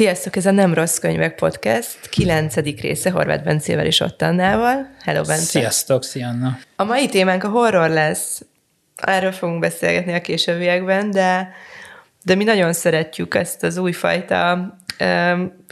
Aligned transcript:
Sziasztok, 0.00 0.36
ez 0.36 0.46
a 0.46 0.50
Nem 0.50 0.74
Rossz 0.74 0.98
Könyvek 0.98 1.34
Podcast, 1.34 2.08
kilencedik 2.08 2.80
része 2.80 3.10
Horváth 3.10 3.44
Bencével 3.44 3.86
és 3.86 4.00
Ottannával. 4.00 4.90
Hello, 5.04 5.22
Bence! 5.22 5.44
Sziasztok, 5.44 6.04
Szianna! 6.04 6.58
A 6.76 6.84
mai 6.84 7.08
témánk 7.08 7.44
a 7.44 7.48
horror 7.48 7.88
lesz. 7.88 8.42
Erről 8.94 9.32
fogunk 9.32 9.60
beszélgetni 9.60 10.12
a 10.12 10.20
későbbiekben, 10.20 11.10
de, 11.10 11.52
de 12.24 12.34
mi 12.34 12.44
nagyon 12.44 12.72
szeretjük 12.72 13.34
ezt 13.34 13.62
az 13.62 13.76
újfajta 13.76 14.72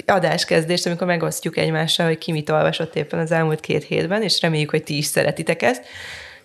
adáskezdést, 0.06 0.86
amikor 0.86 1.06
megosztjuk 1.06 1.56
egymással, 1.56 2.06
hogy 2.06 2.18
ki 2.18 2.32
mit 2.32 2.50
olvasott 2.50 2.96
éppen 2.96 3.18
az 3.18 3.30
elmúlt 3.30 3.60
két 3.60 3.84
hétben, 3.84 4.22
és 4.22 4.40
reméljük, 4.40 4.70
hogy 4.70 4.82
ti 4.82 4.96
is 4.96 5.06
szeretitek 5.06 5.62
ezt. 5.62 5.84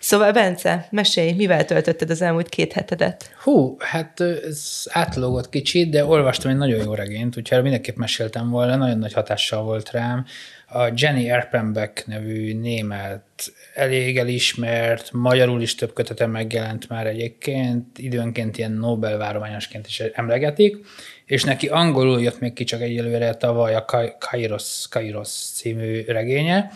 Szóval, 0.04 0.32
Bence, 0.32 0.86
mesélj, 0.90 1.32
mivel 1.32 1.64
töltötted 1.64 2.10
az 2.10 2.22
elmúlt 2.22 2.48
két 2.48 2.72
hetedet? 2.72 3.34
Hú, 3.42 3.76
hát 3.78 4.20
ez 4.20 4.82
átlógott 4.90 5.48
kicsit, 5.48 5.90
de 5.90 6.04
olvastam 6.04 6.50
egy 6.50 6.56
nagyon 6.56 6.84
jó 6.84 6.94
regényt, 6.94 7.36
úgyhogy 7.36 7.62
mindenképp 7.62 7.96
meséltem 7.96 8.50
volna, 8.50 8.76
nagyon 8.76 8.98
nagy 8.98 9.12
hatással 9.12 9.62
volt 9.62 9.90
rám. 9.90 10.24
A 10.68 10.92
Jenny 10.94 11.28
Erpenbeck 11.28 12.06
nevű 12.06 12.54
német, 12.54 13.52
elég 13.74 14.18
elismert, 14.18 15.12
magyarul 15.12 15.62
is 15.62 15.74
több 15.74 15.92
kötete 15.92 16.26
megjelent 16.26 16.88
már 16.88 17.06
egyébként, 17.06 17.98
időnként 17.98 18.58
ilyen 18.58 18.72
Nobel-várományosként 18.72 19.86
is 19.86 20.00
emlegetik, 20.00 20.76
és 21.24 21.44
neki 21.44 21.66
angolul 21.66 22.22
jött 22.22 22.40
még 22.40 22.52
ki 22.52 22.64
csak 22.64 22.80
egyelőre 22.80 23.34
tavaly 23.34 23.74
a 23.74 23.84
Kairos, 24.18 24.86
Kairos 24.90 25.28
című 25.28 26.04
regénye, 26.06 26.70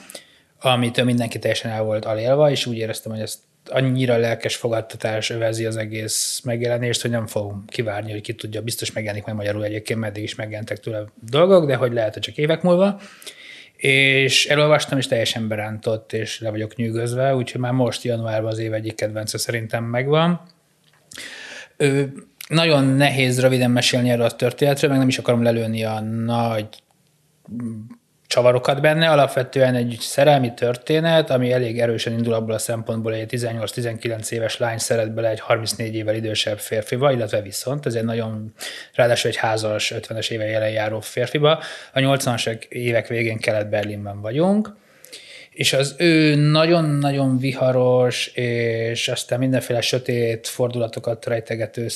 amitől 0.61 1.05
mindenki 1.05 1.39
teljesen 1.39 1.71
el 1.71 1.83
volt 1.83 2.05
alélva, 2.05 2.51
és 2.51 2.67
úgy 2.67 2.77
éreztem, 2.77 3.13
hogy 3.13 3.21
ezt 3.21 3.39
annyira 3.71 4.17
lelkes 4.17 4.57
fogadtatás 4.57 5.31
övezi 5.31 5.67
az 5.67 5.77
egész 5.77 6.41
megjelenést, 6.45 7.03
hogy 7.03 7.11
nem 7.11 7.27
fogom 7.27 7.65
kivárni, 7.67 8.11
hogy 8.11 8.21
ki 8.21 8.35
tudja, 8.35 8.63
biztos 8.63 8.93
megjelenik 8.93 9.25
meg 9.25 9.35
magyarul 9.35 9.65
egyébként, 9.65 10.01
meddig 10.01 10.23
is 10.23 10.35
megjelentek 10.35 10.79
tőle 10.79 11.05
dolgok, 11.31 11.67
de 11.67 11.77
hogy 11.77 11.93
lehet, 11.93 12.13
hogy 12.13 12.23
csak 12.23 12.37
évek 12.37 12.63
múlva. 12.63 13.01
És 13.77 14.47
elolvastam, 14.47 14.99
és 14.99 15.07
teljesen 15.07 15.49
berántott, 15.49 16.13
és 16.13 16.41
le 16.41 16.51
vagyok 16.51 16.77
nyűgözve, 16.77 17.35
úgyhogy 17.35 17.61
már 17.61 17.73
most 17.73 18.03
januárban 18.03 18.51
az 18.51 18.59
év 18.59 18.73
egyik 18.73 18.95
kedvence 18.95 19.39
szerintem 19.39 19.85
megvan. 19.85 20.41
Ö, 21.77 22.03
nagyon 22.49 22.85
nehéz 22.85 23.41
röviden 23.41 23.71
mesélni 23.71 24.11
erről 24.11 24.25
a 24.25 24.37
történetről, 24.37 24.91
meg 24.91 24.99
nem 24.99 25.09
is 25.09 25.19
akarom 25.19 25.43
lelőni 25.43 25.85
a 25.85 26.01
nagy 26.01 26.69
csavarokat 28.29 28.81
benne, 28.81 29.11
alapvetően 29.11 29.75
egy 29.75 29.97
szerelmi 30.01 30.55
történet, 30.55 31.31
ami 31.31 31.53
elég 31.53 31.81
erősen 31.81 32.13
indul 32.13 32.33
abból 32.33 32.55
a 32.55 32.59
szempontból, 32.59 33.13
hogy 33.13 33.21
egy 33.21 33.41
18-19 33.41 34.31
éves 34.31 34.59
lány 34.59 34.79
szeret 34.79 35.15
bele 35.15 35.29
egy 35.29 35.41
34 35.41 35.95
évvel 35.95 36.15
idősebb 36.15 36.59
férfiba, 36.59 37.13
illetve 37.13 37.43
viszont, 37.43 37.87
ez 37.87 37.95
egy 37.95 38.05
nagyon, 38.05 38.53
ráadásul 38.95 39.31
egy 39.31 39.37
házas, 39.37 39.93
50-es 39.97 40.31
éve 40.31 40.45
jelen 40.45 40.71
járó 40.71 41.01
férfiba. 41.01 41.63
A 41.93 41.99
80-as 41.99 42.63
évek 42.69 43.07
végén 43.07 43.39
Kelet-Berlinben 43.39 44.21
vagyunk, 44.21 44.77
és 45.51 45.73
az 45.73 45.95
ő 45.99 46.35
nagyon-nagyon 46.35 47.39
viharos, 47.39 48.27
és 48.27 49.09
aztán 49.09 49.39
mindenféle 49.39 49.81
sötét 49.81 50.47
fordulatokat 50.47 51.27
rejtegető 51.27 51.87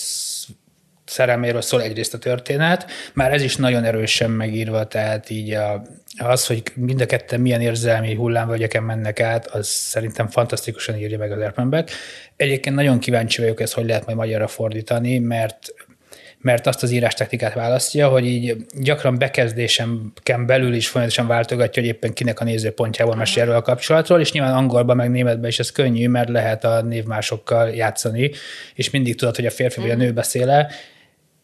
szerelméről 1.13 1.61
szól 1.61 1.83
egyrészt 1.83 2.15
a 2.15 2.19
történet, 2.19 2.87
már 3.15 3.33
ez 3.33 3.43
is 3.43 3.57
nagyon 3.57 3.85
erősen 3.85 4.31
megírva, 4.31 4.85
tehát 4.85 5.31
így 5.31 5.53
a, 5.53 5.83
az, 6.19 6.47
hogy 6.47 6.63
mind 6.75 7.01
a 7.01 7.07
ketten 7.07 7.41
milyen 7.41 7.61
érzelmi 7.61 8.15
hullámvölgyeken 8.15 8.83
mennek 8.83 9.21
át, 9.21 9.47
az 9.47 9.67
szerintem 9.67 10.29
fantasztikusan 10.29 10.99
írja 10.99 11.19
meg 11.19 11.33
az 11.33 11.41
Erpenbeck. 11.41 11.91
Egyébként 12.37 12.77
nagyon 12.77 12.99
kíváncsi 12.99 13.41
vagyok 13.41 13.61
ezt, 13.61 13.75
hogy 13.75 13.87
lehet 13.87 14.05
majd 14.05 14.17
magyarra 14.17 14.47
fordítani, 14.47 15.19
mert 15.19 15.75
mert 16.43 16.67
azt 16.67 16.83
az 16.83 16.91
írás 16.91 17.15
technikát 17.15 17.55
választja, 17.55 18.09
hogy 18.09 18.27
így 18.27 18.57
gyakran 18.81 19.19
bekezdésen 19.19 20.13
belül 20.47 20.75
is 20.75 20.89
folyamatosan 20.89 21.27
váltogatja, 21.27 21.83
hogy 21.83 21.91
éppen 21.91 22.13
kinek 22.13 22.41
a 22.41 22.45
nézőpontjából 22.45 23.17
mesél 23.17 23.43
erről 23.43 23.55
a 23.55 23.63
kapcsolatról, 23.63 24.21
és 24.21 24.33
nyilván 24.33 24.55
angolban 24.55 24.97
meg 24.97 25.11
németben 25.11 25.51
is 25.51 25.59
ez 25.59 25.73
könnyű, 25.73 26.09
mert 26.09 26.29
lehet 26.29 26.65
a 26.65 26.83
névmásokkal 26.83 27.69
játszani, 27.69 28.31
és 28.75 28.91
mindig 28.91 29.17
tudod, 29.17 29.37
hogy 29.37 29.47
a 29.47 29.51
férfi 29.51 29.81
vagy 29.81 29.91
a 29.91 29.97
nő 29.97 30.13
beszéle, 30.13 30.71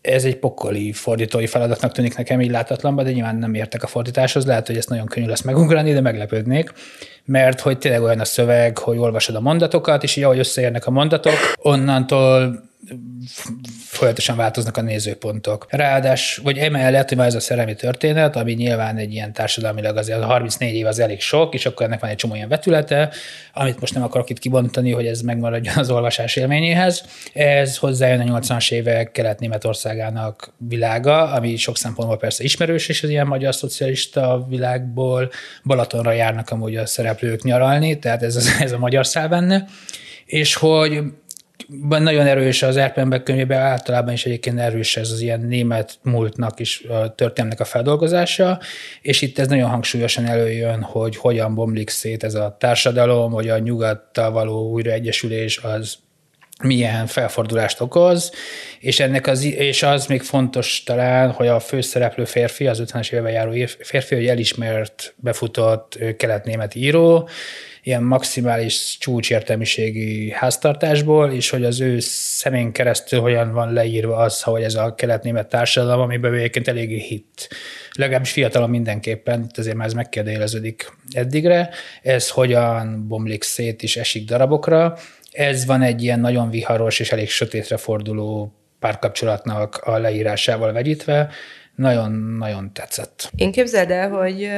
ez 0.00 0.25
egy 0.25 0.36
pokoli 0.36 0.92
fordítói 0.92 1.47
feladatnak 1.47 1.92
tűnik 1.92 2.16
nekem 2.16 2.41
így 2.41 2.50
látatlanban, 2.50 3.04
de 3.04 3.12
nyilván 3.12 3.36
nem 3.36 3.54
értek 3.54 3.82
a 3.82 3.86
fordításhoz, 3.86 4.47
lehet, 4.47 4.66
hogy 4.66 4.76
ezt 4.76 4.88
nagyon 4.88 5.06
könnyű 5.06 5.26
lesz 5.26 5.42
megugrani, 5.42 5.92
de 5.92 6.00
meglepődnék, 6.00 6.72
mert 7.25 7.60
hogy 7.60 7.78
tényleg 7.78 8.03
olyan 8.03 8.20
a 8.20 8.25
szöveg, 8.25 8.78
hogy 8.78 8.98
olvasod 8.98 9.34
a 9.34 9.41
mondatokat, 9.41 10.03
és 10.03 10.16
így 10.16 10.25
ahogy 10.25 10.38
összeérnek 10.38 10.86
a 10.86 10.91
mondatok, 10.91 11.34
onnantól 11.56 12.68
folyamatosan 13.78 14.37
változnak 14.37 14.77
a 14.77 14.83
nézőpontok. 14.83 15.66
Ráadás, 15.71 16.37
vagy 16.43 16.59
emellett, 16.59 17.09
hogy 17.09 17.16
van 17.16 17.27
ez 17.27 17.34
a 17.34 17.41
szerelmi 17.41 17.75
történet, 17.75 18.37
ami 18.37 18.53
nyilván 18.53 18.97
egy 18.97 19.12
ilyen 19.12 19.33
társadalmilag 19.33 19.97
azért 19.97 20.22
34 20.22 20.75
év 20.75 20.87
az 20.87 20.99
elég 20.99 21.21
sok, 21.21 21.55
és 21.55 21.66
akkor 21.66 21.87
ennek 21.87 22.00
van 22.00 22.11
egy 22.11 22.16
csomó 22.16 22.34
ilyen 22.34 22.49
vetülete, 22.49 23.11
amit 23.53 23.81
most 23.81 23.94
nem 23.94 24.03
akarok 24.03 24.31
itt 24.31 24.39
kibontani, 24.39 24.93
hogy 24.93 25.06
ez 25.06 25.21
megmaradjon 25.21 25.77
az 25.77 25.91
olvasás 25.91 26.37
élményéhez. 26.37 27.05
Ez 27.33 27.77
hozzájön 27.77 28.28
a 28.28 28.39
80-as 28.39 28.72
évek 28.72 29.10
Kelet-Németországának 29.10 30.53
világa, 30.69 31.33
ami 31.33 31.56
sok 31.56 31.77
szempontból 31.77 32.19
persze 32.19 32.45
ismerős, 32.45 32.89
és 32.89 33.03
az 33.03 33.09
ilyen 33.09 33.27
magyar 33.27 33.55
szocialista 33.55 34.47
világból 34.49 35.31
Balatonra 35.65 36.12
járnak 36.12 36.50
amúgy 36.50 36.77
a 36.77 36.87
szereplők 36.87 37.43
nyaralni, 37.43 37.99
tehát 37.99 38.22
ez, 38.22 38.37
ez 38.60 38.72
a 38.72 38.78
magyar 38.78 39.06
szál 39.06 39.28
benne, 39.28 39.65
és 40.27 40.55
hogy 40.55 41.00
nagyon 41.89 42.27
erős 42.27 42.63
az 42.63 42.77
Erpenbeck 42.77 43.25
könyvében, 43.25 43.61
általában 43.61 44.13
is 44.13 44.27
egyébként 44.27 44.59
erős 44.59 44.97
ez 44.97 45.11
az 45.11 45.21
ilyen 45.21 45.41
német 45.41 45.99
múltnak 46.03 46.61
is 46.61 46.83
a 46.89 47.15
történelmnek 47.15 47.61
a 47.61 47.65
feldolgozása, 47.65 48.61
és 49.03 49.23
itt 49.23 49.39
ez 49.39 49.49
nagyon 49.49 49.69
hangsúlyosan 49.69 50.27
előjön, 50.27 50.83
hogy 50.83 51.17
hogyan 51.17 51.55
bomlik 51.55 51.91
szét 51.91 52.25
ez 52.25 52.35
a 52.35 52.57
társadalom, 52.59 53.33
hogy 53.33 53.49
a 53.49 53.59
nyugattal 53.59 54.31
való 54.31 54.71
újraegyesülés 54.71 55.59
az 55.59 55.99
milyen 56.63 57.07
felfordulást 57.07 57.81
okoz, 57.81 58.33
és, 58.79 59.01
ennek 59.01 59.27
az, 59.27 59.45
és 59.45 59.83
az 59.83 60.07
még 60.07 60.23
fontos 60.23 60.83
talán, 60.83 61.31
hogy 61.31 61.47
a 61.47 61.61
főszereplő 61.61 62.25
férfi, 62.25 62.67
az 62.67 62.83
50-es 62.87 63.13
évben 63.13 63.33
járó 63.33 63.67
férfi, 63.79 64.15
hogy 64.15 64.27
elismert, 64.27 65.15
befutott 65.17 65.99
kelet-német 66.17 66.75
író, 66.75 67.29
ilyen 67.83 68.03
maximális 68.03 68.97
csúcsértelmiségi 69.00 70.31
háztartásból, 70.31 71.33
és 71.33 71.50
hogy 71.50 71.65
az 71.65 71.81
ő 71.81 71.99
szemén 72.00 72.72
keresztül 72.72 73.21
hogyan 73.21 73.53
van 73.53 73.72
leírva 73.72 74.16
az, 74.16 74.43
hogy 74.43 74.62
ez 74.62 74.75
a 74.75 74.94
kelet-német 74.94 75.49
társadalom, 75.49 76.00
amiben 76.00 76.34
egyébként 76.34 76.69
eléggé 76.69 76.99
hit. 76.99 77.49
Legalábbis 77.93 78.31
fiatalon 78.31 78.71
mindenképpen, 78.71 79.50
ezért 79.55 79.77
már 79.77 79.87
ez 79.87 79.93
megkérdőjeleződik 79.93 80.93
eddigre. 81.11 81.71
Ez 82.03 82.31
hogyan 82.31 83.05
bomlik 83.09 83.43
szét 83.43 83.83
és 83.83 83.97
esik 83.97 84.25
darabokra. 84.25 84.97
Ez 85.33 85.66
van 85.66 85.83
egy 85.83 86.03
ilyen 86.03 86.21
nagyon 86.21 86.50
viharos 86.50 87.00
és 87.00 87.12
elég 87.12 87.31
sötétre 87.31 87.77
forduló 87.77 88.53
párkapcsolatnak 88.78 89.77
a 89.77 89.99
leírásával 89.99 90.72
vegyítve. 90.72 91.31
Nagyon-nagyon 91.75 92.72
tetszett. 92.72 93.31
Én 93.37 93.53
képzeld 93.53 93.91
el, 93.91 94.10
hogy 94.10 94.50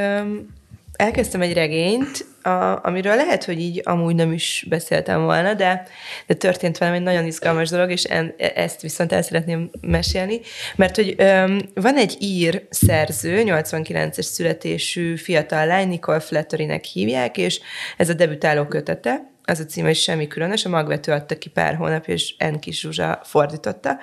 elkezdtem 0.93 1.41
egy 1.41 1.53
regényt, 1.53 2.27
a, 2.43 2.87
amiről 2.87 3.17
lehet, 3.17 3.45
hogy 3.45 3.61
így 3.61 3.81
amúgy 3.85 4.15
nem 4.15 4.33
is 4.33 4.67
beszéltem 4.69 5.23
volna, 5.23 5.55
de, 5.55 5.87
de 6.27 6.35
történt 6.35 6.79
velem 6.79 6.95
egy 6.95 7.03
nagyon 7.03 7.27
izgalmas 7.27 7.69
dolog, 7.69 7.91
és 7.91 8.05
en, 8.05 8.35
ezt 8.55 8.81
viszont 8.81 9.13
el 9.13 9.23
szeretném 9.23 9.71
mesélni, 9.81 10.41
mert 10.77 10.97
hogy 10.97 11.15
öm, 11.17 11.61
van 11.75 11.97
egy 11.97 12.17
ír 12.19 12.67
szerző, 12.71 13.43
89-es 13.45 14.23
születésű 14.23 15.17
fiatal 15.17 15.67
lány, 15.67 15.89
Nicole 15.89 16.21
Flatterynek 16.21 16.85
hívják, 16.85 17.37
és 17.37 17.61
ez 17.97 18.09
a 18.09 18.15
debütáló 18.15 18.65
kötete, 18.65 19.31
az 19.51 19.61
a 19.61 19.65
címe, 19.65 19.87
hogy 19.87 19.97
semmi 19.97 20.27
különös, 20.27 20.65
a 20.65 20.69
magvető 20.69 21.13
adta 21.13 21.39
ki 21.39 21.49
pár 21.49 21.75
hónap, 21.75 22.09
és 22.09 22.35
N. 22.39 22.59
Kis 22.59 22.81
Zsuzsa 22.81 23.21
fordította. 23.25 23.99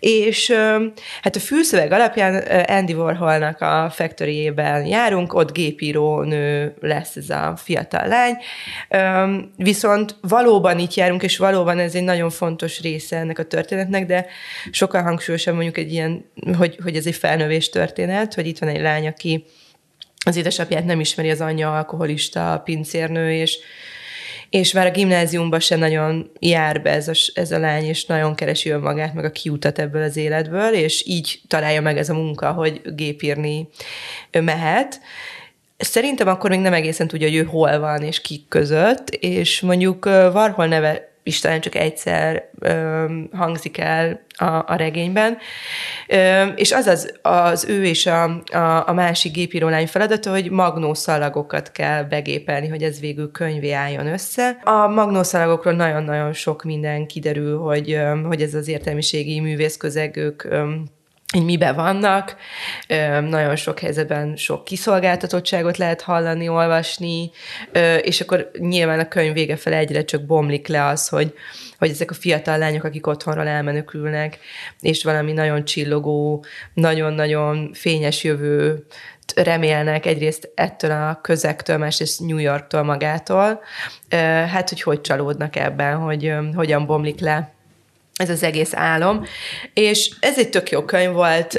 És 0.00 0.52
hát 1.22 1.36
a 1.36 1.40
fülszöveg 1.40 1.92
alapján 1.92 2.34
Andy 2.66 2.94
Warholnak 2.94 3.60
a 3.60 3.90
factory 3.90 4.52
járunk, 4.84 5.34
ott 5.34 5.52
gépíró 5.52 6.22
nő 6.22 6.74
lesz 6.80 7.16
ez 7.16 7.30
a 7.30 7.54
fiatal 7.56 8.06
lány, 8.08 8.36
viszont 9.56 10.16
valóban 10.20 10.78
itt 10.78 10.94
járunk, 10.94 11.22
és 11.22 11.36
valóban 11.36 11.78
ez 11.78 11.94
egy 11.94 12.04
nagyon 12.04 12.30
fontos 12.30 12.80
része 12.80 13.16
ennek 13.16 13.38
a 13.38 13.44
történetnek, 13.44 14.06
de 14.06 14.26
sokkal 14.70 15.02
hangsúlyosabb 15.02 15.54
mondjuk 15.54 15.78
egy 15.78 15.92
ilyen, 15.92 16.24
hogy, 16.56 16.78
hogy 16.82 16.96
ez 16.96 17.06
egy 17.06 17.16
felnövés 17.16 17.68
történet, 17.68 18.34
hogy 18.34 18.46
itt 18.46 18.58
van 18.58 18.68
egy 18.68 18.80
lány, 18.80 19.06
aki 19.06 19.44
az 20.26 20.36
édesapját 20.36 20.84
nem 20.84 21.00
ismeri, 21.00 21.30
az 21.30 21.40
anyja 21.40 21.76
alkoholista, 21.76 22.60
pincérnő, 22.64 23.32
és 23.32 23.58
és 24.50 24.72
már 24.72 24.86
a 24.86 24.90
gimnáziumban 24.90 25.60
sem 25.60 25.78
nagyon 25.78 26.30
jár 26.38 26.82
be 26.82 26.90
ez 26.90 27.08
a, 27.08 27.12
ez 27.34 27.50
a 27.50 27.58
lány, 27.58 27.84
és 27.84 28.04
nagyon 28.04 28.34
keresi 28.34 28.70
önmagát, 28.70 29.14
meg 29.14 29.24
a 29.24 29.30
kiutat 29.30 29.78
ebből 29.78 30.02
az 30.02 30.16
életből, 30.16 30.72
és 30.72 31.06
így 31.06 31.40
találja 31.48 31.80
meg 31.80 31.98
ez 31.98 32.08
a 32.08 32.14
munka, 32.14 32.52
hogy 32.52 32.80
gépírni 32.94 33.68
mehet. 34.30 35.00
Szerintem 35.76 36.28
akkor 36.28 36.50
még 36.50 36.60
nem 36.60 36.72
egészen 36.72 37.08
tudja, 37.08 37.28
hogy 37.28 37.36
ő 37.36 37.42
hol 37.42 37.78
van, 37.78 38.02
és 38.02 38.20
kik 38.20 38.48
között, 38.48 39.10
és 39.10 39.60
mondjuk 39.60 40.04
Varhol 40.04 40.66
neve 40.66 41.15
is 41.26 41.40
talán 41.40 41.60
csak 41.60 41.74
egyszer 41.74 42.50
ö, 42.58 43.04
hangzik 43.32 43.78
el 43.78 44.24
a, 44.36 44.44
a 44.44 44.74
regényben. 44.76 45.38
Ö, 46.08 46.44
és 46.46 46.72
az 46.72 46.86
az, 46.86 47.18
az 47.22 47.64
ő 47.68 47.84
és 47.84 48.06
a, 48.06 48.42
a, 48.52 48.88
a 48.88 48.92
másik 48.92 49.32
gépírólány 49.32 49.86
feladata, 49.86 50.30
hogy 50.30 50.50
magnószalagokat 50.50 51.72
kell 51.72 52.02
begépelni, 52.02 52.68
hogy 52.68 52.82
ez 52.82 53.00
végül 53.00 53.30
könyvé 53.30 53.70
álljon 53.70 54.06
össze. 54.06 54.58
A 54.64 54.86
magnószalagokról 54.86 55.74
nagyon-nagyon 55.74 56.32
sok 56.32 56.64
minden 56.64 57.06
kiderül, 57.06 57.58
hogy, 57.58 58.00
hogy 58.26 58.42
ez 58.42 58.54
az 58.54 58.68
értelmiségi 58.68 59.40
művészközeg, 59.40 60.16
ők 60.16 60.42
hogy 61.32 61.44
mibe 61.44 61.72
vannak. 61.72 62.36
Nagyon 63.20 63.56
sok 63.56 63.78
helyzetben 63.78 64.36
sok 64.36 64.64
kiszolgáltatottságot 64.64 65.76
lehet 65.76 66.02
hallani, 66.02 66.48
olvasni, 66.48 67.30
és 68.00 68.20
akkor 68.20 68.50
nyilván 68.58 68.98
a 68.98 69.08
könyv 69.08 69.32
vége 69.32 69.56
fel 69.56 69.72
egyre 69.72 70.04
csak 70.04 70.22
bomlik 70.22 70.66
le 70.66 70.84
az, 70.84 71.08
hogy, 71.08 71.34
hogy 71.78 71.90
ezek 71.90 72.10
a 72.10 72.14
fiatal 72.14 72.58
lányok, 72.58 72.84
akik 72.84 73.06
otthonról 73.06 73.46
elmenekülnek, 73.46 74.38
és 74.80 75.04
valami 75.04 75.32
nagyon 75.32 75.64
csillogó, 75.64 76.44
nagyon-nagyon 76.74 77.70
fényes 77.72 78.24
jövő 78.24 78.86
remélnek 79.34 80.06
egyrészt 80.06 80.50
ettől 80.54 80.90
a 80.90 81.18
közektől, 81.22 81.76
másrészt 81.76 82.20
New 82.20 82.38
Yorktól 82.38 82.82
magától, 82.82 83.60
hát 84.50 84.68
hogy 84.68 84.82
hogy 84.82 85.00
csalódnak 85.00 85.56
ebben, 85.56 85.96
hogy 85.96 86.32
hogyan 86.54 86.86
bomlik 86.86 87.20
le 87.20 87.55
ez 88.16 88.30
az 88.30 88.42
egész 88.42 88.74
álom. 88.74 89.24
És 89.74 90.10
ez 90.20 90.38
egy 90.38 90.50
tök 90.50 90.70
jó 90.70 90.84
könyv 90.84 91.12
volt, 91.12 91.58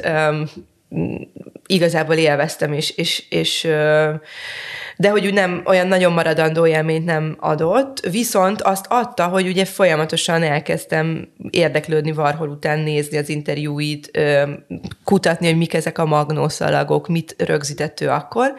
igazából 1.68 2.16
élveztem, 2.16 2.74
és, 2.74 2.90
és, 2.90 3.24
és 3.30 3.68
de 5.00 5.10
hogy 5.10 5.26
úgy 5.26 5.34
nem 5.34 5.62
olyan 5.66 5.88
nagyon 5.88 6.12
maradandó 6.12 6.68
élményt 6.68 7.06
nem 7.06 7.36
adott, 7.40 8.00
viszont 8.00 8.62
azt 8.62 8.86
adta, 8.90 9.28
hogy 9.28 9.48
ugye 9.48 9.66
folyamatosan 9.66 10.44
elkezdtem 10.44 11.28
érdeklődni 11.50 12.12
Varhol 12.12 12.50
után, 12.50 12.80
nézni 12.80 13.18
az 13.18 13.30
interjúit, 13.30 14.20
kutatni, 15.04 15.48
hogy 15.48 15.58
mik 15.58 15.74
ezek 15.74 15.98
a 15.98 16.06
magnószalagok, 16.06 17.08
mit 17.08 17.36
rögzített 17.38 18.02
ő 18.02 18.10
akkor. 18.10 18.54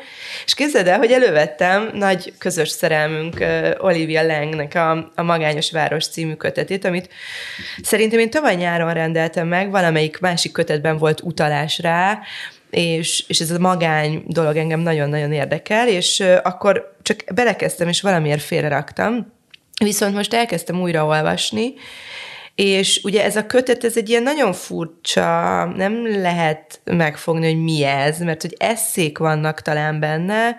És 0.45 0.55
képzeld 0.55 0.87
el, 0.87 0.99
hogy 0.99 1.13
elővettem 1.13 1.91
nagy 1.95 2.33
közös 2.39 2.69
szerelmünk 2.69 3.45
Olivia 3.79 4.27
Langnek 4.27 4.75
a, 4.75 5.11
a 5.15 5.23
Magányos 5.23 5.71
Város 5.71 6.09
című 6.09 6.35
kötetét, 6.35 6.85
amit 6.85 7.09
szerintem 7.83 8.19
én 8.19 8.31
tavaly 8.31 8.55
nyáron 8.55 8.93
rendeltem 8.93 9.49
meg, 9.49 9.71
valamelyik 9.71 10.21
másik 10.21 10.53
kötetben 10.53 10.99
volt 10.99 11.21
utalás 11.23 11.79
rá, 11.79 12.19
és, 12.71 13.25
és 13.29 13.41
ez 13.41 13.51
a 13.51 13.59
magány 13.59 14.23
dolog 14.27 14.57
engem 14.57 14.81
nagyon-nagyon 14.81 15.33
érdekel, 15.33 15.89
és 15.89 16.25
akkor 16.43 16.97
csak 17.03 17.25
belekezdtem, 17.35 17.89
és 17.89 18.01
valamiért 18.01 18.43
félreraktam, 18.43 19.33
viszont 19.85 20.15
most 20.15 20.35
elkezdtem 20.35 20.81
újra 20.81 21.05
olvasni, 21.05 21.75
és 22.55 23.01
ugye 23.05 23.25
ez 23.25 23.37
a 23.37 23.47
kötet, 23.47 23.85
ez 23.85 23.97
egy 23.97 24.09
ilyen 24.09 24.23
nagyon 24.23 24.53
furcsa, 24.53 25.65
nem 25.65 26.21
lehet 26.21 26.81
megfogni, 26.85 27.47
hogy 27.47 27.63
mi 27.63 27.85
ez, 27.85 28.19
mert 28.19 28.43
hogy 28.43 28.55
eszék 28.59 29.19
vannak 29.19 29.63
talán 29.63 30.01
benne, 30.01 30.57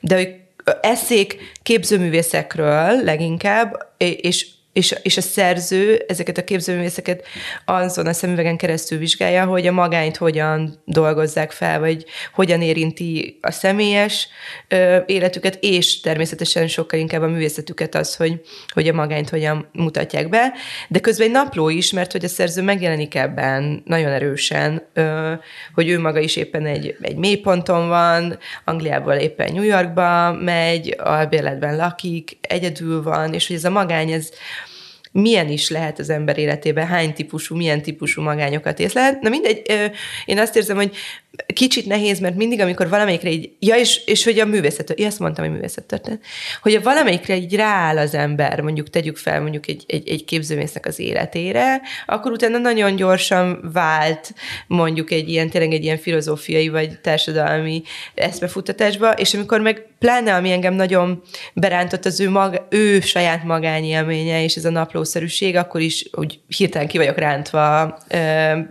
de 0.00 0.16
hogy 0.16 0.34
eszék 0.80 1.52
képzőművészekről 1.62 3.02
leginkább, 3.04 3.92
és 3.96 4.46
és, 4.72 4.94
és 5.02 5.16
a 5.16 5.20
szerző 5.20 6.04
ezeket 6.08 6.38
a 6.38 6.44
képzőművészeket 6.44 7.26
azon 7.64 8.06
a 8.06 8.12
szemüvegen 8.12 8.56
keresztül 8.56 8.98
vizsgálja, 8.98 9.44
hogy 9.44 9.66
a 9.66 9.72
magányt 9.72 10.16
hogyan 10.16 10.82
dolgozzák 10.84 11.50
fel, 11.50 11.80
vagy 11.80 12.04
hogyan 12.34 12.62
érinti 12.62 13.38
a 13.40 13.50
személyes 13.50 14.28
ö, 14.68 14.98
életüket, 15.06 15.58
és 15.60 16.00
természetesen 16.00 16.68
sokkal 16.68 16.98
inkább 16.98 17.22
a 17.22 17.26
művészetüket 17.26 17.94
az, 17.94 18.16
hogy, 18.16 18.40
hogy 18.68 18.88
a 18.88 18.92
magányt 18.92 19.28
hogyan 19.28 19.68
mutatják 19.72 20.28
be. 20.28 20.52
De 20.88 20.98
közben 20.98 21.26
egy 21.26 21.32
napló 21.32 21.68
is, 21.68 21.92
mert 21.92 22.12
hogy 22.12 22.24
a 22.24 22.28
szerző 22.28 22.62
megjelenik 22.62 23.14
ebben 23.14 23.82
nagyon 23.84 24.12
erősen, 24.12 24.86
ö, 24.92 25.32
hogy 25.74 25.88
ő 25.88 26.00
maga 26.00 26.18
is 26.18 26.36
éppen 26.36 26.66
egy, 26.66 26.96
egy 27.00 27.16
mélyponton 27.16 27.88
van, 27.88 28.38
Angliából 28.64 29.14
éppen 29.14 29.52
New 29.52 29.62
Yorkba 29.62 30.32
megy, 30.32 30.96
albérletben 30.98 31.76
lakik, 31.76 32.38
egyedül 32.40 33.02
van, 33.02 33.34
és 33.34 33.46
hogy 33.46 33.56
ez 33.56 33.64
a 33.64 33.70
magány, 33.70 34.10
ez 34.10 34.28
milyen 35.12 35.48
is 35.48 35.70
lehet 35.70 35.98
az 35.98 36.10
ember 36.10 36.38
életében, 36.38 36.86
hány 36.86 37.12
típusú, 37.12 37.56
milyen 37.56 37.82
típusú 37.82 38.22
magányokat 38.22 38.78
észlelt. 38.78 39.20
Na 39.20 39.28
mindegy, 39.28 39.62
én 40.24 40.38
azt 40.38 40.56
érzem, 40.56 40.76
hogy 40.76 40.96
kicsit 41.46 41.86
nehéz, 41.86 42.18
mert 42.18 42.36
mindig, 42.36 42.60
amikor 42.60 42.88
valamelyikre 42.88 43.30
így, 43.30 43.50
ja, 43.58 43.76
és, 43.76 44.04
és 44.06 44.24
hogy 44.24 44.38
a 44.38 44.44
művészet, 44.44 44.98
ja, 44.98 45.06
azt 45.06 45.18
mondtam, 45.18 45.44
hogy 45.44 45.54
művészet 45.54 45.84
történet, 45.84 46.20
hogy 46.62 46.74
a 46.74 46.80
valamelyikre 46.80 47.36
így 47.36 47.54
rááll 47.54 47.98
az 47.98 48.14
ember, 48.14 48.60
mondjuk 48.60 48.90
tegyük 48.90 49.16
fel 49.16 49.40
mondjuk 49.40 49.68
egy, 49.68 49.84
egy, 49.86 50.08
egy 50.08 50.24
képzőmésznek 50.24 50.86
az 50.86 50.98
életére, 50.98 51.80
akkor 52.06 52.32
utána 52.32 52.58
nagyon 52.58 52.96
gyorsan 52.96 53.70
vált 53.72 54.34
mondjuk 54.66 55.10
egy 55.10 55.28
ilyen, 55.28 55.50
tényleg 55.50 55.72
egy 55.72 55.84
ilyen 55.84 55.98
filozófiai 55.98 56.68
vagy 56.68 57.00
társadalmi 57.00 57.82
eszmefuttatásba, 58.14 59.12
és 59.12 59.34
amikor 59.34 59.60
meg 59.60 59.86
pláne, 60.02 60.34
ami 60.34 60.50
engem 60.50 60.74
nagyon 60.74 61.22
berántott 61.54 62.04
az 62.04 62.20
ő, 62.20 62.30
maga, 62.30 62.66
ő 62.70 63.00
saját 63.00 63.44
magányélménye, 63.44 64.42
és 64.42 64.54
ez 64.54 64.64
a 64.64 64.70
naplószerűség, 64.70 65.56
akkor 65.56 65.80
is 65.80 66.04
úgy 66.12 66.40
hirtelen 66.56 66.88
ki 66.88 66.98
vagyok 66.98 67.18
rántva 67.18 67.98
ö, 68.08 68.16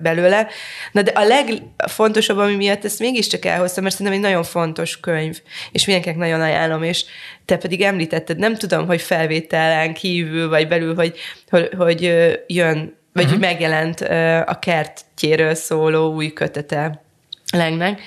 belőle. 0.01 0.47
Na 0.91 1.01
de 1.01 1.11
a 1.11 1.23
legfontosabb, 1.23 2.37
ami 2.37 2.55
miatt 2.55 2.85
ezt 2.85 2.99
mégiscsak 2.99 3.45
elhoztam, 3.45 3.83
mert 3.83 3.95
szerintem 3.95 4.21
egy 4.21 4.29
nagyon 4.29 4.43
fontos 4.43 4.99
könyv, 4.99 5.41
és 5.71 5.85
mindenkinek 5.85 6.19
nagyon 6.19 6.41
ajánlom, 6.41 6.83
és 6.83 7.05
te 7.45 7.57
pedig 7.57 7.81
említetted, 7.81 8.37
nem 8.37 8.55
tudom, 8.55 8.85
hogy 8.85 9.01
felvételen 9.01 9.93
kívül 9.93 10.49
vagy 10.49 10.67
belül, 10.67 10.95
hogy, 10.95 11.17
hogy, 11.49 11.69
hogy 11.77 12.01
jön, 12.47 12.97
vagy 13.13 13.23
uh-huh. 13.23 13.29
hogy 13.29 13.39
megjelent 13.39 14.01
a 14.47 14.59
kertjéről 14.59 15.53
szóló 15.53 16.13
új 16.13 16.33
kötete 16.33 17.01
Lengnek. 17.51 18.01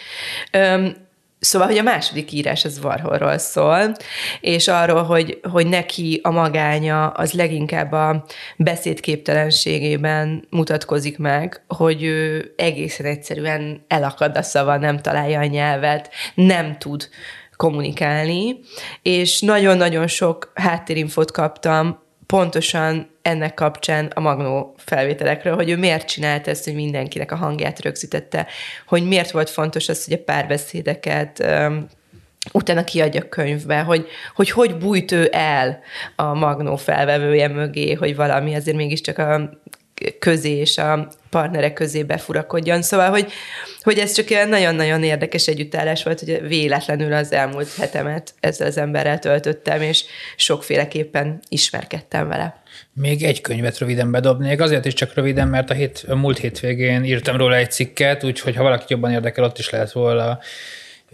Szóval, 1.45 1.69
hogy 1.69 1.79
a 1.79 1.83
második 1.83 2.33
írás 2.33 2.65
az 2.65 2.81
Varholról 2.81 3.39
szól, 3.39 3.95
és 4.41 4.69
arról, 4.69 5.03
hogy, 5.03 5.41
hogy 5.51 5.67
neki 5.67 6.21
a 6.23 6.31
magánya 6.31 7.09
az 7.09 7.33
leginkább 7.33 7.93
a 7.93 8.25
beszédképtelenségében 8.57 10.47
mutatkozik 10.51 11.19
meg, 11.19 11.65
hogy 11.69 12.03
ő 12.03 12.53
egészen 12.57 13.07
egyszerűen 13.07 13.85
elakad 13.89 14.37
a 14.37 14.43
szava, 14.43 14.77
nem 14.77 15.01
találja 15.01 15.41
a 15.41 15.45
nyelvet, 15.45 16.11
nem 16.35 16.79
tud 16.79 17.09
kommunikálni, 17.57 18.59
és 19.03 19.41
nagyon-nagyon 19.41 20.07
sok 20.07 20.53
háttérinfot 20.55 21.31
kaptam 21.31 22.04
pontosan 22.27 23.11
ennek 23.23 23.55
kapcsán 23.55 24.07
a 24.15 24.21
Magnó 24.21 24.75
felvételekről, 24.77 25.55
hogy 25.55 25.71
ő 25.71 25.77
miért 25.77 26.09
csinált 26.09 26.49
ezt, 26.49 26.65
hogy 26.65 26.75
mindenkinek 26.75 27.33
a 27.33 27.37
hangját 27.37 27.81
rögzítette, 27.83 28.47
hogy 28.87 29.07
miért 29.07 29.31
volt 29.31 29.51
fontos 29.51 29.89
az, 29.89 30.05
hogy 30.05 30.15
a 30.15 30.23
párbeszédeket 30.25 31.39
um, 31.39 31.87
utána 32.53 32.85
kiadja 32.85 33.29
könyvbe, 33.29 33.81
hogy, 33.81 34.07
hogy 34.35 34.51
hogy 34.51 34.77
bújt 34.77 35.13
ő 35.13 35.29
el 35.33 35.81
a 36.17 36.35
Magnó 36.35 36.77
felvevője 36.77 37.49
mögé, 37.49 37.93
hogy 37.93 38.17
valami 38.17 38.55
azért 38.55 38.77
mégiscsak 38.77 39.19
a 39.19 39.51
közé 40.19 40.51
és 40.51 40.79
a 40.79 41.09
partnerek 41.31 41.73
közé 41.73 42.03
befurakodjon. 42.03 42.83
Szóval, 42.83 43.11
hogy, 43.11 43.33
hogy 43.83 43.99
ez 43.99 44.13
csak 44.13 44.31
egy 44.31 44.49
nagyon-nagyon 44.49 45.03
érdekes 45.03 45.47
együttállás 45.47 46.03
volt, 46.03 46.21
hogy 46.21 46.49
véletlenül 46.49 47.13
az 47.13 47.33
elmúlt 47.33 47.75
hetemet 47.75 48.35
ezzel 48.41 48.67
az 48.67 48.77
emberrel 48.77 49.19
töltöttem, 49.19 49.83
és 49.83 50.05
sokféleképpen 50.37 51.41
ismerkedtem 51.49 52.29
vele. 52.29 52.63
Még 52.93 53.23
egy 53.23 53.41
könyvet 53.41 53.79
röviden 53.79 54.11
bedobnék, 54.11 54.61
azért 54.61 54.85
is 54.85 54.95
csak 54.95 55.15
röviden, 55.15 55.49
mert 55.49 55.71
a, 55.71 55.75
hét, 55.75 56.05
a 56.09 56.15
múlt 56.15 56.39
hétvégén 56.39 57.05
írtam 57.05 57.37
róla 57.37 57.57
egy 57.57 57.71
cikket, 57.71 58.25
úgyhogy 58.25 58.57
ha 58.57 58.63
valaki 58.63 58.85
jobban 58.89 59.13
érdekel, 59.13 59.45
ott 59.45 59.59
is 59.59 59.71
lehet 59.71 59.93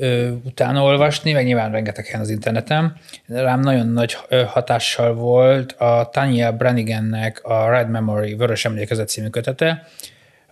volna 0.00 0.38
utána 0.44 0.82
olvasni, 0.82 1.32
meg 1.32 1.44
nyilván 1.44 1.70
rengeteg 1.70 2.04
helyen 2.04 2.20
az 2.20 2.30
interneten. 2.30 2.96
Rám 3.26 3.60
nagyon 3.60 3.86
nagy 3.86 4.16
hatással 4.46 5.14
volt 5.14 5.72
a 5.72 6.08
Tanya 6.12 6.52
Brannigannek 6.52 7.40
a 7.42 7.70
Red 7.70 7.90
Memory, 7.90 8.34
Vörös 8.34 8.64
Emlékezet 8.64 9.08
című 9.08 9.28
kötete, 9.28 9.86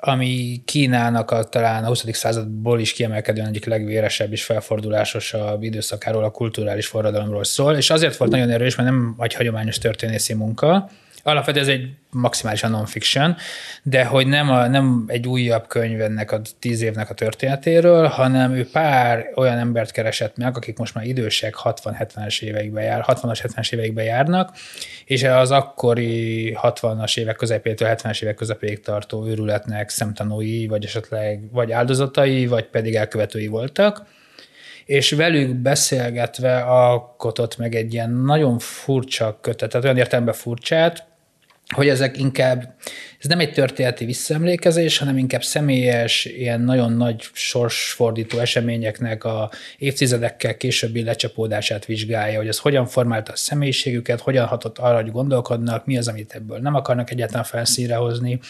ami 0.00 0.62
Kínának 0.64 1.30
a, 1.30 1.44
talán 1.44 1.84
a 1.84 1.86
20. 1.86 2.04
századból 2.12 2.80
is 2.80 2.92
kiemelkedően 2.92 3.46
egyik 3.46 3.64
legvéresebb 3.64 4.32
és 4.32 4.44
felfordulásosabb 4.44 5.62
időszakáról, 5.62 6.24
a 6.24 6.30
kulturális 6.30 6.86
forradalomról 6.86 7.44
szól, 7.44 7.76
és 7.76 7.90
azért 7.90 8.16
volt 8.16 8.30
nagyon 8.30 8.50
erős, 8.50 8.76
mert 8.76 8.88
nem 8.88 9.14
egy 9.18 9.34
hagyományos 9.34 9.78
történészi 9.78 10.34
munka, 10.34 10.90
alapvetően 11.22 11.64
ez 11.64 11.70
egy 11.70 11.88
maximálisan 12.10 12.70
non-fiction, 12.70 13.36
de 13.82 14.04
hogy 14.04 14.26
nem, 14.26 14.50
a, 14.50 14.66
nem 14.66 15.04
egy 15.06 15.26
újabb 15.26 15.66
könyv 15.66 16.00
ennek 16.00 16.32
a 16.32 16.40
tíz 16.58 16.82
évnek 16.82 17.10
a 17.10 17.14
történetéről, 17.14 18.06
hanem 18.06 18.52
ő 18.52 18.68
pár 18.72 19.26
olyan 19.34 19.58
embert 19.58 19.90
keresett 19.90 20.36
meg, 20.36 20.56
akik 20.56 20.78
most 20.78 20.94
már 20.94 21.04
idősek, 21.04 21.54
60-70-es 21.64 22.40
éveikben 22.40 22.84
jár, 22.84 23.04
60-as, 23.06 23.38
70-es 23.42 23.72
éveikben 23.72 24.04
járnak, 24.04 24.56
és 25.04 25.22
az 25.22 25.50
akkori 25.50 26.56
60-as 26.62 27.18
évek 27.18 27.36
közepétől 27.36 27.88
70-es 27.92 28.22
évek 28.22 28.34
közepéig 28.34 28.80
tartó 28.80 29.26
őrületnek 29.26 29.88
szemtanúi, 29.88 30.66
vagy 30.66 30.84
esetleg 30.84 31.52
vagy 31.52 31.72
áldozatai, 31.72 32.46
vagy 32.46 32.64
pedig 32.64 32.94
elkövetői 32.94 33.46
voltak. 33.46 34.06
És 34.84 35.10
velük 35.10 35.54
beszélgetve 35.54 36.58
alkotott 36.58 37.56
meg 37.56 37.74
egy 37.74 37.92
ilyen 37.92 38.10
nagyon 38.10 38.58
furcsa 38.58 39.38
kötetet, 39.40 39.84
olyan 39.84 39.96
értelemben 39.96 40.34
furcsát, 40.34 41.07
hogy 41.74 41.88
ezek 41.88 42.18
inkább, 42.18 42.74
ez 43.18 43.28
nem 43.28 43.38
egy 43.40 43.52
történeti 43.52 44.04
visszaemlékezés, 44.04 44.98
hanem 44.98 45.18
inkább 45.18 45.42
személyes, 45.42 46.24
ilyen 46.24 46.60
nagyon 46.60 46.92
nagy 46.92 47.28
sorsfordító 47.32 48.38
eseményeknek 48.38 49.24
a 49.24 49.50
évtizedekkel 49.78 50.56
későbbi 50.56 51.02
lecsapódását 51.02 51.84
vizsgálja, 51.84 52.38
hogy 52.38 52.48
ez 52.48 52.58
hogyan 52.58 52.86
formálta 52.86 53.32
a 53.32 53.36
személyiségüket, 53.36 54.20
hogyan 54.20 54.46
hatott 54.46 54.78
arra, 54.78 55.00
hogy 55.00 55.10
gondolkodnak, 55.10 55.86
mi 55.86 55.98
az, 55.98 56.08
amit 56.08 56.34
ebből 56.34 56.58
nem 56.58 56.74
akarnak 56.74 57.10
egyáltalán 57.10 57.44
felszínre 57.44 57.96
hozni, 57.96 58.40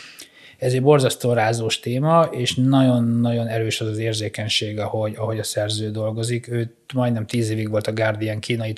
ez 0.59 0.73
egy 0.73 0.83
borzasztó 0.83 1.33
rázós 1.33 1.81
téma, 1.81 2.29
és 2.31 2.55
nagyon-nagyon 2.55 3.47
erős 3.47 3.81
az 3.81 3.89
az 3.89 3.99
érzékenység, 3.99 4.79
ahogy, 4.79 5.15
ahogy 5.17 5.39
a 5.39 5.43
szerző 5.43 5.91
dolgozik. 5.91 6.49
Ő 6.49 6.75
majdnem 6.95 7.27
tíz 7.27 7.51
évig 7.51 7.71
volt 7.71 7.87
a 7.87 7.93
Guardian 7.93 8.39
kínai 8.39 8.75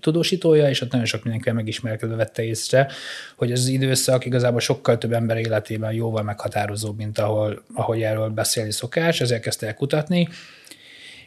tudósítója, 0.00 0.68
és 0.68 0.80
ott 0.80 0.90
nagyon 0.90 1.06
sok 1.06 1.22
mindenkivel 1.22 1.54
megismerkedve 1.54 2.16
vette 2.16 2.44
észre, 2.44 2.88
hogy 3.36 3.52
az 3.52 3.66
időszak 3.66 4.24
igazából 4.24 4.60
sokkal 4.60 4.98
több 4.98 5.12
ember 5.12 5.36
életében 5.36 5.92
jóval 5.92 6.22
meghatározóbb, 6.22 6.96
mint 6.96 7.18
ahol, 7.18 7.62
ahogy 7.74 8.02
erről 8.02 8.28
beszélni 8.28 8.72
szokás, 8.72 9.20
ezért 9.20 9.42
kezdte 9.42 9.66
el 9.66 9.74
kutatni. 9.74 10.28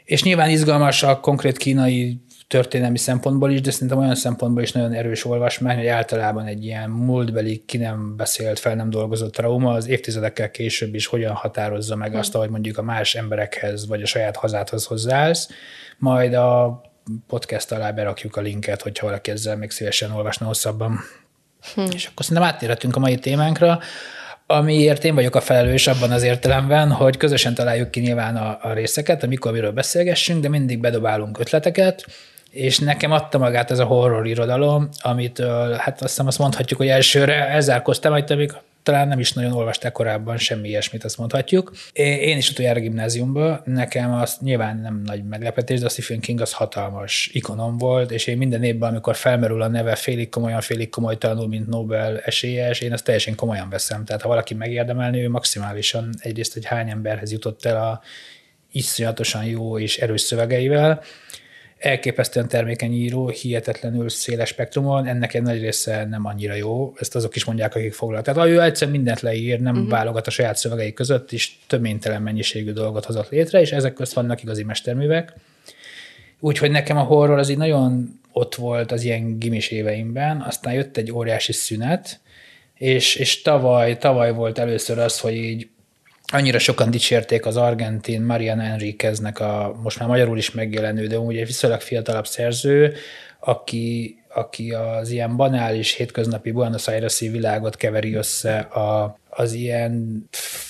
És 0.05 0.23
nyilván 0.23 0.49
izgalmas 0.49 1.03
a 1.03 1.19
konkrét 1.19 1.57
kínai 1.57 2.19
történelmi 2.47 2.97
szempontból 2.97 3.51
is, 3.51 3.61
de 3.61 3.71
szerintem 3.71 3.97
olyan 3.97 4.15
szempontból 4.15 4.63
is 4.63 4.71
nagyon 4.71 4.93
erős 4.93 5.25
olvasmány, 5.25 5.77
hogy 5.77 5.87
általában 5.87 6.45
egy 6.45 6.65
ilyen 6.65 6.89
múltbeli, 6.89 7.63
ki 7.65 7.77
nem 7.77 8.15
beszélt, 8.15 8.59
fel 8.59 8.75
nem 8.75 8.89
dolgozott 8.89 9.33
trauma 9.33 9.73
az 9.73 9.87
évtizedekkel 9.87 10.51
később 10.51 10.95
is 10.95 11.05
hogyan 11.05 11.33
határozza 11.33 11.95
meg 11.95 12.15
azt, 12.15 12.35
ahogy 12.35 12.49
mondjuk 12.49 12.77
a 12.77 12.81
más 12.81 13.15
emberekhez 13.15 13.87
vagy 13.87 14.01
a 14.01 14.05
saját 14.05 14.35
hazádhoz 14.35 14.85
hozzáállsz. 14.85 15.49
Majd 15.97 16.33
a 16.33 16.81
podcast 17.27 17.71
alá 17.71 17.91
berakjuk 17.91 18.35
a 18.35 18.41
linket, 18.41 18.81
hogyha 18.81 19.05
valaki 19.05 19.31
ezzel 19.31 19.57
még 19.57 19.71
szívesen 19.71 20.11
olvasna 20.11 20.45
hosszabban. 20.45 20.99
Hm. 21.73 21.81
És 21.93 22.05
akkor 22.05 22.25
szerintem 22.25 22.53
áttérhetünk 22.53 22.95
a 22.95 22.99
mai 22.99 23.17
témánkra, 23.17 23.79
amiért 24.45 25.03
én 25.03 25.15
vagyok 25.15 25.35
a 25.35 25.41
felelős 25.41 25.87
abban 25.87 26.11
az 26.11 26.23
értelemben, 26.23 26.91
hogy 26.91 27.17
közösen 27.17 27.53
találjuk 27.53 27.91
ki 27.91 27.99
nyilván 27.99 28.35
a, 28.35 28.57
a 28.61 28.73
részeket, 28.73 29.23
amikor 29.23 29.51
miről 29.51 29.71
beszélgessünk, 29.71 30.41
de 30.41 30.49
mindig 30.49 30.79
bedobálunk 30.79 31.39
ötleteket, 31.39 32.05
és 32.51 32.79
nekem 32.79 33.11
adta 33.11 33.37
magát 33.37 33.71
ez 33.71 33.79
a 33.79 33.85
horror 33.85 34.27
irodalom, 34.27 34.89
amit 34.99 35.39
hát 35.77 35.93
azt 35.93 36.01
hiszem 36.01 36.27
azt 36.27 36.39
mondhatjuk, 36.39 36.79
hogy 36.79 36.89
elsőre 36.89 37.47
elzárkoztam, 37.47 38.11
hogy 38.11 38.37
még 38.37 38.53
talán 38.83 39.07
nem 39.07 39.19
is 39.19 39.33
nagyon 39.33 39.51
olvasták 39.51 39.91
korábban 39.91 40.37
semmi 40.37 40.67
ilyesmit, 40.67 41.03
azt 41.03 41.17
mondhatjuk. 41.17 41.71
Én 41.93 42.37
is 42.37 42.49
utoljára 42.49 42.79
gimnáziumban, 42.79 43.61
nekem 43.65 44.13
az 44.13 44.37
nyilván 44.41 44.77
nem 44.77 45.01
nagy 45.05 45.23
meglepetés, 45.23 45.79
de 45.79 45.85
a 45.85 45.89
Stephen 45.89 46.19
King 46.19 46.41
az 46.41 46.53
hatalmas 46.53 47.29
ikonom 47.33 47.77
volt, 47.77 48.11
és 48.11 48.27
én 48.27 48.37
minden 48.37 48.63
évben, 48.63 48.89
amikor 48.89 49.15
felmerül 49.15 49.61
a 49.61 49.67
neve 49.67 49.95
félig 49.95 50.29
komolyan, 50.29 50.61
félig 50.61 50.89
komolytalanul, 50.89 51.47
mint 51.47 51.67
Nobel 51.67 52.19
esélyes, 52.19 52.79
én 52.79 52.93
ezt 52.93 53.03
teljesen 53.03 53.35
komolyan 53.35 53.69
veszem. 53.69 54.05
Tehát 54.05 54.21
ha 54.21 54.27
valaki 54.27 54.53
megérdemelni, 54.53 55.21
ő 55.21 55.29
maximálisan 55.29 56.09
egyrészt, 56.19 56.53
hogy 56.53 56.65
hány 56.65 56.89
emberhez 56.89 57.31
jutott 57.31 57.65
el 57.65 57.83
a 57.83 58.01
iszonyatosan 58.71 59.45
jó 59.45 59.79
és 59.79 59.97
erős 59.97 60.21
szövegeivel, 60.21 61.01
elképesztően 61.77 62.47
termékeny 62.47 62.93
író, 62.93 63.27
hihetetlenül 63.27 64.09
széles 64.09 64.49
spektrumon, 64.49 65.05
ennek 65.05 65.33
egy 65.33 65.41
nagy 65.41 65.61
része 65.61 66.05
nem 66.05 66.25
annyira 66.25 66.53
jó, 66.53 66.93
ezt 66.99 67.15
azok 67.15 67.35
is 67.35 67.45
mondják, 67.45 67.75
akik 67.75 67.93
foglalkoznak. 67.93 68.35
Tehát 68.35 68.49
ő 68.49 68.61
egyszer 68.61 68.89
mindent 68.89 69.21
leír, 69.21 69.59
nem 69.59 69.75
uh-huh. 69.75 69.89
válogat 69.89 70.27
a 70.27 70.31
saját 70.31 70.57
szövegei 70.57 70.93
között, 70.93 71.31
és 71.31 71.51
töménytelen 71.67 72.21
mennyiségű 72.21 72.71
dolgot 72.71 73.05
hozott 73.05 73.29
létre, 73.29 73.61
és 73.61 73.71
ezek 73.71 73.93
közt 73.93 74.13
vannak 74.13 74.41
igazi 74.41 74.63
mesterművek. 74.63 75.33
Úgyhogy 76.39 76.71
nekem 76.71 76.97
a 76.97 77.03
horror 77.03 77.37
az 77.39 77.49
így 77.49 77.57
nagyon 77.57 78.19
ott 78.31 78.55
volt 78.55 78.91
az 78.91 79.03
ilyen 79.03 79.39
gimis 79.39 79.69
éveimben, 79.69 80.41
aztán 80.41 80.73
jött 80.73 80.97
egy 80.97 81.11
óriási 81.11 81.53
szünet, 81.53 82.19
és, 82.73 83.15
és 83.15 83.41
tavaly, 83.41 83.97
tavaly 83.97 84.33
volt 84.33 84.57
először 84.57 84.99
az, 84.99 85.19
hogy 85.19 85.33
így 85.33 85.67
annyira 86.33 86.59
sokan 86.59 86.91
dicsérték 86.91 87.45
az 87.45 87.57
argentin 87.57 88.21
Marian 88.21 88.59
Enriqueznek 88.59 89.39
a 89.39 89.79
most 89.83 89.99
már 89.99 90.07
magyarul 90.07 90.37
is 90.37 90.51
megjelenő, 90.51 91.07
de 91.07 91.19
úgy 91.19 91.37
egy 91.37 91.45
viszonylag 91.45 91.81
fiatalabb 91.81 92.27
szerző, 92.27 92.93
aki, 93.39 94.17
aki 94.33 94.71
az 94.71 95.09
ilyen 95.09 95.35
banális, 95.35 95.91
hétköznapi 95.91 96.51
Buenos 96.51 96.87
aires 96.87 97.19
világot 97.19 97.75
keveri 97.75 98.13
össze 98.13 98.57
a, 98.57 99.19
az 99.29 99.53
ilyen 99.53 100.23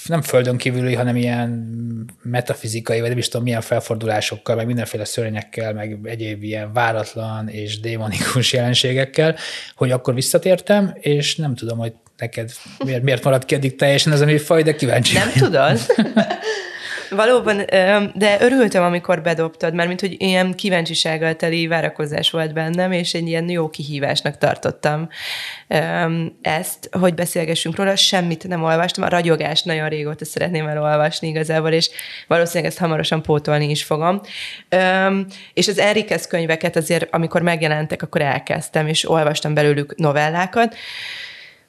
nem 0.06 0.22
földön 0.22 0.58
kívüli, 0.58 0.94
hanem 0.94 1.16
ilyen 1.16 1.76
metafizikai, 2.22 3.00
vagy 3.00 3.10
nem 3.10 3.18
is 3.18 3.28
tudom 3.28 3.46
milyen 3.46 3.62
felfordulásokkal, 3.62 4.56
meg 4.56 4.66
mindenféle 4.66 5.06
szörnyekkel, 5.06 5.74
meg 5.74 6.00
egyéb 6.04 6.44
ilyen 6.44 6.74
váratlan 6.74 7.50
és 7.50 7.80
démonikus 7.80 8.54
jelenségekkel, 8.54 9.36
hogy 9.76 9.92
akkor 9.92 10.14
visszatértem, 10.14 10.94
és 11.00 11.36
nem 11.36 11.56
tudom, 11.56 11.78
hogy 11.78 11.94
neked 12.18 12.52
miért, 12.86 13.04
miért 13.04 13.24
maradt 13.24 13.46
ki 13.46 13.56
eddig 13.56 13.76
teljesen 13.76 14.14
ez 14.14 14.22
a 14.22 14.26
műfaj, 14.26 14.64
de 14.64 14.76
kíváncsi 14.76 15.14
Nem 15.14 15.32
tudod? 15.32 15.80
Valóban, 17.10 17.66
de 18.14 18.38
örültem, 18.40 18.84
amikor 18.84 19.22
bedobtad, 19.22 19.74
mert 19.74 19.88
mint 19.88 20.00
hogy 20.00 20.16
ilyen 20.18 20.54
kíváncsisággal 20.56 21.36
teli 21.36 21.68
várakozás 21.68 22.32
volt 22.32 22.54
bennem, 22.54 22.92
és 22.92 23.14
egy 23.14 23.28
ilyen 23.28 23.50
jó 23.50 23.70
kihívásnak 23.70 24.38
tartottam 24.38 25.10
ezt, 26.42 26.90
hogy 26.92 27.14
beszélgessünk 27.14 27.76
róla. 27.76 27.96
Semmit 27.96 28.48
nem 28.48 28.64
olvastam, 28.64 29.04
a 29.04 29.10
ragyogást 29.10 29.66
nagyon 29.66 29.90
régóta 29.90 30.26
szeretném 30.26 30.68
elolvasni 30.68 31.28
igazából, 31.28 31.72
és 31.72 31.90
valószínűleg 32.28 32.70
ezt 32.72 32.80
hamarosan 32.80 33.22
pótolni 33.22 33.70
is 33.70 33.84
fogom. 33.84 34.22
És 35.54 35.68
az 35.68 35.80
Enriquez 35.80 36.28
könyveket 36.28 36.76
azért, 36.76 37.14
amikor 37.14 37.42
megjelentek, 37.42 38.02
akkor 38.02 38.22
elkezdtem, 38.22 38.88
és 38.88 39.10
olvastam 39.10 39.54
belőlük 39.54 39.96
novellákat, 39.96 40.76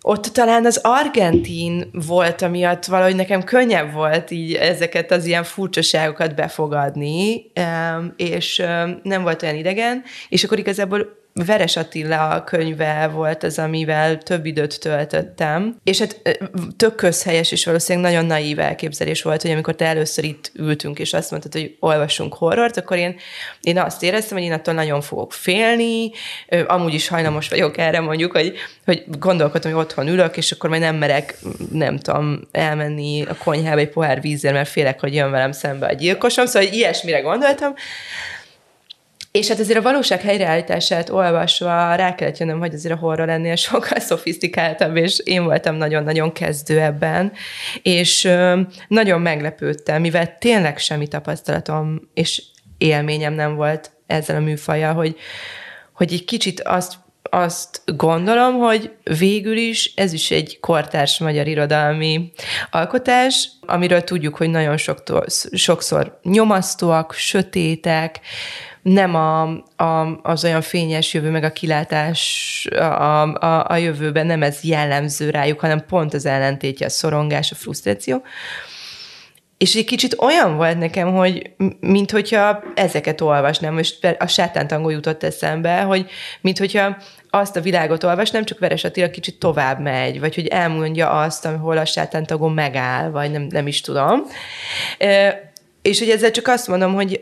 ott 0.08 0.24
talán 0.24 0.66
az 0.66 0.80
argentin 0.82 1.90
volt, 1.92 2.42
amiatt 2.42 2.84
valahogy 2.84 3.16
nekem 3.16 3.44
könnyebb 3.44 3.92
volt 3.92 4.30
így 4.30 4.54
ezeket 4.54 5.10
az 5.10 5.24
ilyen 5.24 5.44
furcsaságokat 5.44 6.34
befogadni, 6.34 7.50
és 8.16 8.62
nem 9.02 9.22
volt 9.22 9.42
olyan 9.42 9.54
idegen, 9.54 10.02
és 10.28 10.44
akkor 10.44 10.58
igazából 10.58 11.06
Veres 11.46 11.76
Attila 11.76 12.44
könyve 12.44 13.10
volt 13.12 13.42
az, 13.42 13.58
amivel 13.58 14.18
több 14.18 14.46
időt 14.46 14.80
töltöttem, 14.80 15.76
és 15.84 15.98
hát 15.98 16.38
tök 16.76 16.94
közhelyes 16.94 17.52
és 17.52 17.64
valószínűleg 17.64 18.10
nagyon 18.10 18.26
naív 18.26 18.58
elképzelés 18.58 19.22
volt, 19.22 19.42
hogy 19.42 19.50
amikor 19.50 19.74
te 19.74 19.84
először 19.84 20.24
itt 20.24 20.50
ültünk, 20.54 20.98
és 20.98 21.12
azt 21.12 21.30
mondtad, 21.30 21.52
hogy 21.52 21.76
olvasunk 21.80 22.34
horrort, 22.34 22.76
akkor 22.76 22.96
én, 22.96 23.16
én 23.60 23.78
azt 23.78 24.02
éreztem, 24.02 24.36
hogy 24.38 24.46
én 24.46 24.52
attól 24.52 24.74
nagyon 24.74 25.00
fogok 25.00 25.32
félni, 25.32 26.10
amúgy 26.66 26.94
is 26.94 27.08
hajlamos 27.08 27.48
vagyok 27.48 27.78
erre 27.78 28.00
mondjuk, 28.00 28.32
hogy, 28.32 28.54
hogy 28.84 29.04
gondolkodtam, 29.18 29.72
hogy 29.72 29.80
otthon 29.80 30.08
ülök, 30.08 30.36
és 30.36 30.52
akkor 30.52 30.70
majd 30.70 30.82
nem 30.82 30.96
merek, 30.96 31.38
nem 31.72 31.98
tudom, 31.98 32.40
elmenni 32.52 33.24
a 33.28 33.34
konyhába 33.34 33.80
egy 33.80 33.88
pohár 33.88 34.20
vízzel, 34.20 34.52
mert 34.52 34.68
félek, 34.68 35.00
hogy 35.00 35.14
jön 35.14 35.30
velem 35.30 35.52
szembe 35.52 35.86
a 35.86 35.92
gyilkosom, 35.92 36.46
szóval 36.46 36.68
hogy 36.68 36.76
ilyesmire 36.76 37.20
gondoltam, 37.20 37.74
és 39.38 39.48
hát 39.48 39.58
azért 39.58 39.78
a 39.78 39.82
valóság 39.82 40.20
helyreállítását 40.20 41.10
olvasva 41.10 41.94
rá 41.94 42.14
kellett 42.14 42.38
jönnöm, 42.38 42.58
hogy 42.58 42.74
azért 42.74 42.94
a 42.94 42.98
horror 42.98 43.28
ennél 43.28 43.56
sokkal 43.66 43.98
szofisztikáltabb, 43.98 44.96
és 44.96 45.18
én 45.24 45.44
voltam 45.44 45.74
nagyon-nagyon 45.74 46.32
kezdő 46.32 46.80
ebben, 46.80 47.32
és 47.82 48.28
nagyon 48.88 49.20
meglepődtem, 49.20 50.00
mivel 50.00 50.38
tényleg 50.38 50.78
semmi 50.78 51.08
tapasztalatom 51.08 52.00
és 52.14 52.42
élményem 52.78 53.32
nem 53.32 53.54
volt 53.54 53.90
ezzel 54.06 54.36
a 54.36 54.40
műfajjal, 54.40 54.94
hogy, 54.94 55.16
hogy 55.92 56.12
egy 56.12 56.24
kicsit 56.24 56.60
azt 56.60 56.94
azt 57.30 57.82
gondolom, 57.96 58.54
hogy 58.58 58.92
végül 59.18 59.56
is 59.56 59.92
ez 59.94 60.12
is 60.12 60.30
egy 60.30 60.60
kortárs 60.60 61.18
magyar 61.18 61.46
irodalmi 61.46 62.32
alkotás, 62.70 63.48
amiről 63.60 64.04
tudjuk, 64.04 64.36
hogy 64.36 64.50
nagyon 64.50 64.76
sokszor, 64.76 65.24
sokszor 65.52 66.18
nyomasztóak, 66.22 67.12
sötétek, 67.12 68.20
nem 68.92 69.14
a, 69.14 69.42
a, 69.76 70.20
az 70.22 70.44
olyan 70.44 70.60
fényes 70.60 71.14
jövő, 71.14 71.30
meg 71.30 71.44
a 71.44 71.52
kilátás 71.52 72.68
a, 72.70 73.22
a, 73.22 73.64
a 73.68 73.76
jövőben 73.76 74.26
nem 74.26 74.42
ez 74.42 74.62
jellemző 74.62 75.30
rájuk, 75.30 75.60
hanem 75.60 75.84
pont 75.86 76.14
az 76.14 76.26
ellentétje, 76.26 76.86
a 76.86 76.90
szorongás, 76.90 77.50
a 77.50 77.54
frusztráció. 77.54 78.22
És 79.58 79.74
egy 79.74 79.84
kicsit 79.84 80.16
olyan 80.18 80.56
volt 80.56 80.78
nekem, 80.78 81.14
hogy 81.14 81.50
mint 81.80 82.10
hogyha 82.10 82.62
ezeket 82.74 83.20
olvasnám, 83.20 83.74
most 83.74 84.16
a 84.18 84.26
sátántangó 84.26 84.88
jutott 84.88 85.22
eszembe, 85.22 85.80
hogy 85.80 86.10
mint 86.40 86.58
hogyha 86.58 86.96
azt 87.30 87.56
a 87.56 87.60
világot 87.60 88.04
olvasnám, 88.04 88.44
csak 88.44 88.58
Veres 88.58 88.84
Attila 88.84 89.10
kicsit 89.10 89.38
tovább 89.38 89.80
megy, 89.80 90.20
vagy 90.20 90.34
hogy 90.34 90.46
elmondja 90.46 91.10
azt, 91.10 91.44
ahol 91.44 91.78
a 91.78 91.84
sátántagó 91.84 92.48
megáll, 92.48 93.10
vagy 93.10 93.30
nem, 93.30 93.42
nem 93.42 93.66
is 93.66 93.80
tudom. 93.80 94.22
És 95.82 95.98
hogy 95.98 96.10
ezzel 96.10 96.30
csak 96.30 96.48
azt 96.48 96.68
mondom, 96.68 96.94
hogy 96.94 97.20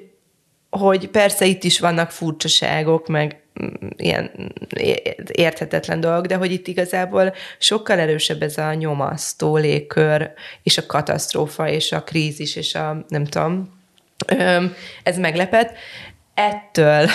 hogy 0.71 1.09
persze 1.09 1.45
itt 1.45 1.65
is 1.65 1.81
vannak 1.81 2.11
furcsaságok, 2.11 3.09
meg 3.09 3.41
mm, 3.63 3.89
ilyen 3.97 4.53
érthetetlen 5.33 6.01
dolgok, 6.01 6.27
de 6.27 6.37
hogy 6.37 6.53
itt 6.53 6.67
igazából 6.67 7.35
sokkal 7.59 7.99
erősebb 7.99 8.43
ez 8.43 8.59
a 8.59 8.75
nyomasztó 8.75 9.57
légkör, 9.57 10.31
és 10.63 10.79
a 10.79 10.87
katasztrófa, 10.87 11.69
és 11.69 11.93
a 11.93 12.03
krízis, 12.03 12.57
és 12.57 12.75
a 12.75 13.05
nem 13.09 13.25
tudom, 13.25 13.75
ez 15.03 15.19
meglepett. 15.19 15.75
Ettől 16.37 17.09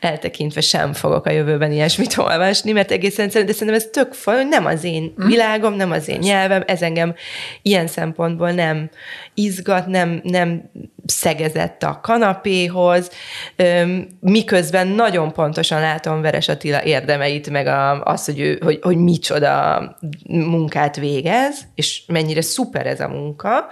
eltekintve 0.00 0.60
sem 0.60 0.92
fogok 0.92 1.26
a 1.26 1.30
jövőben 1.30 1.72
ilyesmit 1.72 2.18
olvasni, 2.18 2.72
mert 2.72 2.90
egészen 2.90 3.28
de 3.28 3.32
szerintem 3.52 3.74
ez 3.74 3.88
tök 3.92 4.14
hogy 4.24 4.48
nem 4.48 4.64
az 4.64 4.84
én 4.84 5.14
mm. 5.22 5.26
világom, 5.26 5.74
nem 5.74 5.90
az 5.90 6.08
én 6.08 6.18
nyelvem, 6.18 6.62
ez 6.66 6.82
engem 6.82 7.14
ilyen 7.62 7.86
szempontból 7.86 8.50
nem 8.50 8.90
izgat, 9.34 9.86
nem, 9.86 10.20
nem 10.22 10.70
szegezett 11.06 11.82
a 11.82 12.00
kanapéhoz, 12.02 13.10
miközben 14.20 14.86
nagyon 14.86 15.32
pontosan 15.32 15.80
látom 15.80 16.20
Veres 16.20 16.48
Attila 16.48 16.84
érdemeit, 16.84 17.50
meg 17.50 17.66
a, 17.66 18.02
az, 18.02 18.24
hogy, 18.24 18.40
ő, 18.40 18.58
hogy, 18.62 18.78
hogy 18.82 18.96
micsoda 18.96 19.96
munkát 20.28 20.96
végez, 20.96 21.60
és 21.74 22.02
mennyire 22.06 22.42
szuper 22.42 22.86
ez 22.86 23.00
a 23.00 23.08
munka, 23.08 23.66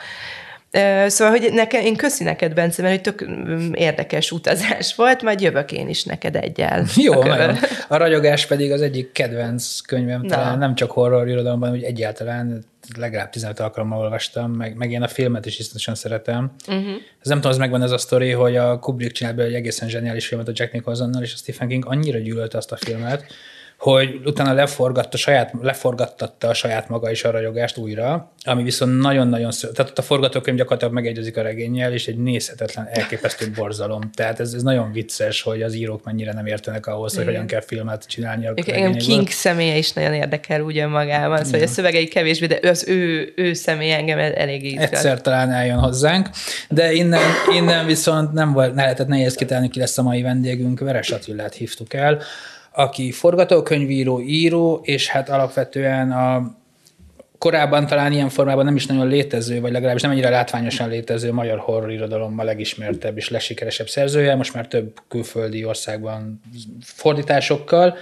Szóval, 1.07 1.39
hogy 1.39 1.53
nekem, 1.53 1.81
én 1.81 1.97
köszi 1.97 2.25
neked, 2.25 2.55
Bence, 2.55 2.83
mert 2.83 2.95
hogy 2.95 3.15
tök 3.15 3.29
mm, 3.31 3.73
érdekes 3.73 4.31
utazás 4.31 4.95
volt, 4.97 5.23
majd 5.23 5.41
jövök 5.41 5.73
én 5.73 5.89
is 5.89 6.05
neked 6.05 6.37
egyel. 6.37 6.85
Jó, 6.97 7.21
a, 7.21 7.57
a 7.89 7.97
ragyogás 7.97 8.47
pedig 8.47 8.73
az 8.73 8.83
egyik 8.83 9.13
kedvenc 9.13 9.81
könyvem, 9.81 10.21
Na. 10.21 10.29
talán 10.29 10.59
nem 10.59 10.75
csak 10.75 10.91
horror 10.91 11.29
irodalomban, 11.29 11.71
hogy 11.71 11.83
egyáltalán 11.83 12.65
legalább 12.99 13.31
15 13.31 13.61
alkalommal 13.61 13.99
olvastam, 13.99 14.53
meg, 14.53 14.77
meg 14.77 14.91
én 14.91 15.03
a 15.03 15.09
filmet 15.09 15.47
is 15.47 15.59
iszonyatosan 15.59 15.95
szeretem. 15.95 16.53
Uh-huh. 16.69 16.95
Ez 17.21 17.29
nem 17.29 17.37
tudom, 17.37 17.53
az 17.53 17.59
megvan 17.59 17.83
ez 17.83 17.91
a 17.91 17.99
sztori, 17.99 18.31
hogy 18.31 18.57
a 18.57 18.79
Kubrick 18.79 19.13
csinált 19.13 19.37
be 19.37 19.43
egy 19.43 19.55
egészen 19.55 19.89
zseniális 19.89 20.27
filmet 20.27 20.49
a 20.49 20.53
Jack 20.55 20.73
Nicholsonnal, 20.73 21.23
és 21.23 21.33
a 21.33 21.37
Stephen 21.37 21.69
King 21.69 21.85
annyira 21.87 22.19
gyűlölte 22.19 22.57
azt 22.57 22.73
a 22.73 22.77
filmet, 22.77 23.25
hogy 23.85 24.21
utána 24.25 24.53
leforgatta, 24.53 25.17
saját, 25.17 25.53
leforgattatta 25.63 26.49
a 26.49 26.55
saját 26.55 26.89
maga 26.89 27.11
is 27.11 27.25
a 27.25 27.31
ragyogást 27.31 27.77
újra, 27.77 28.33
ami 28.45 28.63
viszont 28.63 29.01
nagyon-nagyon 29.01 29.51
szó. 29.51 29.69
Tehát 29.69 29.91
ott 29.91 29.99
a 29.99 30.03
forgatókönyv 30.03 30.57
gyakorlatilag 30.57 30.95
megegyezik 30.95 31.37
a 31.37 31.43
regényel, 31.43 31.93
és 31.93 32.07
egy 32.07 32.17
nézhetetlen, 32.17 32.89
elképesztő 32.93 33.51
borzalom. 33.55 34.01
Tehát 34.15 34.41
ez, 34.41 34.53
ez 34.53 34.63
nagyon 34.63 34.93
vicces, 34.93 35.43
hogy 35.43 35.63
az 35.63 35.75
írók 35.75 36.05
mennyire 36.05 36.33
nem 36.33 36.47
értenek 36.47 36.87
ahhoz, 36.87 37.13
Igen. 37.13 37.25
hogy 37.25 37.35
hogyan 37.35 37.49
kell 37.49 37.61
filmet 37.61 38.07
csinálni. 38.07 38.49
Igen, 38.55 38.93
King 38.93 39.29
személye 39.29 39.77
is 39.77 39.93
nagyon 39.93 40.15
érdekel 40.15 40.61
úgy 40.61 40.87
magában, 40.87 41.45
szóval 41.45 41.63
a 41.63 41.67
szövegei 41.67 42.09
kevésbé, 42.09 42.47
de 42.47 42.69
az 42.69 42.89
ő, 42.89 43.33
ő 43.37 43.53
személye 43.53 43.97
engem 43.97 44.19
elég 44.19 44.65
izgat. 44.65 44.93
Egyszer 44.93 45.21
talán 45.21 45.51
eljön 45.51 45.79
hozzánk, 45.79 46.29
de 46.69 46.93
innen, 46.93 47.23
innen 47.55 47.87
viszont 47.87 48.33
nem 48.33 48.53
volt, 48.53 48.75
ne 48.75 48.83
lehetett 48.83 49.09
nehéz 49.09 49.35
kitálni, 49.35 49.69
ki 49.69 49.79
lesz 49.79 49.99
a 49.99 50.03
mai 50.03 50.23
vendégünk, 50.23 50.81
Veres 50.81 51.11
Attilát 51.11 51.55
hívtuk 51.55 51.95
el, 51.95 52.23
aki 52.77 53.11
forgatókönyvíró, 53.11 54.21
író, 54.21 54.81
és 54.83 55.09
hát 55.09 55.29
alapvetően 55.29 56.13
a 56.13 56.57
korábban 57.39 57.87
talán 57.87 58.13
ilyen 58.13 58.29
formában 58.29 58.65
nem 58.65 58.77
is 58.77 58.87
nagyon 58.87 59.07
létező, 59.07 59.61
vagy 59.61 59.73
legalábbis 59.73 60.03
nem 60.03 60.11
ennyire 60.11 60.29
látványosan 60.29 60.89
létező 60.89 61.33
magyar 61.33 61.59
horror 61.59 61.91
irodalom 61.93 62.39
a 62.39 62.43
legismertebb 62.43 63.17
és 63.17 63.29
legsikeresebb 63.31 63.89
szerzője, 63.89 64.35
most 64.35 64.55
már 64.55 64.69
több 64.69 65.01
külföldi 65.09 65.65
országban 65.65 66.41
fordításokkal, 66.81 67.97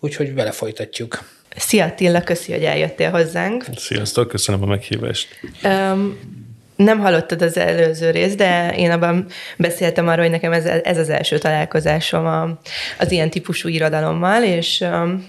úgyhogy 0.00 0.34
vele 0.34 0.50
folytatjuk. 0.50 1.18
Szia 1.56 1.84
Attila, 1.84 2.22
köszi, 2.22 2.52
hogy 2.52 2.64
eljöttél 2.64 3.10
hozzánk. 3.10 3.64
Sziasztok, 3.76 4.28
köszönöm 4.28 4.62
a 4.62 4.66
meghívást. 4.66 5.28
Um, 5.64 6.18
nem 6.76 6.98
hallottad 6.98 7.42
az 7.42 7.56
előző 7.56 8.10
részt, 8.10 8.36
de 8.36 8.74
én 8.76 8.90
abban 8.90 9.26
beszéltem 9.56 10.08
arról, 10.08 10.22
hogy 10.22 10.32
nekem 10.32 10.52
ez, 10.52 10.64
ez 10.64 10.98
az 10.98 11.08
első 11.08 11.38
találkozásom 11.38 12.26
a, 12.26 12.42
az 12.98 13.12
ilyen 13.12 13.30
típusú 13.30 13.68
irodalommal, 13.68 14.42
és 14.42 14.80
um, 14.80 15.24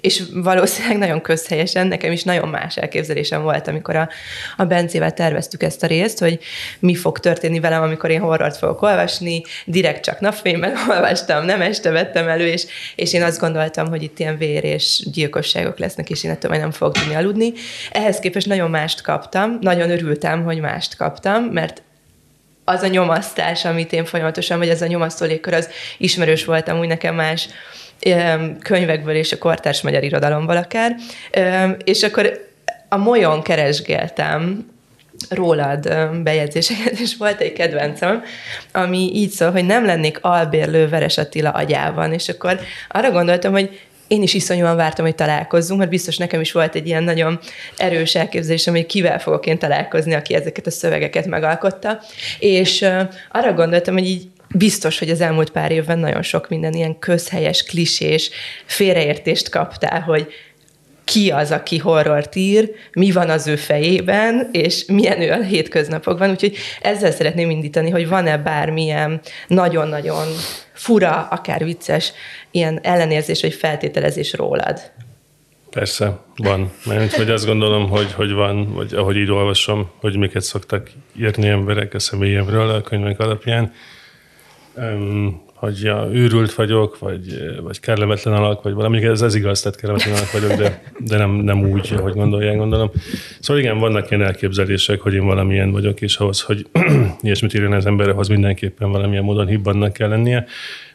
és 0.00 0.22
valószínűleg 0.32 0.98
nagyon 0.98 1.20
közhelyesen, 1.20 1.86
nekem 1.86 2.12
is 2.12 2.22
nagyon 2.22 2.48
más 2.48 2.76
elképzelésem 2.76 3.42
volt, 3.42 3.68
amikor 3.68 3.96
a, 3.96 4.08
a 4.56 4.64
Bencével 4.64 5.12
terveztük 5.12 5.62
ezt 5.62 5.82
a 5.82 5.86
részt, 5.86 6.18
hogy 6.18 6.38
mi 6.78 6.94
fog 6.94 7.18
történni 7.18 7.60
velem, 7.60 7.82
amikor 7.82 8.10
én 8.10 8.20
horrort 8.20 8.56
fogok 8.56 8.82
olvasni, 8.82 9.42
direkt 9.64 10.04
csak 10.04 10.20
napfényben 10.20 10.76
olvastam, 10.90 11.44
nem 11.44 11.60
este 11.60 11.90
vettem 11.90 12.28
elő, 12.28 12.46
és, 12.46 12.66
és 12.96 13.12
én 13.12 13.22
azt 13.22 13.40
gondoltam, 13.40 13.88
hogy 13.88 14.02
itt 14.02 14.18
ilyen 14.18 14.38
vér 14.38 14.64
és 14.64 15.02
gyilkosságok 15.12 15.78
lesznek, 15.78 16.10
és 16.10 16.24
én 16.24 16.30
ettől 16.30 16.50
majd 16.50 16.62
nem 16.62 16.70
fogok 16.70 16.94
tudni 16.94 17.14
aludni. 17.14 17.52
Ehhez 17.90 18.18
képest 18.18 18.46
nagyon 18.46 18.70
mást 18.70 19.00
kaptam, 19.00 19.58
nagyon 19.60 19.90
örültem, 19.90 20.44
hogy 20.44 20.60
mást 20.60 20.96
kaptam, 20.96 21.44
mert 21.44 21.82
az 22.64 22.82
a 22.82 22.86
nyomasztás, 22.86 23.64
amit 23.64 23.92
én 23.92 24.04
folyamatosan, 24.04 24.58
vagy 24.58 24.68
az 24.68 24.82
a 24.82 24.86
nyomasztó 24.86 25.26
légkör, 25.26 25.54
az 25.54 25.68
ismerős 25.98 26.44
voltam 26.44 26.78
úgy 26.78 26.88
nekem 26.88 27.14
más 27.14 27.48
könyvekből 28.62 29.14
és 29.14 29.32
a 29.32 29.38
kortárs 29.38 29.82
magyar 29.82 30.02
irodalomból 30.02 30.56
akár, 30.56 30.94
és 31.84 32.02
akkor 32.02 32.48
a 32.88 32.96
molyon 32.96 33.42
keresgéltem 33.42 34.68
rólad 35.28 35.88
bejegyzéseket, 36.22 36.98
és 36.98 37.16
volt 37.16 37.40
egy 37.40 37.52
kedvencem, 37.52 38.22
ami 38.72 39.10
így 39.14 39.30
szól, 39.30 39.50
hogy 39.50 39.64
nem 39.64 39.84
lennék 39.84 40.18
albérlő 40.20 40.88
Veres 40.88 41.18
Attila 41.18 41.50
agyában, 41.50 42.12
és 42.12 42.28
akkor 42.28 42.60
arra 42.88 43.10
gondoltam, 43.10 43.52
hogy 43.52 43.80
én 44.08 44.22
is 44.22 44.34
iszonyúan 44.34 44.76
vártam, 44.76 45.04
hogy 45.04 45.14
találkozzunk, 45.14 45.78
mert 45.78 45.90
biztos 45.90 46.16
nekem 46.16 46.40
is 46.40 46.52
volt 46.52 46.74
egy 46.74 46.86
ilyen 46.86 47.02
nagyon 47.02 47.38
erős 47.76 48.14
elképzelésem, 48.14 48.74
hogy 48.74 48.86
kivel 48.86 49.18
fogok 49.18 49.46
én 49.46 49.58
találkozni, 49.58 50.14
aki 50.14 50.34
ezeket 50.34 50.66
a 50.66 50.70
szövegeket 50.70 51.26
megalkotta. 51.26 52.00
És 52.38 52.86
arra 53.30 53.52
gondoltam, 53.52 53.94
hogy 53.94 54.06
így 54.06 54.26
biztos, 54.54 54.98
hogy 54.98 55.10
az 55.10 55.20
elmúlt 55.20 55.50
pár 55.50 55.70
évben 55.70 55.98
nagyon 55.98 56.22
sok 56.22 56.48
minden 56.48 56.72
ilyen 56.72 56.98
közhelyes, 56.98 57.62
klisés 57.62 58.30
félreértést 58.64 59.48
kaptál, 59.48 60.00
hogy 60.00 60.32
ki 61.04 61.30
az, 61.30 61.50
aki 61.50 61.78
horrort 61.78 62.36
ír, 62.36 62.70
mi 62.92 63.10
van 63.10 63.30
az 63.30 63.46
ő 63.46 63.56
fejében, 63.56 64.48
és 64.52 64.84
milyen 64.86 65.20
ő 65.20 65.30
a 65.30 65.42
hétköznapokban. 65.42 66.30
Úgyhogy 66.30 66.56
ezzel 66.80 67.10
szeretném 67.10 67.50
indítani, 67.50 67.90
hogy 67.90 68.08
van-e 68.08 68.38
bármilyen 68.38 69.20
nagyon-nagyon 69.46 70.26
fura, 70.72 71.28
akár 71.30 71.64
vicces 71.64 72.12
ilyen 72.50 72.80
ellenérzés 72.82 73.40
vagy 73.40 73.54
feltételezés 73.54 74.32
rólad? 74.32 74.80
Persze, 75.70 76.18
van. 76.36 76.72
Mert 76.84 77.14
hogy 77.14 77.30
azt 77.30 77.46
gondolom, 77.46 77.88
hogy, 77.88 78.12
hogy 78.12 78.32
van, 78.32 78.72
vagy 78.72 78.94
ahogy 78.94 79.16
így 79.16 79.30
olvasom, 79.30 79.90
hogy 80.00 80.16
miket 80.16 80.42
szoktak 80.42 80.90
írni 81.20 81.48
emberek 81.48 81.94
a 81.94 81.98
személyemről 81.98 82.70
a 82.70 82.80
könyvek 82.80 83.20
alapján, 83.20 83.72
hogy 85.60 85.82
ja, 85.82 86.08
őrült 86.12 86.54
vagyok, 86.54 86.98
vagy, 86.98 87.52
vagy 87.62 87.80
kellemetlen 87.80 88.34
alak, 88.34 88.62
vagy 88.62 88.72
valami, 88.72 89.04
ez, 89.04 89.22
ez 89.22 89.34
igaz, 89.34 89.60
tehát 89.60 89.78
kellemetlen 89.78 90.14
alak 90.14 90.32
vagyok, 90.32 90.52
de, 90.52 90.82
de 90.98 91.16
nem, 91.16 91.30
nem 91.30 91.70
úgy, 91.70 91.92
ahogy 91.96 92.12
gondolják, 92.12 92.56
gondolom. 92.56 92.90
Szóval 93.40 93.62
igen, 93.62 93.78
vannak 93.78 94.10
ilyen 94.10 94.22
elképzelések, 94.22 95.00
hogy 95.00 95.14
én 95.14 95.24
valamilyen 95.24 95.70
vagyok, 95.70 96.00
és 96.00 96.16
ahhoz, 96.16 96.40
hogy 96.40 96.66
ilyesmit 97.20 97.54
írjon 97.54 97.72
az 97.72 97.86
ember, 97.86 98.08
ahhoz 98.08 98.28
mindenképpen 98.28 98.90
valamilyen 98.90 99.24
módon 99.24 99.46
hibbannak 99.46 99.92
kell 99.92 100.08
lennie, 100.08 100.46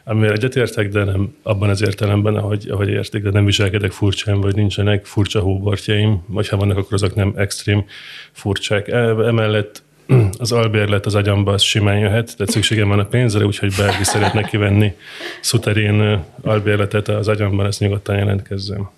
amivel 0.04 0.32
egyetértek, 0.32 0.88
de 0.88 1.04
nem 1.04 1.34
abban 1.42 1.68
az 1.68 1.82
értelemben, 1.82 2.34
ahogy, 2.34 2.68
ahogy 2.70 2.88
érték, 2.88 3.22
de 3.22 3.30
nem 3.30 3.44
viselkedek 3.44 3.90
furcsán, 3.90 4.40
vagy 4.40 4.54
nincsenek 4.54 5.04
furcsa 5.04 5.40
hóbortjaim, 5.40 6.22
vagy 6.26 6.48
ha 6.48 6.56
vannak, 6.56 6.76
akkor 6.76 6.92
azok 6.92 7.14
nem 7.14 7.32
extrém 7.36 7.84
furcsák. 8.32 8.88
E, 8.88 8.98
emellett 9.08 9.82
az 10.38 10.52
albérlet 10.52 11.06
az 11.06 11.14
agyamba 11.14 11.52
az 11.52 11.62
simán 11.62 11.98
jöhet, 11.98 12.34
de 12.38 12.46
szükségem 12.46 12.88
van 12.88 12.98
a 12.98 13.04
pénzre, 13.04 13.44
úgyhogy 13.44 13.74
bárki 13.78 14.04
szeretne 14.04 14.42
kivenni 14.42 14.94
szuterén 15.40 16.24
albérletet 16.42 17.08
az 17.08 17.28
agyamban, 17.28 17.66
ezt 17.66 17.80
nyugodtan 17.80 18.16
jelentkezzem. 18.16 18.90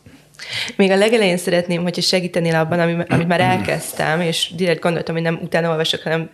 Még 0.77 0.90
a 0.90 0.97
legelején 0.97 1.37
szeretném, 1.37 1.83
hogyha 1.83 2.01
segítenél 2.01 2.55
abban, 2.55 2.79
amit 3.09 3.29
már 3.29 3.40
elkezdtem, 3.40 4.21
és 4.21 4.53
direkt 4.57 4.81
gondoltam, 4.81 5.14
hogy 5.14 5.25
nem 5.25 5.38
utána 5.42 5.71
olvasok, 5.71 6.03
hanem 6.03 6.31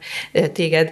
téged 0.52 0.90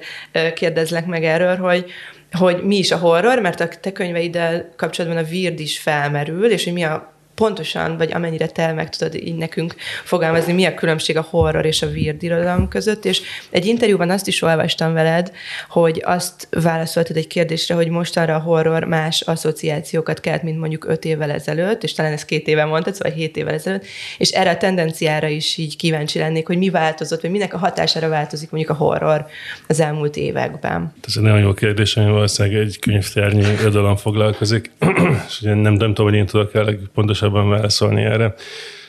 kérdezlek 0.55 1.07
meg 1.07 1.25
erről, 1.25 1.57
hogy, 1.57 1.85
hogy 2.33 2.63
mi 2.63 2.77
is 2.77 2.91
a 2.91 2.97
horror, 2.97 3.39
mert 3.39 3.61
a 3.61 3.69
te 3.81 3.93
könyveiddel 3.93 4.73
kapcsolatban 4.77 5.25
a 5.25 5.29
vird 5.29 5.61
is 5.61 5.79
felmerül, 5.79 6.51
és 6.51 6.65
hogy 6.65 6.73
mi 6.73 6.83
a 6.83 7.12
pontosan, 7.43 7.97
vagy 7.97 8.13
amennyire 8.13 8.47
te 8.47 8.73
meg 8.73 8.89
tudod 8.89 9.15
így 9.15 9.35
nekünk 9.37 9.75
fogalmazni, 10.05 10.53
mi 10.53 10.65
a 10.65 10.75
különbség 10.75 11.17
a 11.17 11.27
horror 11.31 11.65
és 11.65 11.83
a 11.83 11.87
weird 11.87 12.23
irodalom 12.23 12.69
között, 12.69 13.05
és 13.05 13.21
egy 13.51 13.67
interjúban 13.67 14.11
azt 14.11 14.29
is 14.29 14.43
olvastam 14.43 14.93
veled, 14.93 15.33
hogy 15.69 16.03
azt 16.05 16.49
válaszoltad 16.51 17.17
egy 17.17 17.27
kérdésre, 17.27 17.75
hogy 17.75 17.89
mostanra 17.89 18.35
a 18.35 18.39
horror 18.39 18.85
más 18.85 19.21
asszociációkat 19.21 20.21
kelt, 20.21 20.43
mint 20.43 20.59
mondjuk 20.59 20.85
öt 20.89 21.05
évvel 21.05 21.31
ezelőtt, 21.31 21.83
és 21.83 21.93
talán 21.93 22.13
ezt 22.13 22.25
két 22.25 22.49
éve 22.49 22.65
mondtad, 22.65 22.95
szóval 22.95 23.13
hét 23.13 23.37
évvel 23.37 23.55
ezelőtt, 23.55 23.85
és 24.19 24.31
erre 24.31 24.51
a 24.51 24.57
tendenciára 24.57 25.29
is 25.29 25.57
így 25.57 25.77
kíváncsi 25.77 26.19
lennék, 26.19 26.47
hogy 26.47 26.59
mi 26.59 26.71
változott, 26.71 27.21
vagy 27.21 27.31
minek 27.31 27.55
a 27.55 27.59
hatására 27.59 28.09
változik 28.09 28.51
mondjuk 28.51 28.73
a 28.73 28.85
horror 28.85 29.27
az 29.69 29.81
elmúlt 29.81 30.17
években. 30.17 30.93
Ez 31.07 31.15
egy 31.17 31.23
nagyon 31.23 31.41
jó 31.41 31.53
kérdés, 31.53 31.97
ami 31.97 32.11
valószínűleg 32.11 32.61
egy 32.61 32.79
könyvtárnyi 32.79 33.45
irodalom 33.61 33.97
foglalkozik, 33.97 34.71
és 35.29 35.41
nem, 35.41 35.59
nem 35.59 35.77
tudom, 35.77 36.07
hogy 36.07 36.15
én 36.15 36.27
tudok 36.27 36.55
el 36.55 36.77
pontosan 36.95 37.31
pontosabban 37.33 37.49
válaszolni 37.49 38.03
erre. 38.03 38.35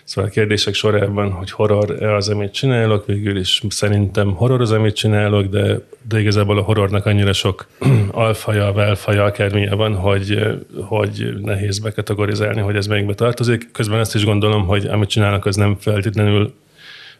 Szóval 0.04 0.30
a 0.30 0.34
kérdések 0.34 0.74
sorában, 0.74 1.32
hogy 1.32 1.52
horror-e 1.52 2.16
az, 2.16 2.30
amit 2.30 2.54
csinálok, 2.54 3.06
végül 3.06 3.38
is 3.38 3.62
szerintem 3.70 4.34
horror 4.34 4.62
az, 4.62 4.72
amit 4.72 4.96
csinálok, 4.96 5.46
de, 5.46 5.80
de 6.08 6.20
igazából 6.20 6.58
a 6.58 6.62
horrornak 6.62 7.06
annyira 7.06 7.34
sok 7.34 7.68
alfaja, 8.12 8.72
válfaja, 8.72 9.24
akármilyen 9.24 9.78
van, 9.78 9.96
hogy, 9.96 10.40
hogy 10.82 11.34
nehéz 11.42 11.80
bekategorizálni, 11.80 12.62
hogy 12.62 12.76
ez 12.76 12.88
melyikbe 12.88 13.14
tartozik. 13.14 13.72
Közben 13.72 14.00
ezt 14.00 14.16
is 14.16 14.26
gondolom, 14.26 14.66
hogy 14.66 14.86
amit 14.86 15.10
csinálok, 15.10 15.46
az 15.46 15.56
nem 15.56 15.76
feltétlenül 15.80 16.54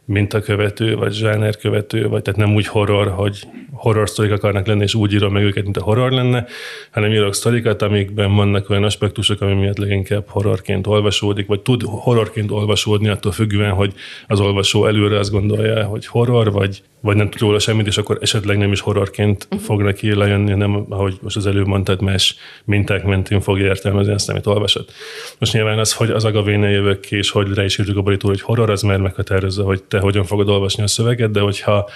mintakövető, 0.06 0.96
vagy 0.96 1.14
zsáner 1.14 1.58
követő, 1.58 2.08
vagy 2.08 2.22
tehát 2.22 2.40
nem 2.40 2.56
úgy 2.56 2.68
horror, 2.68 3.08
hogy 3.08 3.48
horror 3.72 4.10
sztorik 4.10 4.32
akarnak 4.32 4.68
lenni, 4.68 4.84
és 4.84 4.96
úgy 4.96 5.14
írom 5.14 5.34
meg 5.34 5.44
őket, 5.44 5.64
mint 5.64 5.78
a 5.78 5.84
horror 5.84 6.12
lenne, 6.12 6.46
hanem 6.92 7.12
írok 7.12 7.34
sztorikat, 7.34 7.82
amikben 7.82 8.36
vannak 8.36 8.70
olyan 8.70 8.84
aspektusok, 8.84 9.42
ami 9.42 9.54
miatt 9.54 9.78
leginkább 9.78 10.28
horrorként 10.28 10.88
olvasódik, 10.88 11.48
vagy 11.48 11.62
tud 11.62 11.82
horrorként 11.82 12.52
olvasódni, 12.52 13.08
attól 13.08 13.32
függően, 13.32 13.72
hogy 13.72 13.94
az 14.28 14.40
olvasó 14.40 14.86
előre 14.86 15.20
azt 15.20 15.32
gondolja, 15.32 15.86
hogy 15.86 16.06
horror, 16.06 16.52
vagy, 16.52 16.84
vagy 17.04 17.16
nem 17.16 17.30
tud 17.30 17.42
róla 17.42 17.60
semmit, 17.60 17.88
és 17.88 17.98
akkor 17.98 18.18
esetleg 18.22 18.58
nem 18.58 18.72
is 18.72 18.80
horrorként 18.80 19.44
uh-huh. 19.44 19.62
fog 19.62 19.82
neki 19.82 20.16
lejönni, 20.16 20.54
nem, 20.54 20.86
ahogy 20.90 21.18
most 21.22 21.36
az 21.36 21.46
előbb 21.46 21.68
mondtad, 21.68 22.02
más 22.02 22.36
minták 22.66 23.04
mentén 23.04 23.42
fog 23.42 23.60
értelmezni 23.60 24.14
azt, 24.14 24.30
amit 24.30 24.46
olvasott. 24.46 24.92
Most 25.40 25.54
nyilván 25.54 25.80
az, 25.80 25.94
hogy 25.94 26.10
az 26.10 26.26
agavéne 26.26 26.70
jövök 26.70 27.00
ki, 27.00 27.16
és 27.16 27.30
hogy 27.30 27.54
rá 27.54 27.64
is 27.64 27.78
írjuk 27.78 27.98
a 27.98 28.02
borítóra, 28.02 28.34
hogy 28.34 28.42
horror, 28.42 28.70
az 28.70 28.82
már 28.82 29.00
meghatározza, 29.00 29.64
hogy 29.64 29.84
te 29.84 30.00
hogyan 30.00 30.24
fogod 30.24 30.50
olvasni 30.50 30.84
a 30.84 30.88
szöveget, 30.88 31.32
de 31.32 31.40
hogyha 31.40 31.90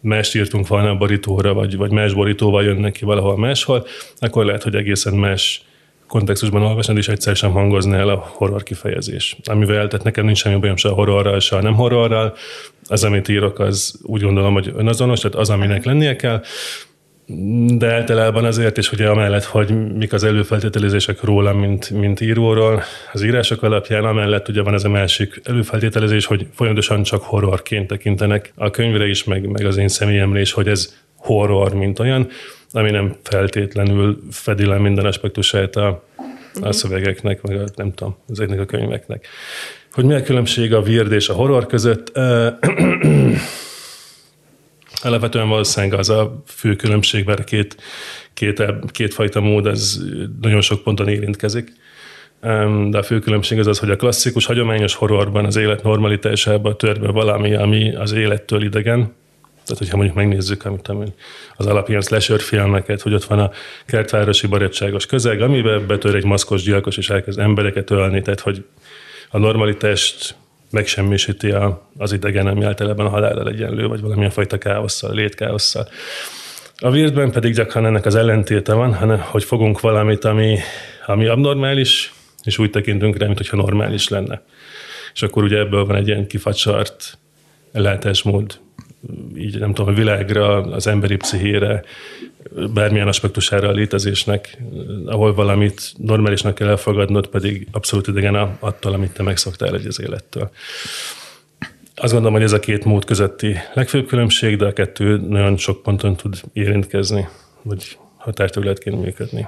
más 0.00 0.34
írtunk 0.34 0.66
volna 0.66 0.90
a 0.90 0.96
borítóra, 0.96 1.54
vagy, 1.54 1.76
vagy 1.76 1.90
más 1.90 2.12
borítóval 2.12 2.64
jönnek 2.64 2.92
ki 2.92 3.04
valahol 3.04 3.38
máshol, 3.38 3.86
akkor 4.18 4.44
lehet, 4.44 4.62
hogy 4.62 4.74
egészen 4.74 5.14
más 5.14 5.64
kontextusban 6.14 6.62
olvasnod, 6.62 6.96
és 6.96 7.08
egyszer 7.08 7.36
sem 7.36 7.50
hangozna 7.50 7.96
el 7.96 8.08
a 8.08 8.30
horror 8.36 8.62
kifejezés. 8.62 9.36
Amivel, 9.44 9.88
tehát 9.88 10.04
nekem 10.04 10.24
nincs 10.24 10.38
semmi 10.38 10.56
bajom 10.56 10.76
se 10.76 10.88
a 10.88 10.92
horrorral, 10.92 11.40
se 11.40 11.56
a 11.56 11.62
nem 11.62 11.74
horrorral. 11.74 12.34
Az, 12.86 13.04
amit 13.04 13.28
írok, 13.28 13.58
az 13.58 14.00
úgy 14.02 14.22
gondolom, 14.22 14.52
hogy 14.52 14.72
önazonos, 14.76 15.20
tehát 15.20 15.36
az, 15.36 15.50
aminek 15.50 15.84
lennie 15.84 16.16
kell 16.16 16.42
de 17.78 17.92
általában 17.92 18.44
azért 18.44 18.78
is, 18.78 18.92
ugye 18.92 19.08
amellett, 19.08 19.44
hogy 19.44 19.94
mik 19.96 20.12
az 20.12 20.24
előfeltételezések 20.24 21.22
róla, 21.22 21.52
mint, 21.52 21.90
mint 21.90 22.20
íróról, 22.20 22.82
az 23.12 23.22
írások 23.22 23.62
alapján, 23.62 24.04
amellett 24.04 24.48
ugye 24.48 24.62
van 24.62 24.74
ez 24.74 24.84
a 24.84 24.88
másik 24.88 25.40
előfeltételezés, 25.44 26.26
hogy 26.26 26.46
folyamatosan 26.52 27.02
csak 27.02 27.22
horrorként 27.22 27.86
tekintenek 27.86 28.52
a 28.56 28.70
könyvre 28.70 29.06
is, 29.06 29.24
meg, 29.24 29.48
meg 29.50 29.64
az 29.64 29.76
én 29.76 29.88
személyemre 29.88 30.40
is, 30.40 30.52
hogy 30.52 30.68
ez 30.68 30.94
horror, 31.16 31.74
mint 31.74 31.98
olyan, 31.98 32.28
ami 32.74 32.90
nem 32.90 33.16
feltétlenül 33.22 34.22
fedi 34.30 34.64
le 34.64 34.78
minden 34.78 35.06
aspektusát 35.06 35.76
a, 35.76 35.86
a 35.86 36.02
mhm. 36.60 36.70
szövegeknek, 36.70 37.42
meg 37.42 37.56
a, 37.56 37.64
nem 37.76 37.92
tudom, 37.92 38.16
ezeknek 38.30 38.60
a 38.60 38.64
könyveknek. 38.64 39.26
Hogy 39.92 40.04
mi 40.04 40.14
a 40.14 40.22
különbség 40.22 40.74
a 40.74 40.80
weird 40.80 41.12
és 41.12 41.28
a 41.28 41.34
horror 41.34 41.66
között? 41.66 42.12
Alapvetően 45.02 45.48
valószínűleg 45.48 45.98
az 45.98 46.10
a 46.10 46.42
fő 46.46 46.76
különbség, 46.76 47.24
mert 47.24 47.44
két, 47.44 47.76
két, 48.34 48.62
kétfajta 48.90 49.40
mód, 49.40 49.66
ez 49.66 49.98
nagyon 50.40 50.60
sok 50.60 50.82
ponton 50.82 51.08
érintkezik. 51.08 51.72
De 52.90 52.98
a 52.98 53.02
fő 53.02 53.18
különbség 53.18 53.58
az 53.58 53.66
az, 53.66 53.78
hogy 53.78 53.90
a 53.90 53.96
klasszikus, 53.96 54.46
hagyományos 54.46 54.94
horrorban 54.94 55.44
az 55.44 55.56
élet 55.56 55.82
normalitásában 55.82 56.76
tör 56.76 57.00
be 57.00 57.10
valami, 57.10 57.54
ami 57.54 57.94
az 57.94 58.12
élettől 58.12 58.62
idegen, 58.62 59.14
tehát, 59.64 59.78
hogyha 59.78 59.96
mondjuk 59.96 60.16
megnézzük 60.16 60.64
amit, 60.64 61.12
az 61.56 61.66
alapján 61.66 62.00
slasher 62.00 62.40
filmeket, 62.40 63.00
hogy 63.00 63.14
ott 63.14 63.24
van 63.24 63.38
a 63.38 63.50
kertvárosi 63.86 64.46
barátságos 64.46 65.06
közeg, 65.06 65.40
amiben 65.40 65.86
betör 65.86 66.14
egy 66.14 66.24
maszkos 66.24 66.62
gyilkos, 66.62 66.96
és 66.96 67.10
elkezd 67.10 67.38
embereket 67.38 67.90
ölni, 67.90 68.22
tehát 68.22 68.40
hogy 68.40 68.64
a 69.30 69.38
normalitást 69.38 70.34
megsemmisíti 70.70 71.50
a, 71.50 71.88
az 71.98 72.12
idegen, 72.12 72.46
ami 72.46 72.64
általában 72.64 73.06
a 73.06 73.08
halállal 73.08 73.48
egyenlő, 73.48 73.86
vagy 73.86 74.00
valamilyen 74.00 74.30
fajta 74.30 74.58
káosszal, 74.58 75.14
létkáosszal. 75.14 75.88
A 76.78 76.88
Weirdben 76.88 77.30
pedig 77.30 77.54
gyakran 77.54 77.86
ennek 77.86 78.06
az 78.06 78.14
ellentéte 78.14 78.72
van, 78.72 78.94
hanem 78.94 79.20
hogy 79.20 79.44
fogunk 79.44 79.80
valamit, 79.80 80.24
ami, 80.24 80.58
ami 81.06 81.26
abnormális, 81.26 82.12
és 82.42 82.58
úgy 82.58 82.70
tekintünk 82.70 83.16
rá, 83.16 83.26
mintha 83.26 83.56
normális 83.56 84.08
lenne. 84.08 84.42
És 85.14 85.22
akkor 85.22 85.42
ugye 85.42 85.58
ebből 85.58 85.84
van 85.84 85.96
egy 85.96 86.08
ilyen 86.08 86.26
kifacsart 86.26 87.18
látásmód, 87.72 88.58
így 89.36 89.58
nem 89.58 89.74
tudom, 89.74 89.92
a 89.92 89.96
világra, 89.96 90.56
az 90.56 90.86
emberi 90.86 91.16
pszichére, 91.16 91.82
bármilyen 92.74 93.08
aspektusára 93.08 93.68
a 93.68 93.72
létezésnek, 93.72 94.58
ahol 95.06 95.34
valamit 95.34 95.92
normálisnak 95.96 96.54
kell 96.54 96.68
elfogadnod, 96.68 97.26
pedig 97.26 97.68
abszolút 97.72 98.06
idegen 98.06 98.34
attól, 98.58 98.92
amit 98.92 99.12
te 99.12 99.22
megszoktál 99.22 99.74
egy 99.74 99.86
az 99.86 100.00
élettől. 100.00 100.50
Azt 101.94 102.12
gondolom, 102.12 102.36
hogy 102.36 102.46
ez 102.46 102.52
a 102.52 102.60
két 102.60 102.84
mód 102.84 103.04
közötti 103.04 103.56
legfőbb 103.74 104.06
különbség, 104.06 104.56
de 104.56 104.66
a 104.66 104.72
kettő 104.72 105.16
nagyon 105.16 105.56
sok 105.56 105.82
ponton 105.82 106.16
tud 106.16 106.40
érintkezni, 106.52 107.28
vagy 107.62 107.98
határterületként 108.16 109.02
működni. 109.02 109.46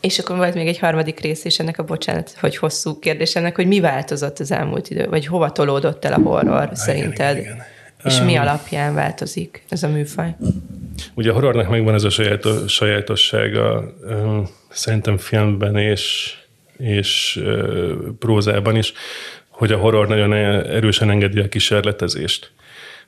És 0.00 0.18
akkor 0.18 0.36
volt 0.36 0.54
még 0.54 0.66
egy 0.66 0.78
harmadik 0.78 1.20
rész 1.20 1.44
is 1.44 1.58
ennek 1.58 1.78
a 1.78 1.84
bocsánat, 1.84 2.36
hogy 2.40 2.56
hosszú 2.56 2.98
kérdés 2.98 3.36
ennek, 3.36 3.56
hogy 3.56 3.66
mi 3.66 3.80
változott 3.80 4.38
az 4.38 4.52
elmúlt 4.52 4.90
idő, 4.90 5.06
vagy 5.08 5.26
hova 5.26 5.52
tolódott 5.52 6.04
el 6.04 6.12
a 6.12 6.20
horror 6.20 6.62
igen, 6.62 6.74
szerinted? 6.74 7.36
Igen, 7.36 7.52
igen. 7.52 7.62
És 8.04 8.18
um, 8.18 8.24
mi 8.24 8.36
alapján 8.36 8.94
változik 8.94 9.64
ez 9.68 9.82
a 9.82 9.88
műfaj? 9.88 10.34
Ugye 11.14 11.30
a 11.30 11.32
horrornak 11.32 11.68
megvan 11.68 11.94
ez 11.94 12.04
a 12.04 12.10
sajátos, 12.10 12.72
sajátossága, 12.72 13.92
szerintem 14.68 15.16
filmben 15.16 15.76
és, 15.76 16.34
és 16.78 17.42
prózában 18.18 18.76
is, 18.76 18.92
hogy 19.48 19.72
a 19.72 19.76
horror 19.76 20.08
nagyon 20.08 20.32
erősen 20.32 21.10
engedi 21.10 21.40
a 21.40 21.48
kísérletezést. 21.48 22.52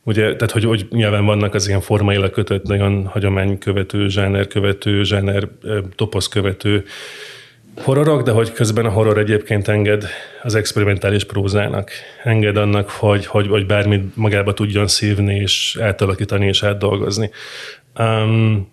Ugye, 0.02 0.22
tehát, 0.22 0.50
hogy, 0.50 0.64
hogy 0.64 0.87
nyilván 0.90 1.24
vannak 1.24 1.54
az 1.54 1.68
ilyen 1.68 1.80
formailag 1.80 2.30
kötött, 2.30 2.62
nagyon 2.62 3.07
hagyománykövető, 3.07 4.09
zsáner 4.09 4.46
követő, 4.46 5.04
zsáner 5.04 5.48
toposz 5.94 6.28
követő 6.28 6.85
horrorok, 7.82 8.22
de 8.22 8.30
hogy 8.30 8.52
közben 8.52 8.84
a 8.84 8.90
horror 8.90 9.18
egyébként 9.18 9.68
enged 9.68 10.04
az 10.42 10.54
experimentális 10.54 11.24
prózának. 11.24 11.90
Enged 12.22 12.56
annak, 12.56 12.90
hogy, 12.90 13.26
hogy, 13.26 13.48
hogy 13.48 13.66
bármit 13.66 14.16
magába 14.16 14.52
tudjon 14.52 14.87
szívni, 14.87 15.34
és 15.34 15.78
átalakítani, 15.80 16.46
és 16.46 16.62
átdolgozni. 16.62 17.30
Um, 17.98 18.72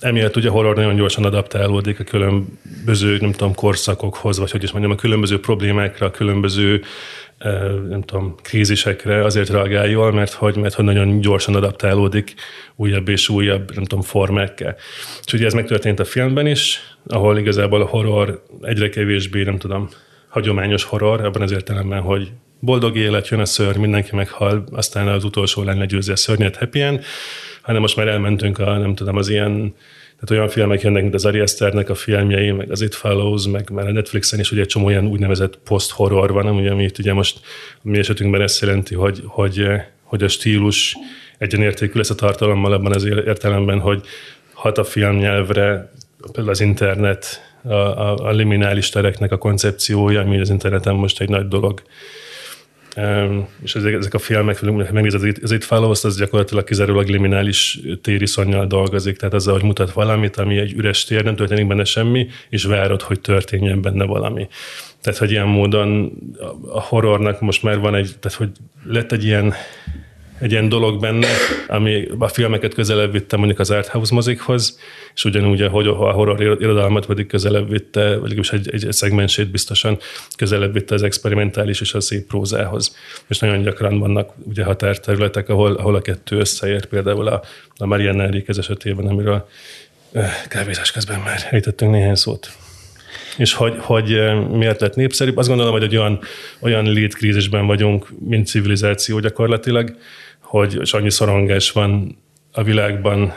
emiatt 0.00 0.36
ugye 0.36 0.48
a 0.48 0.52
horror 0.52 0.76
nagyon 0.76 0.96
gyorsan 0.96 1.24
adaptálódik 1.24 2.00
a 2.00 2.04
különböző, 2.04 3.16
nem 3.20 3.32
tudom, 3.32 3.54
korszakokhoz, 3.54 4.38
vagy 4.38 4.50
hogy 4.50 4.62
is 4.62 4.70
mondjam, 4.70 4.92
a 4.92 4.96
különböző 4.96 5.40
problémákra, 5.40 6.06
a 6.06 6.10
különböző 6.10 6.82
nem 7.88 8.02
tudom, 8.02 8.34
krízisekre 8.42 9.24
azért 9.24 9.48
reagál 9.48 9.86
jól, 9.86 10.12
mert 10.12 10.32
hogy, 10.32 10.56
mert 10.56 10.74
hogy 10.74 10.84
nagyon 10.84 11.20
gyorsan 11.20 11.54
adaptálódik 11.54 12.34
újabb 12.76 13.08
és 13.08 13.28
újabb, 13.28 13.74
nem 13.74 13.84
tudom, 13.84 14.04
formákkel. 14.04 14.76
És 15.24 15.32
ugye 15.32 15.46
ez 15.46 15.52
megtörtént 15.52 16.00
a 16.00 16.04
filmben 16.04 16.46
is, 16.46 16.80
ahol 17.06 17.38
igazából 17.38 17.80
a 17.80 17.86
horror 17.86 18.44
egyre 18.62 18.88
kevésbé, 18.88 19.42
nem 19.42 19.58
tudom, 19.58 19.88
hagyományos 20.28 20.84
horror, 20.84 21.24
abban 21.24 21.42
az 21.42 21.52
értelemben, 21.52 22.00
hogy 22.00 22.32
boldog 22.58 22.96
élet, 22.96 23.28
jön 23.28 23.40
a 23.40 23.44
ször, 23.44 23.76
mindenki 23.76 24.16
meghal, 24.16 24.64
aztán 24.72 25.08
az 25.08 25.24
utolsó 25.24 25.62
lány 25.62 25.78
legyőzi 25.78 26.12
a 26.12 26.16
szörnyet 26.16 26.56
happy 26.56 26.80
end, 26.80 27.04
hanem 27.62 27.80
most 27.80 27.96
már 27.96 28.08
elmentünk 28.08 28.58
a, 28.58 28.78
nem 28.78 28.94
tudom, 28.94 29.16
az 29.16 29.28
ilyen 29.28 29.74
tehát 30.20 30.30
olyan 30.30 30.48
filmek 30.48 30.80
jönnek, 30.80 31.02
mint 31.02 31.14
az 31.14 31.24
Ari 31.24 31.38
Asternek 31.38 31.88
a 31.88 31.94
filmjei, 31.94 32.50
meg 32.50 32.70
az 32.70 32.80
It 32.80 32.94
Follows, 32.94 33.46
meg 33.46 33.70
már 33.70 33.86
a 33.86 33.92
Netflixen 33.92 34.40
is 34.40 34.50
ugye 34.52 34.60
egy 34.60 34.66
csomó 34.66 34.86
olyan 34.86 35.06
úgynevezett 35.06 35.58
post-horror 35.64 36.32
van, 36.32 36.46
ami, 36.46 36.68
amit 36.68 36.98
ugye 36.98 37.12
most 37.12 37.40
a 37.74 37.78
mi 37.82 37.98
esetünkben 37.98 38.40
ezt 38.40 38.60
jelenti, 38.60 38.94
hogy, 38.94 39.22
hogy, 39.26 39.66
hogy 40.02 40.22
a 40.22 40.28
stílus 40.28 40.96
egyenértékű 41.38 41.98
lesz 41.98 42.10
a 42.10 42.14
tartalommal 42.14 42.72
abban 42.72 42.94
az 42.94 43.04
értelemben, 43.04 43.78
hogy 43.78 44.06
hat 44.52 44.78
a 44.78 44.84
filmnyelvre, 44.84 45.92
például 46.22 46.48
az 46.48 46.60
internet, 46.60 47.40
a, 47.62 47.74
a, 47.74 48.16
a 48.16 48.30
liminális 48.30 48.88
tereknek 48.88 49.32
a 49.32 49.38
koncepciója, 49.38 50.20
ami 50.20 50.40
az 50.40 50.50
interneten 50.50 50.94
most 50.94 51.20
egy 51.20 51.28
nagy 51.28 51.48
dolog 51.48 51.82
és 53.62 53.74
ezek, 53.74 53.94
ezek 53.94 54.14
a 54.14 54.18
filmek, 54.18 54.62
megnézed 54.92 55.38
az 55.42 55.52
It 55.52 55.64
Follows, 55.64 56.04
az 56.04 56.18
gyakorlatilag 56.18 56.64
kizárólag 56.64 57.08
liminális 57.08 57.80
tériszonnyal 58.02 58.66
dolgozik, 58.66 59.16
tehát 59.16 59.34
azzal, 59.34 59.54
hogy 59.54 59.62
mutat 59.62 59.92
valamit, 59.92 60.36
ami 60.36 60.58
egy 60.58 60.72
üres 60.72 61.04
tér, 61.04 61.24
nem 61.24 61.36
történik 61.36 61.66
benne 61.66 61.84
semmi, 61.84 62.26
és 62.48 62.64
várod, 62.64 63.02
hogy 63.02 63.20
történjen 63.20 63.82
benne 63.82 64.04
valami. 64.04 64.48
Tehát, 65.00 65.18
hogy 65.18 65.30
ilyen 65.30 65.46
módon 65.46 66.12
a 66.72 66.80
horrornak 66.80 67.40
most 67.40 67.62
már 67.62 67.78
van 67.78 67.94
egy, 67.94 68.14
tehát, 68.20 68.38
hogy 68.38 68.50
lett 68.84 69.12
egy 69.12 69.24
ilyen 69.24 69.54
egy 70.40 70.50
ilyen 70.50 70.68
dolog 70.68 71.00
benne, 71.00 71.28
ami 71.68 72.08
a 72.18 72.28
filmeket 72.28 72.74
közelebb 72.74 73.12
vitte 73.12 73.36
mondjuk 73.36 73.58
az 73.58 73.70
arthouse 73.70 74.14
mozikhoz, 74.14 74.78
és 75.14 75.24
ugyanúgy, 75.24 75.66
hogy 75.70 75.86
a 75.86 75.92
horror 75.92 76.40
irodalmat 76.40 77.06
pedig 77.06 77.26
közelebb 77.26 77.70
vitte, 77.70 78.16
vagy 78.16 78.48
egy, 78.50 78.68
egy 78.72 78.92
szegmensét 78.92 79.50
biztosan 79.50 79.98
közelebb 80.36 80.72
vitte 80.72 80.94
az 80.94 81.02
experimentális 81.02 81.80
és 81.80 81.94
a 81.94 82.00
szép 82.00 82.26
prózához. 82.26 82.96
És 83.26 83.38
nagyon 83.38 83.62
gyakran 83.62 83.98
vannak 83.98 84.32
ugye 84.44 84.64
határterületek, 84.64 85.48
ahol, 85.48 85.72
ahol 85.72 85.94
a 85.94 86.00
kettő 86.00 86.38
összeér, 86.38 86.86
például 86.86 87.26
a, 87.28 87.42
a 87.76 87.86
Marianne 87.86 88.24
Enriquez 88.24 88.58
esetében, 88.58 89.06
amiről 89.06 89.48
kávézás 90.48 90.92
közben 90.92 91.20
már 91.20 91.48
ejtettünk 91.50 91.92
néhány 91.92 92.14
szót 92.14 92.50
és 93.36 93.52
hogy, 93.52 93.74
hogy 93.78 94.08
miért 94.52 94.80
lett 94.80 94.94
népszerűbb. 94.94 95.36
Azt 95.36 95.48
gondolom, 95.48 95.72
hogy 95.72 95.82
egy 95.82 95.96
olyan, 95.96 96.20
olyan 96.60 96.92
létkrízisben 96.92 97.66
vagyunk, 97.66 98.06
mint 98.28 98.46
civilizáció 98.46 99.18
gyakorlatilag, 99.18 99.96
hogy 100.50 100.78
és 100.80 100.92
annyi 100.92 101.10
szorongás 101.10 101.70
van 101.70 102.18
a 102.52 102.62
világban, 102.62 103.32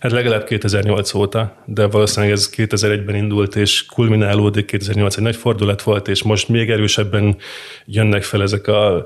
hát 0.00 0.12
legalább 0.12 0.44
2008 0.44 1.14
óta, 1.14 1.62
de 1.64 1.86
valószínűleg 1.86 2.34
ez 2.34 2.50
2001-ben 2.56 3.14
indult, 3.14 3.56
és 3.56 3.86
kulminálódik, 3.86 4.66
2008 4.66 5.16
egy 5.16 5.22
nagy 5.22 5.36
fordulat 5.36 5.82
volt, 5.82 6.08
és 6.08 6.22
most 6.22 6.48
még 6.48 6.70
erősebben 6.70 7.36
jönnek 7.84 8.22
fel 8.22 8.42
ezek 8.42 8.66
a 8.66 9.02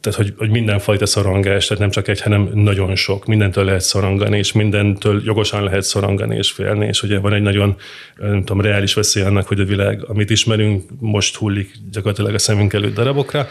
tehát 0.00 0.20
hogy, 0.20 0.34
hogy 0.38 0.50
mindenfajta 0.50 1.06
szorongás, 1.06 1.66
tehát 1.66 1.82
nem 1.82 1.90
csak 1.90 2.08
egy, 2.08 2.20
hanem 2.20 2.50
nagyon 2.54 2.96
sok, 2.96 3.26
mindentől 3.26 3.64
lehet 3.64 3.80
szorongani, 3.80 4.38
és 4.38 4.52
mindentől 4.52 5.22
jogosan 5.24 5.64
lehet 5.64 5.82
szorongani 5.82 6.36
és 6.36 6.50
félni, 6.50 6.86
és 6.86 7.02
ugye 7.02 7.18
van 7.18 7.32
egy 7.32 7.42
nagyon, 7.42 7.76
nem 8.16 8.38
tudom, 8.38 8.60
reális 8.60 8.94
veszély 8.94 9.22
annak, 9.22 9.46
hogy 9.46 9.60
a 9.60 9.64
világ, 9.64 10.04
amit 10.08 10.30
ismerünk, 10.30 10.84
most 11.00 11.36
hullik 11.36 11.70
gyakorlatilag 11.90 12.34
a 12.34 12.38
szemünk 12.38 12.72
előtt 12.72 12.94
darabokra, 12.94 13.48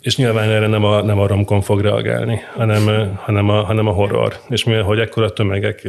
és 0.00 0.16
nyilván 0.16 0.48
erre 0.48 0.66
nem 0.66 0.84
a, 0.84 1.02
nem 1.02 1.18
a 1.18 1.26
romkon 1.26 1.60
fog 1.60 1.80
reagálni, 1.80 2.40
hanem, 2.54 3.14
hanem, 3.16 3.48
a, 3.48 3.62
hanem 3.62 3.86
a 3.86 3.92
horror. 3.92 4.40
És 4.48 4.64
mivel, 4.64 4.82
hogy 4.82 4.98
ekkora 4.98 5.30
tömegek 5.30 5.88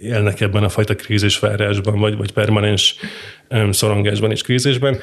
élnek 0.00 0.40
ebben 0.40 0.64
a 0.64 0.68
fajta 0.68 0.94
krízisvárásban, 0.94 1.98
vagy, 1.98 2.16
vagy 2.16 2.32
permanens 2.32 2.96
szorongásban 3.70 4.30
és 4.30 4.42
krízisben, 4.42 4.98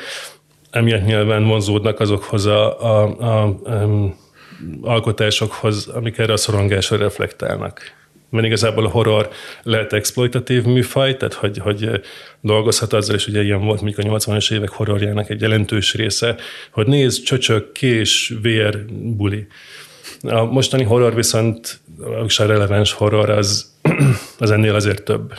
emiatt 0.72 1.06
nyilván 1.06 1.48
vonzódnak 1.48 2.00
azokhoz 2.00 2.46
a, 2.46 2.82
a, 2.82 3.18
a, 3.20 3.44
a 3.44 4.16
alkotásokhoz, 4.82 5.88
amik 5.88 6.18
erre 6.18 6.34
a 6.34 6.38
szorongásra 6.38 6.98
reflektálnak. 6.98 7.82
Mert 8.32 8.46
igazából 8.46 8.86
a 8.86 8.90
horror 8.90 9.30
lehet 9.64 9.94
exploitatív 9.94 10.64
műfaj, 10.64 11.18
tehát 11.18 11.34
hogy, 11.34 11.58
hogy 11.58 11.90
dolgozhat 12.42 12.94
azzal, 12.94 13.16
és 13.16 13.28
ugye 13.28 13.44
ilyen 13.44 13.66
volt 13.66 13.82
mondjuk 13.82 14.06
a 14.06 14.18
80-as 14.18 14.54
évek 14.54 14.70
horrorjának 14.70 15.30
egy 15.30 15.42
jelentős 15.42 15.94
része, 15.94 16.36
hogy 16.72 16.88
nézd, 16.88 17.24
csöcsök, 17.24 17.72
kés, 17.72 18.34
vér, 18.42 18.86
buli. 18.90 19.48
A 20.22 20.44
mostani 20.44 20.84
horror 20.84 21.16
viszont, 21.16 21.80
a 22.38 22.44
releváns 22.44 22.92
horror, 22.92 23.30
az, 23.30 23.72
az 24.40 24.52
ennél 24.52 24.76
azért 24.76 25.04
több. 25.04 25.34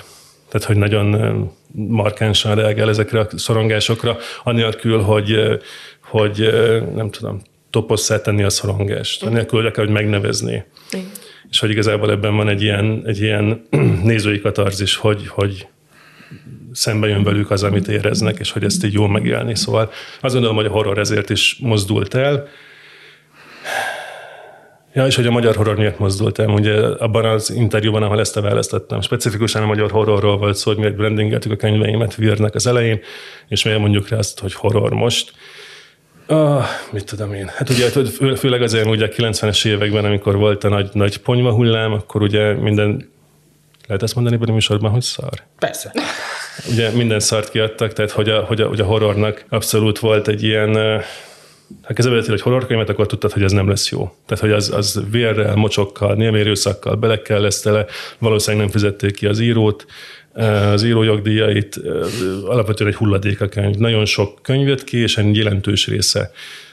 Tehát, 0.48 0.66
hogy 0.66 0.76
nagyon 0.76 1.50
markánsan 1.72 2.55
reagál 2.55 2.88
ezekre 2.88 3.20
a 3.20 3.28
szorongásokra, 3.37 4.16
anélkül, 4.42 5.00
hogy, 5.00 5.59
hogy 6.02 6.50
nem 6.94 7.11
tudom, 7.11 7.42
toposszá 7.70 8.20
tenni 8.20 8.42
a 8.42 8.50
szorongást, 8.50 9.22
anélkül, 9.22 9.62
hogy 9.62 9.76
hogy 9.76 9.88
megnevezni. 9.88 10.64
Igen. 10.90 11.07
És 11.53 11.59
hogy 11.61 11.71
igazából 11.71 12.11
ebben 12.11 12.37
van 12.37 12.49
egy 12.49 12.62
ilyen, 12.62 13.03
egy 13.07 13.21
ilyen 13.21 13.67
nézői 14.11 14.41
katarzis, 14.41 14.97
hogy, 14.97 15.27
hogy 15.29 15.67
szembe 16.73 17.09
jön 17.09 17.23
velük 17.23 17.51
az, 17.51 17.62
amit 17.62 17.88
éreznek, 17.88 18.38
és 18.38 18.51
hogy 18.51 18.65
ezt 18.65 18.85
így 18.85 18.93
jól 18.93 19.09
megélni. 19.09 19.57
Szóval 19.57 19.91
azt 20.21 20.33
gondolom, 20.33 20.57
hogy 20.57 20.67
a 20.67 20.71
horror 20.71 20.99
ezért 20.99 21.31
is 21.31 21.57
mozdult 21.61 22.15
el, 22.15 22.49
Ja, 24.95 25.07
és 25.07 25.15
hogy 25.17 25.27
a 25.27 25.31
magyar 25.31 25.57
horror 25.57 25.77
miért 25.77 25.99
mozdult 25.99 26.38
el. 26.38 26.49
Ugye 26.49 26.87
abban 26.87 27.25
az 27.25 27.51
interjúban, 27.51 28.03
ahol 28.03 28.21
ezt 28.21 28.35
választottam, 28.35 29.01
specifikusan 29.01 29.62
a 29.62 29.67
magyar 29.67 29.91
horrorról 29.91 30.37
volt 30.38 30.57
szó, 30.57 30.71
hogy 30.71 30.81
miért 30.81 30.97
brandingeltük 30.97 31.53
a 31.53 31.57
könyveimet 31.57 32.15
Virnek 32.15 32.55
az 32.55 32.67
elején, 32.67 33.01
és 33.49 33.65
miért 33.65 33.79
mondjuk 33.81 34.09
rá 34.09 34.17
azt, 34.17 34.41
hogy 34.41 34.55
horror 34.55 34.93
most. 34.93 35.33
Ah, 36.27 36.65
mit 36.91 37.05
tudom 37.05 37.35
én. 37.35 37.51
Hát 37.57 37.71
ugye 37.71 37.89
fő, 37.89 38.35
főleg 38.35 38.63
azért 38.63 38.87
ugye 38.87 39.05
a 39.05 39.09
90-es 39.09 39.67
években, 39.67 40.05
amikor 40.05 40.37
volt 40.37 40.65
a 40.65 40.69
nagy, 40.69 40.89
nagy 40.93 41.19
ponyva 41.19 41.53
hullám, 41.53 41.93
akkor 41.93 42.23
ugye 42.23 42.53
minden 42.53 43.11
lehet 43.87 44.03
ezt 44.03 44.15
mondani 44.15 44.37
ebben 44.37 44.49
a 44.49 44.53
műsorban, 44.53 44.91
hogy 44.91 45.03
szar? 45.03 45.43
Persze. 45.59 45.93
Ugye 46.71 46.91
minden 46.91 47.21
szart 47.21 47.51
kiadtak, 47.51 47.93
tehát 47.93 48.11
hogy 48.11 48.29
a, 48.29 48.41
hogy 48.41 48.61
a, 48.61 48.69
hogy 48.69 48.81
a 48.81 48.85
horrornak 48.85 49.45
abszolút 49.49 49.99
volt 49.99 50.29
egy 50.29 50.43
ilyen 50.43 51.03
ha 51.83 51.93
kezdve 51.93 52.33
egy 52.33 52.41
horrorkönyvet, 52.41 52.89
akkor 52.89 53.07
tudtad, 53.07 53.33
hogy 53.33 53.43
ez 53.43 53.53
nem 53.53 53.69
lesz 53.69 53.91
jó. 53.91 54.15
Tehát, 54.27 54.45
hogy 54.45 54.53
az, 54.53 54.71
az 54.71 55.03
vérrel, 55.11 55.55
mocsokkal, 55.55 56.15
némérőszakkal 56.15 56.95
belekkel 56.95 57.41
lesz 57.41 57.61
tele, 57.61 57.87
valószínűleg 58.19 58.65
nem 58.65 58.73
fizették 58.73 59.15
ki 59.15 59.27
az 59.27 59.39
írót, 59.39 59.87
az 60.35 60.83
írójogdíjait, 60.83 61.81
alapvetően 62.45 62.90
egy 62.90 62.97
hulladék 62.97 63.40
a 63.40 63.49
könyv. 63.49 63.75
Nagyon 63.75 64.05
sok 64.05 64.38
könyv 64.42 64.68
jött 64.68 64.85
ki, 64.85 64.99
és 64.99 65.18
egy 65.18 65.37
jelentős 65.37 65.87
része 65.87 66.31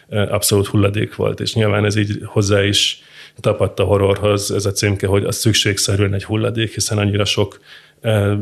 abszolút 0.09 0.67
hulladék 0.67 1.15
volt, 1.15 1.39
és 1.39 1.53
nyilván 1.53 1.85
ez 1.85 1.95
így 1.95 2.19
hozzá 2.23 2.63
is 2.63 3.01
tapadt 3.39 3.79
a 3.79 3.83
horrorhoz 3.83 4.51
ez 4.51 4.65
a 4.65 4.71
címke, 4.71 5.07
hogy 5.07 5.23
az 5.23 5.35
szükségszerűen 5.35 6.13
egy 6.13 6.23
hulladék, 6.23 6.73
hiszen 6.73 6.97
annyira 6.97 7.25
sok 7.25 7.59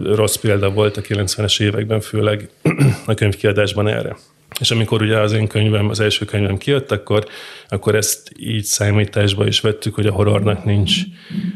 rossz 0.03 0.35
példa 0.35 0.69
volt 0.69 0.97
a 0.97 1.01
90-es 1.01 1.61
években, 1.61 1.99
főleg 2.01 2.49
a 3.05 3.13
könyvkiadásban 3.13 3.87
erre. 3.87 4.15
És 4.59 4.71
amikor 4.71 5.01
ugye 5.01 5.19
az 5.19 5.31
én 5.31 5.47
könyvem, 5.47 5.89
az 5.89 5.99
első 5.99 6.25
könyvem 6.25 6.57
kijött, 6.57 6.91
akkor, 6.91 7.25
akkor 7.69 7.95
ezt 7.95 8.31
így 8.39 8.63
számításba 8.63 9.47
is 9.47 9.59
vettük, 9.59 9.95
hogy 9.95 10.07
a 10.07 10.11
horrornak 10.11 10.65
nincs 10.65 10.95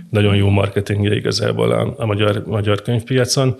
nagyon 0.09 0.35
jó 0.35 0.49
marketingje 0.49 1.15
igazából 1.15 1.71
a, 1.71 1.93
a 1.97 2.05
magyar, 2.05 2.43
magyar 2.45 2.81
könyvpiacon. 2.81 3.55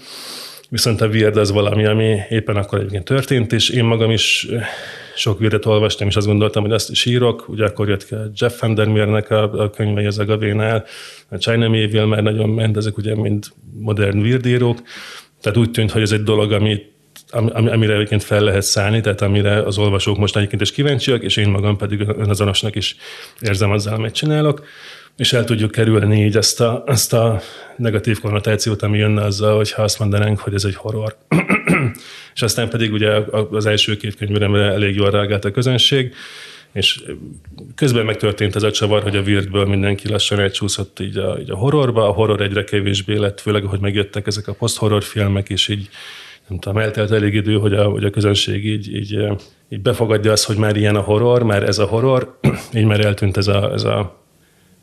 Viszont 0.70 1.02
a 1.02 1.08
Weird 1.08 1.38
az 1.38 1.52
valami, 1.52 1.86
ami 1.86 2.20
éppen 2.30 2.56
akkor 2.56 2.80
egyébként 2.80 3.04
történt, 3.04 3.54
és 3.54 3.70
én 3.70 3.84
magam 3.84 4.12
is 4.12 4.48
sok 5.16 5.40
Weirdet 5.40 5.66
olvastam, 5.66 6.08
és 6.08 6.16
azt 6.16 6.28
gondoltam, 6.28 6.64
hogy 6.64 6.72
azt 6.72 6.90
is 6.90 7.06
írok. 7.06 7.50
Ugye 7.50 7.66
akkor 7.66 7.90
jött 7.90 8.06
ki 8.06 8.16
a 8.16 8.32
Jeff 8.36 8.60
Vandermeernek 8.60 9.30
a, 9.30 9.62
a 9.64 9.70
könyvei 9.70 10.06
az 10.06 10.20
a 10.20 10.26
Gavénál, 10.26 10.86
a 11.30 11.38
China 11.38 11.68
Mayville 11.68 12.06
már 12.06 12.24
nagyon 12.24 12.50
ment, 12.50 12.78
ezek 12.78 12.98
ugye 12.98 13.16
mind 13.16 13.46
modern 13.80 14.20
Weird 14.20 14.46
írók. 14.46 14.82
Tehát 15.42 15.58
úgy 15.58 15.72
tűnt, 15.72 15.92
hogy 15.92 16.02
ez 16.02 16.12
egy 16.12 16.24
dolog, 16.24 16.52
amit 16.52 16.92
amire 17.54 17.94
egyébként 17.94 18.24
fel 18.24 18.42
lehet 18.42 18.62
szállni, 18.62 19.02
tehát 19.02 19.22
amire 19.22 19.62
az 19.62 19.78
olvasók 19.78 20.18
most 20.18 20.38
egyébként 20.38 20.62
is 20.62 20.72
kíváncsiak, 20.72 21.24
és 21.24 21.38
én 21.38 21.50
magam 21.50 21.78
pedig 21.78 22.00
önazonosnak 22.00 22.76
is 22.76 22.96
érzem 23.40 23.72
azzal, 23.72 23.94
amit 23.94 24.14
csinálok, 24.14 24.66
és 25.18 25.34
el 25.34 25.44
tudjuk 25.44 25.72
kerülni 25.72 26.26
így 26.26 26.38
ezt 26.38 26.62
a, 26.62 26.84
ezt 26.88 27.14
a 27.14 27.42
negatív 27.78 28.20
konnotációt, 28.20 28.82
ami 28.82 28.98
jönne 28.98 29.24
azzal, 29.24 29.56
hogyha 29.56 29.82
azt 29.82 30.00
mondanánk, 30.00 30.40
hogy 30.40 30.54
ez 30.54 30.64
egy 30.64 30.76
horror. 30.76 31.18
és 32.36 32.42
aztán 32.42 32.70
pedig 32.70 32.92
ugye 32.92 33.12
az 33.52 33.66
első 33.66 33.98
két 33.98 34.16
könyvre 34.16 34.46
elég 34.72 34.96
jól 34.96 35.10
reagált 35.10 35.46
a 35.46 35.52
közönség, 35.52 36.14
és 36.74 37.04
közben 37.76 38.06
megtörtént 38.06 38.56
ez 38.56 38.64
a 38.64 38.72
csavar, 38.72 39.04
hogy 39.04 39.16
a 39.16 39.22
Weirdből 39.22 39.66
mindenki 39.66 40.10
lassan 40.10 40.40
elcsúszott 40.40 41.00
így 41.00 41.18
a, 41.18 41.38
így 41.40 41.52
a 41.52 41.56
horrorba, 41.56 42.08
a 42.08 42.12
horror 42.12 42.42
egyre 42.42 42.64
kevésbé 42.64 43.18
lett, 43.18 43.42
főleg, 43.42 43.64
hogy 43.64 43.80
megjöttek 43.80 44.28
ezek 44.28 44.48
a 44.48 44.54
post-horror 44.54 45.04
filmek, 45.04 45.50
és 45.50 45.68
így 45.68 45.90
nem 46.52 46.60
tudom, 46.60 46.78
eltelt 46.78 47.12
elég 47.12 47.34
idő, 47.34 47.58
hogy 47.58 47.74
a, 47.74 47.90
hogy 47.90 48.04
a 48.04 48.10
közönség 48.10 48.66
így, 48.66 48.96
így, 48.96 49.28
így 49.70 49.82
befogadja 49.82 50.32
azt, 50.32 50.46
hogy 50.46 50.58
már 50.58 50.76
ilyen 50.76 50.96
a 50.96 51.02
horror, 51.02 51.44
már 51.44 51.64
ez 51.64 51.80
a 51.80 51.86
horror, 51.86 52.38
így 52.78 52.86
már 52.86 53.06
eltűnt 53.06 53.38
ez 53.38 53.48
a, 53.48 53.72
ez 53.74 53.84
a 53.84 54.20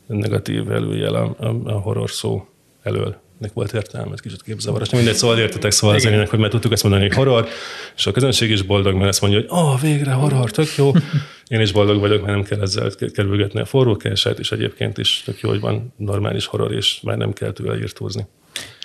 negatív 0.06 0.70
előjel 0.70 1.14
a, 1.14 1.36
a, 1.38 1.54
a 1.64 1.72
horror 1.72 2.10
szó 2.10 2.46
elől. 2.82 3.16
Nek 3.38 3.52
volt 3.52 3.72
értelme, 3.72 4.12
ez 4.12 4.20
kicsit 4.20 4.42
képzavaros. 4.42 4.90
Mindegy, 4.90 5.14
szóval 5.14 5.38
értetek, 5.38 5.70
szóval 5.70 5.96
az 5.96 6.06
enyének, 6.06 6.28
hogy 6.28 6.38
már 6.38 6.50
tudtuk 6.50 6.72
ezt 6.72 6.82
mondani, 6.82 7.06
hogy 7.06 7.16
horror, 7.16 7.48
és 7.96 8.06
a 8.06 8.12
közönség 8.12 8.50
is 8.50 8.62
boldog, 8.62 8.94
mert 8.94 9.08
ezt 9.08 9.20
mondja, 9.20 9.38
hogy 9.38 9.48
oh, 9.50 9.80
végre 9.80 10.12
horror, 10.12 10.50
tök 10.50 10.76
jó. 10.76 10.92
Én 11.48 11.60
is 11.60 11.72
boldog 11.72 12.00
vagyok, 12.00 12.20
mert 12.22 12.34
nem 12.34 12.44
kell 12.44 12.60
ezzel 12.60 12.90
kerülgetni 13.12 13.60
a 13.60 13.64
forrókását, 13.64 14.38
és 14.38 14.52
egyébként 14.52 14.98
is 14.98 15.22
tök 15.24 15.40
jó, 15.40 15.48
hogy 15.48 15.60
van 15.60 15.92
normális 15.96 16.46
horror, 16.46 16.72
és 16.72 17.00
már 17.02 17.16
nem 17.16 17.32
kell 17.32 17.52
tőle 17.52 17.78
írtózni. 17.78 18.26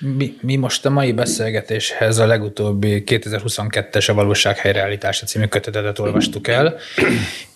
Mi, 0.01 0.37
mi 0.41 0.55
most 0.55 0.85
a 0.85 0.89
mai 0.89 1.11
beszélgetéshez 1.11 2.17
a 2.17 2.25
legutóbbi 2.25 3.03
2022-es 3.05 4.09
a 4.09 4.13
valóság 4.13 4.57
helyreállítása 4.57 5.25
című 5.25 5.45
kötetetet 5.45 5.99
olvastuk 5.99 6.47
el, 6.47 6.75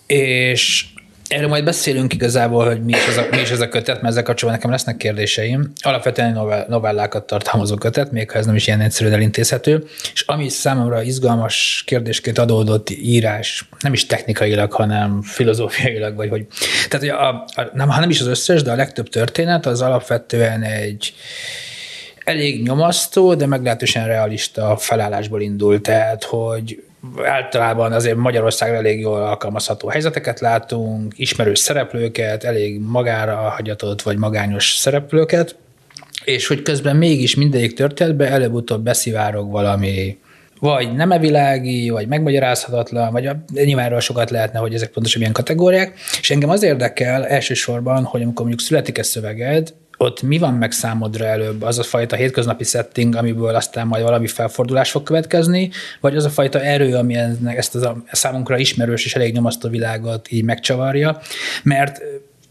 és 0.06 0.84
Erről 1.28 1.48
majd 1.48 1.64
beszélünk 1.64 2.12
igazából, 2.12 2.66
hogy 2.66 2.84
mi 2.84 2.92
is, 2.92 3.06
ez 3.06 3.16
a, 3.16 3.26
mi 3.30 3.40
is 3.40 3.50
ez 3.50 3.60
a 3.60 3.68
kötet, 3.68 3.94
mert 3.94 4.06
ezzel 4.06 4.22
kapcsolatban 4.22 4.52
nekem 4.52 4.70
lesznek 4.70 4.96
kérdéseim. 4.96 5.72
Alapvetően 5.80 6.32
novell, 6.32 6.64
novellákat 6.68 7.26
tartalmazó 7.26 7.76
kötet, 7.76 8.12
még 8.12 8.30
ha 8.30 8.38
ez 8.38 8.46
nem 8.46 8.54
is 8.54 8.66
ilyen 8.66 8.80
egyszerűen 8.80 9.14
elintézhető. 9.14 9.84
És 10.12 10.22
ami 10.26 10.48
számomra 10.48 11.02
izgalmas 11.02 11.82
kérdésként 11.86 12.38
adódott 12.38 12.90
írás, 12.90 13.68
nem 13.80 13.92
is 13.92 14.06
technikailag, 14.06 14.72
hanem 14.72 15.22
filozófiailag, 15.22 16.16
vagy 16.16 16.28
hogy. 16.28 16.46
Tehát, 16.88 17.06
hogy 17.06 17.08
a, 17.08 17.28
a, 17.62 17.70
nem, 17.72 17.88
ha 17.88 18.00
nem 18.00 18.10
is 18.10 18.20
az 18.20 18.26
összes, 18.26 18.62
de 18.62 18.70
a 18.70 18.76
legtöbb 18.76 19.08
történet 19.08 19.66
az 19.66 19.80
alapvetően 19.80 20.62
egy, 20.62 21.14
elég 22.28 22.62
nyomasztó, 22.62 23.34
de 23.34 23.46
meglehetősen 23.46 24.06
realista 24.06 24.76
felállásból 24.76 25.40
indul, 25.40 25.80
tehát 25.80 26.24
hogy 26.24 26.82
általában 27.24 27.92
azért 27.92 28.16
Magyarországra 28.16 28.76
elég 28.76 29.00
jól 29.00 29.22
alkalmazható 29.22 29.88
helyzeteket 29.88 30.40
látunk, 30.40 31.12
ismerős 31.16 31.58
szereplőket, 31.58 32.44
elég 32.44 32.80
magára 32.80 33.36
hagyatott 33.36 34.02
vagy 34.02 34.16
magányos 34.16 34.74
szereplőket, 34.76 35.56
és 36.24 36.46
hogy 36.46 36.62
közben 36.62 36.96
mégis 36.96 37.36
mindegyik 37.36 37.74
történetben 37.74 38.32
előbb-utóbb 38.32 38.82
beszivárog 38.82 39.50
valami 39.50 40.18
vagy 40.60 40.94
nem 40.94 41.12
evilági, 41.12 41.90
vagy 41.90 42.08
megmagyarázhatatlan, 42.08 43.12
vagy 43.12 43.30
nyilván 43.52 44.00
sokat 44.00 44.30
lehetne, 44.30 44.58
hogy 44.58 44.74
ezek 44.74 44.90
pontosan 44.90 45.18
milyen 45.18 45.34
kategóriák. 45.34 45.92
És 46.20 46.30
engem 46.30 46.50
az 46.50 46.62
érdekel 46.62 47.26
elsősorban, 47.26 48.04
hogy 48.04 48.22
amikor 48.22 48.46
mondjuk 48.46 48.66
születik 48.66 48.98
egy 48.98 49.04
szöveged, 49.04 49.74
ott 50.00 50.22
mi 50.22 50.38
van 50.38 50.54
meg 50.54 50.72
számodra 50.72 51.24
előbb? 51.24 51.62
Az 51.62 51.78
a 51.78 51.82
fajta 51.82 52.16
hétköznapi 52.16 52.64
setting, 52.64 53.14
amiből 53.14 53.54
aztán 53.54 53.86
majd 53.86 54.02
valami 54.02 54.26
felfordulás 54.26 54.90
fog 54.90 55.02
következni, 55.02 55.70
vagy 56.00 56.16
az 56.16 56.24
a 56.24 56.30
fajta 56.30 56.60
erő, 56.60 56.94
ami 56.94 57.16
ezt 57.44 57.74
az 57.74 57.82
a 57.82 58.02
számunkra 58.12 58.58
ismerős 58.58 59.04
és 59.04 59.14
elég 59.14 59.34
nyomasztó 59.34 59.68
világot 59.68 60.30
így 60.30 60.44
megcsavarja? 60.44 61.20
Mert 61.62 62.00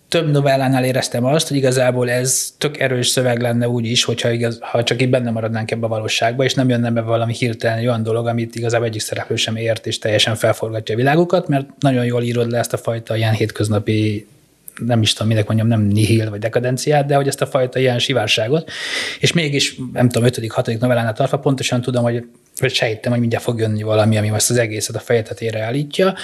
több 0.08 0.32
novellánál 0.32 0.84
éreztem 0.84 1.26
azt, 1.26 1.48
hogy 1.48 1.58
igazából 1.58 2.10
ez 2.10 2.54
tök 2.58 2.80
erős 2.80 3.08
szöveg 3.08 3.42
lenne 3.42 3.70
úgy 3.70 3.86
is, 3.86 4.04
hogyha 4.04 4.32
igaz, 4.32 4.58
ha 4.62 4.84
csak 4.84 5.02
itt 5.02 5.10
benne 5.10 5.32
maradnánk 5.32 5.72
ebbe 5.72 5.86
a 5.86 5.90
valóságba, 5.90 6.44
és 6.44 6.54
nem 6.54 6.70
jönne 6.70 6.92
be 6.92 7.02
valami 7.02 7.34
hirtelen 7.34 7.80
olyan 7.80 8.04
dolog, 8.04 8.28
amit 8.28 8.56
igazából 8.56 8.88
egyik 8.88 9.02
szereplő 9.02 9.36
sem 9.36 9.56
ért, 9.56 9.88
és 9.88 10.00
teljesen 10.00 10.36
felforgatja 10.36 10.94
a 10.94 10.98
világukat, 10.98 11.48
mert 11.48 11.68
nagyon 11.80 12.06
jól 12.06 12.24
írod 12.24 12.52
le 12.52 12.58
ezt 12.58 12.74
a 12.74 12.78
fajta 12.78 13.16
ilyen 13.16 13.34
hétköznapi 13.34 14.28
nem 14.86 15.02
is 15.02 15.14
tudom, 15.14 15.28
minek 15.28 15.48
mondjam, 15.48 15.68
nem 15.68 15.82
nihil 15.82 16.30
vagy 16.30 16.40
dekadenciát, 16.40 17.06
de 17.06 17.16
hogy 17.16 17.28
ezt 17.28 17.42
a 17.42 17.46
fajta 17.48 17.80
ilyen 17.80 18.00
sivárságot, 18.00 18.72
és 19.20 19.34
mégis, 19.34 19.80
nem 19.94 20.10
tudom, 20.10 20.28
ötödik, 20.28 20.52
hatodik 20.52 20.80
novellánál 20.80 21.14
tartva 21.14 21.40
pontosan 21.40 21.82
tudom, 21.82 22.04
hogy 22.04 22.24
vagy 22.60 22.74
sejtem, 22.74 23.12
hogy 23.12 23.20
mindjárt 23.20 23.44
fog 23.44 23.60
jönni 23.60 23.84
valami, 23.84 24.18
ami 24.18 24.30
ezt 24.34 24.50
az 24.50 24.58
egészet 24.58 24.96
a 24.96 25.00
fejetetére 25.00 25.62
állítja, 25.62 26.16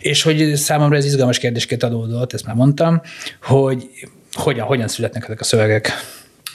és 0.00 0.22
hogy 0.22 0.54
számomra 0.54 0.96
ez 0.96 1.04
izgalmas 1.04 1.38
kérdésként 1.38 1.82
adódott, 1.82 2.32
ezt 2.32 2.46
már 2.46 2.54
mondtam, 2.54 3.00
hogy 3.42 3.88
hogyan, 4.32 4.66
hogyan 4.66 4.88
születnek 4.88 5.24
ezek 5.24 5.40
a 5.40 5.44
szövegek. 5.44 5.92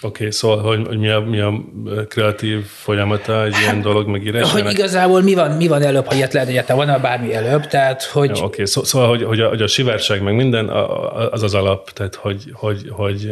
Oké, 0.02 0.18
okay, 0.18 0.32
szóval, 0.32 0.58
hogy, 0.58 0.88
hogy 0.88 0.98
mi, 0.98 1.10
a, 1.10 1.20
mi 1.20 1.40
a 1.40 1.64
kreatív 2.08 2.66
folyamata 2.66 3.44
egy 3.44 3.56
ilyen 3.62 3.82
dolog 3.82 4.08
megírásának? 4.08 4.64
Hogy 4.64 4.72
igazából 4.72 5.22
mi 5.22 5.34
van, 5.34 5.52
mi 5.52 5.68
van 5.68 5.82
előbb, 5.82 6.06
ha 6.06 6.16
ilyet 6.16 6.34
lehet 6.34 6.50
egyáltalán, 6.50 6.88
van 6.88 7.02
bármi 7.02 7.34
előbb, 7.34 7.68
tehát 7.68 8.04
hogy... 8.04 8.32
Oké, 8.32 8.42
okay, 8.42 8.66
szó, 8.66 8.84
szóval, 8.84 9.08
hogy, 9.08 9.24
hogy, 9.24 9.40
a, 9.40 9.48
hogy 9.48 9.62
a 9.62 9.68
sivárság 9.68 10.22
meg 10.22 10.36
minden, 10.36 10.70
az 11.32 11.44
az 11.44 11.54
alap, 11.54 11.92
tehát 11.92 12.16
hogy, 12.16 12.44
hogy, 12.54 12.86
hogy 12.90 13.32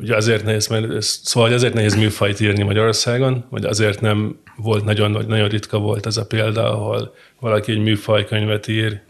ugye 0.00 0.16
azért 0.16 0.44
nehéz, 0.44 0.66
mert 0.66 1.02
szóval 1.02 1.52
azért 1.52 1.74
nehéz 1.74 1.94
műfajt 1.94 2.40
írni 2.40 2.62
Magyarországon, 2.62 3.44
vagy 3.50 3.64
azért 3.64 4.00
nem 4.00 4.38
volt 4.56 4.84
nagyon, 4.84 5.24
nagyon 5.28 5.48
ritka 5.48 5.78
volt 5.78 6.06
ez 6.06 6.16
a 6.16 6.26
példa, 6.26 6.72
ahol 6.72 7.14
valaki 7.40 7.72
egy 7.72 7.82
műfajkönyvet 7.82 8.68
ír, 8.68 9.00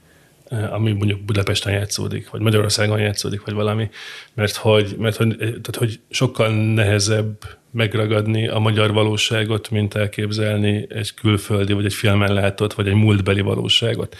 ami 0.70 0.92
mondjuk 0.92 1.20
Budapesten 1.20 1.72
játszódik, 1.72 2.30
vagy 2.30 2.40
Magyarországon 2.40 2.98
játszódik, 2.98 3.44
vagy 3.44 3.54
valami, 3.54 3.88
mert 4.34 4.56
hogy, 4.56 4.94
mert 4.98 5.16
hogy, 5.16 5.36
tehát, 5.36 5.76
hogy 5.76 6.00
sokkal 6.10 6.48
nehezebb 6.74 7.38
megragadni 7.70 8.48
a 8.48 8.58
magyar 8.58 8.92
valóságot, 8.92 9.70
mint 9.70 9.94
elképzelni 9.94 10.86
egy 10.88 11.14
külföldi, 11.14 11.72
vagy 11.72 11.84
egy 11.84 11.94
filmen 11.94 12.32
látott, 12.32 12.72
vagy 12.72 12.88
egy 12.88 12.94
múltbeli 12.94 13.40
valóságot. 13.40 14.16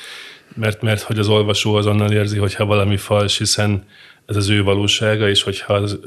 Mert, 0.55 0.83
mert 0.83 1.01
hogy 1.01 1.19
az 1.19 1.29
olvasó 1.29 1.75
azonnal 1.75 2.13
érzi, 2.13 2.39
hogyha 2.39 2.65
valami 2.65 2.97
fals, 2.97 3.39
hiszen 3.39 3.85
ez 4.27 4.37
az 4.37 4.49
ő 4.49 4.63
valósága, 4.63 5.29
és 5.29 5.43
hogyha 5.43 5.75
az, 5.75 5.99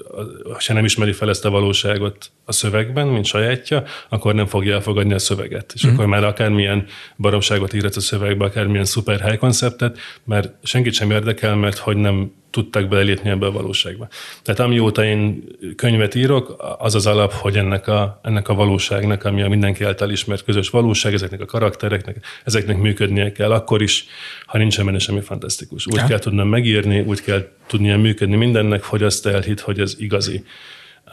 ha 0.67 0.73
nem 0.73 0.85
ismeri 0.85 1.11
fel 1.11 1.29
ezt 1.29 1.45
a 1.45 1.49
valóságot 1.49 2.31
a 2.47 2.51
szövegben, 2.51 3.07
mint 3.07 3.25
sajátja, 3.25 3.83
akkor 4.09 4.33
nem 4.33 4.45
fogja 4.45 4.73
elfogadni 4.73 5.13
a 5.13 5.19
szöveget. 5.19 5.71
És 5.75 5.87
mm. 5.87 5.93
akkor 5.93 6.05
már 6.05 6.23
akármilyen 6.23 6.85
baromságot 7.17 7.73
írhatsz 7.73 7.97
a 7.97 8.01
szövegbe, 8.01 8.45
akármilyen 8.45 8.85
szuper 8.85 9.21
high 9.21 9.37
konceptet, 9.37 9.97
mert 10.23 10.53
senkit 10.63 10.93
sem 10.93 11.11
érdekel, 11.11 11.55
mert 11.55 11.77
hogy 11.77 11.97
nem 11.97 12.31
tudtak 12.49 12.87
belépni 12.87 13.29
ebbe 13.29 13.45
a 13.45 13.51
valóságba. 13.51 14.07
Tehát 14.43 14.59
amióta 14.59 15.05
én 15.05 15.43
könyvet 15.75 16.15
írok, 16.15 16.75
az 16.77 16.95
az 16.95 17.05
alap, 17.05 17.31
hogy 17.31 17.57
ennek 17.57 17.87
a, 17.87 18.19
ennek 18.23 18.49
a 18.49 18.53
valóságnak, 18.53 19.23
ami 19.23 19.41
a 19.41 19.49
mindenki 19.49 19.83
által 19.83 20.09
ismert 20.09 20.43
közös 20.43 20.69
valóság, 20.69 21.13
ezeknek 21.13 21.41
a 21.41 21.45
karaktereknek, 21.45 22.25
ezeknek 22.43 22.77
működnie 22.77 23.31
kell, 23.31 23.51
akkor 23.51 23.81
is, 23.81 24.05
ha 24.45 24.57
nincsen 24.57 24.85
benne 24.85 24.99
semmi 24.99 25.21
fantasztikus. 25.21 25.87
Úgy 25.87 25.95
ja. 25.95 26.05
kell 26.05 26.19
tudnom 26.19 26.47
megírni, 26.47 26.99
úgy 26.99 27.21
kell 27.21 27.47
tudnia 27.67 27.97
működni 27.97 28.35
mindennek, 28.35 28.83
hogy 28.83 29.03
azt 29.03 29.25
elhit, 29.25 29.59
hogy 29.59 29.79
ez 29.79 29.95
igazi. 29.97 30.43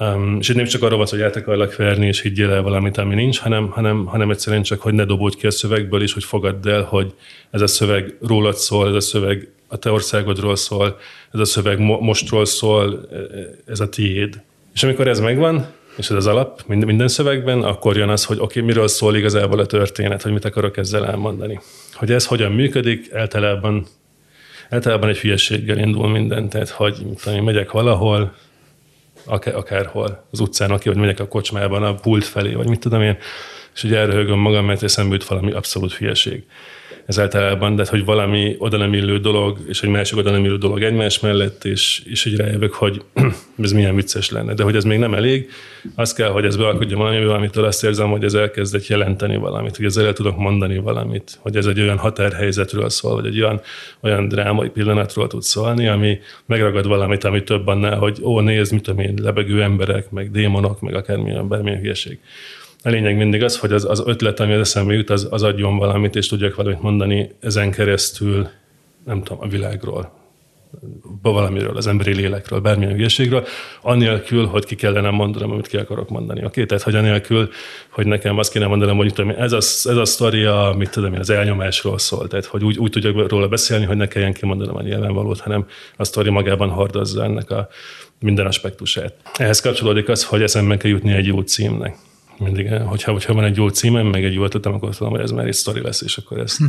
Um, 0.00 0.37
és 0.40 0.48
itt 0.48 0.57
nem 0.57 0.64
csak 0.64 0.83
arról 0.83 0.98
van, 0.98 1.07
hogy 1.11 1.22
át 1.22 1.37
akarlak 1.37 1.76
verni, 1.76 2.07
és 2.07 2.20
higgyél 2.20 2.50
el 2.50 2.62
valamit, 2.62 2.96
ami 2.96 3.14
nincs, 3.14 3.38
hanem, 3.38 3.68
hanem, 3.68 4.07
hanem 4.07 4.30
egyszerűen 4.30 4.62
csak, 4.62 4.80
hogy 4.80 4.94
ne 4.94 5.04
dobódj 5.04 5.37
ki 5.37 5.46
a 5.46 5.50
szövegből, 5.50 6.02
és 6.02 6.12
hogy 6.12 6.24
fogadd 6.24 6.68
el, 6.68 6.83
hogy 6.83 7.14
ez 7.50 7.61
a 7.61 7.66
szöveg 7.66 8.16
rólad 8.20 8.57
szól, 8.57 8.88
ez 8.88 8.94
a 8.94 9.00
szöveg 9.00 9.48
a 9.68 9.76
te 9.76 9.90
országodról 9.90 10.57
szól, 10.57 10.98
ez 11.33 11.40
a 11.40 11.44
szöveg 11.44 11.78
mostról 11.78 12.44
szól, 12.44 13.09
e, 13.12 13.16
e, 13.16 13.20
ez 13.66 13.80
a 13.80 13.88
tiéd. 13.88 14.42
És 14.74 14.83
amikor 14.83 15.09
ez 15.09 15.20
megvan, 15.20 15.66
és 15.96 16.11
ez 16.11 16.16
az 16.16 16.26
alap 16.26 16.62
minden 16.66 17.09
szövegben, 17.09 17.62
akkor 17.62 17.96
jön 17.96 18.09
az, 18.09 18.24
hogy 18.24 18.37
oké, 18.37 18.59
okay, 18.59 18.62
miről 18.62 18.88
szól 18.88 19.16
igazából 19.16 19.59
a 19.59 19.66
történet, 19.66 20.22
hogy 20.22 20.33
mit 20.33 20.44
akarok 20.44 20.76
ezzel 20.76 21.07
elmondani. 21.07 21.61
Hogy 21.92 22.12
ez 22.12 22.26
hogyan 22.26 22.52
működik, 22.52 23.14
általában, 23.14 23.87
általában 24.70 25.09
egy 25.09 25.18
hülyeséggel 25.18 25.78
indul 25.78 26.09
minden, 26.09 26.48
tehát 26.48 26.68
hogy 26.68 26.96
tudom, 27.22 27.44
megyek 27.44 27.70
valahol, 27.70 28.35
akár, 29.26 29.54
akárhol, 29.54 30.26
az 30.30 30.40
utcán, 30.40 30.70
aki, 30.70 30.88
vagy 30.88 30.98
megyek 30.98 31.20
a 31.20 31.28
kocsmában 31.28 31.82
a 31.82 31.94
pult 31.94 32.24
felé, 32.24 32.54
vagy 32.54 32.68
mit 32.68 32.80
tudom 32.80 33.02
én, 33.02 33.18
és 33.74 33.84
ugye 33.84 33.98
elröhögöm 33.98 34.38
magam, 34.38 34.64
mert 34.64 34.82
eszembe 34.82 35.14
jut 35.14 35.24
valami 35.24 35.52
abszolút 35.52 35.92
hülyeség 35.92 36.44
ez 37.06 37.18
általában, 37.18 37.76
de 37.76 37.84
hogy 37.88 38.04
valami 38.04 38.54
oda 38.58 38.76
nem 38.76 38.92
illő 38.92 39.18
dolog, 39.18 39.58
és 39.68 39.82
egy 39.82 39.90
másik 39.90 40.18
oda 40.18 40.30
nem 40.30 40.44
illő 40.44 40.56
dolog 40.56 40.82
egymás 40.82 41.20
mellett, 41.20 41.64
és, 41.64 42.02
és 42.04 42.24
így 42.24 42.36
rájövök, 42.36 42.74
hogy 42.74 43.02
ez 43.62 43.72
milyen 43.72 43.94
vicces 43.94 44.30
lenne. 44.30 44.54
De 44.54 44.62
hogy 44.62 44.76
ez 44.76 44.84
még 44.84 44.98
nem 44.98 45.14
elég, 45.14 45.50
az 45.94 46.12
kell, 46.12 46.28
hogy 46.28 46.44
ez 46.44 46.56
bealkudjon 46.56 46.98
valami, 46.98 47.24
amitől 47.24 47.64
azt 47.64 47.84
érzem, 47.84 48.10
hogy 48.10 48.24
ez 48.24 48.34
elkezdett 48.34 48.86
jelenteni 48.86 49.36
valamit, 49.36 49.76
hogy 49.76 49.84
ezzel 49.84 50.06
el 50.06 50.12
tudok 50.12 50.36
mondani 50.36 50.78
valamit, 50.78 51.38
hogy 51.40 51.56
ez 51.56 51.66
egy 51.66 51.80
olyan 51.80 51.98
határhelyzetről 51.98 52.88
szól, 52.88 53.14
vagy 53.14 53.26
egy 53.26 53.40
olyan, 53.40 53.60
olyan 54.00 54.28
drámai 54.28 54.68
pillanatról 54.68 55.26
tud 55.26 55.42
szólni, 55.42 55.88
ami 55.88 56.18
megragad 56.46 56.86
valamit, 56.86 57.24
ami 57.24 57.42
több 57.42 57.66
annál, 57.66 57.98
hogy 57.98 58.18
ó, 58.22 58.40
nézd, 58.40 58.72
mit 58.72 58.82
tudom 58.82 59.00
én, 59.00 59.18
lebegő 59.22 59.62
emberek, 59.62 60.10
meg 60.10 60.30
démonok, 60.30 60.80
meg 60.80 60.94
akármilyen, 60.94 61.48
bármilyen 61.48 61.80
hülyeség. 61.80 62.18
A 62.86 62.90
lényeg 62.90 63.16
mindig 63.16 63.42
az, 63.42 63.58
hogy 63.58 63.72
az, 63.72 63.84
az 63.84 64.02
ötlet, 64.06 64.40
ami 64.40 64.52
az 64.52 64.60
eszembe 64.60 64.94
jut, 64.94 65.10
az, 65.10 65.28
az 65.30 65.42
adjon 65.42 65.76
valamit, 65.76 66.16
és 66.16 66.26
tudjak 66.26 66.54
valamit 66.54 66.82
mondani 66.82 67.30
ezen 67.40 67.70
keresztül, 67.70 68.48
nem 69.04 69.22
tudom, 69.22 69.42
a 69.42 69.48
világról, 69.48 70.12
valamiről, 71.22 71.76
az 71.76 71.86
emberi 71.86 72.14
lélekről, 72.14 72.60
bármilyen 72.60 72.94
ügyességről, 72.94 73.46
anélkül, 73.82 74.46
hogy 74.46 74.64
ki 74.64 74.74
kellene 74.74 75.10
mondanom, 75.10 75.50
amit 75.50 75.66
ki 75.66 75.76
akarok 75.76 76.08
mondani. 76.08 76.38
Oké, 76.38 76.48
okay? 76.48 76.66
tehát 76.66 76.82
hogy 76.84 76.94
anélkül, 76.94 77.48
hogy 77.88 78.06
nekem 78.06 78.38
azt 78.38 78.52
kéne 78.52 78.66
mondanom, 78.66 78.96
hogy 78.96 79.12
tudom, 79.12 79.30
ez 79.30 79.52
a, 79.52 79.56
ez 79.56 79.96
a 79.96 80.04
sztoria, 80.04 80.74
mit 80.78 80.90
tudom 80.90 81.12
én, 81.12 81.20
az 81.20 81.30
elnyomásról 81.30 81.98
szól, 81.98 82.28
tehát 82.28 82.44
hogy 82.44 82.64
úgy, 82.64 82.78
úgy 82.78 82.90
tudjak 82.90 83.30
róla 83.30 83.48
beszélni, 83.48 83.84
hogy 83.84 83.96
ne 83.96 84.06
kelljen 84.06 84.32
kimondanom 84.32 84.76
a 84.76 84.82
nyilvánvalót, 84.82 85.40
hanem 85.40 85.66
a 85.96 86.04
sztori 86.04 86.30
magában 86.30 86.68
hordozza 86.68 87.24
ennek 87.24 87.50
a 87.50 87.68
minden 88.20 88.46
aspektusát. 88.46 89.14
Ehhez 89.36 89.60
kapcsolódik 89.60 90.08
az, 90.08 90.24
hogy 90.24 90.42
eszembe 90.42 90.76
kell 90.76 90.90
jutni 90.90 91.12
egy 91.12 91.26
jó 91.26 91.40
címnek 91.40 91.96
mindig, 92.38 92.72
hogyha, 92.72 93.12
hogyha 93.12 93.34
van 93.34 93.44
egy 93.44 93.56
jó 93.56 93.68
címem, 93.68 94.06
meg 94.06 94.24
egy 94.24 94.34
jó 94.34 94.44
ötletem, 94.44 94.74
akkor 94.74 94.96
tudom, 94.96 95.12
hogy 95.12 95.22
ez 95.22 95.30
már 95.30 95.46
egy 95.46 95.52
sztori 95.52 95.80
lesz, 95.80 96.02
és 96.02 96.16
akkor 96.16 96.38
ezt, 96.38 96.56
hm. 96.56 96.64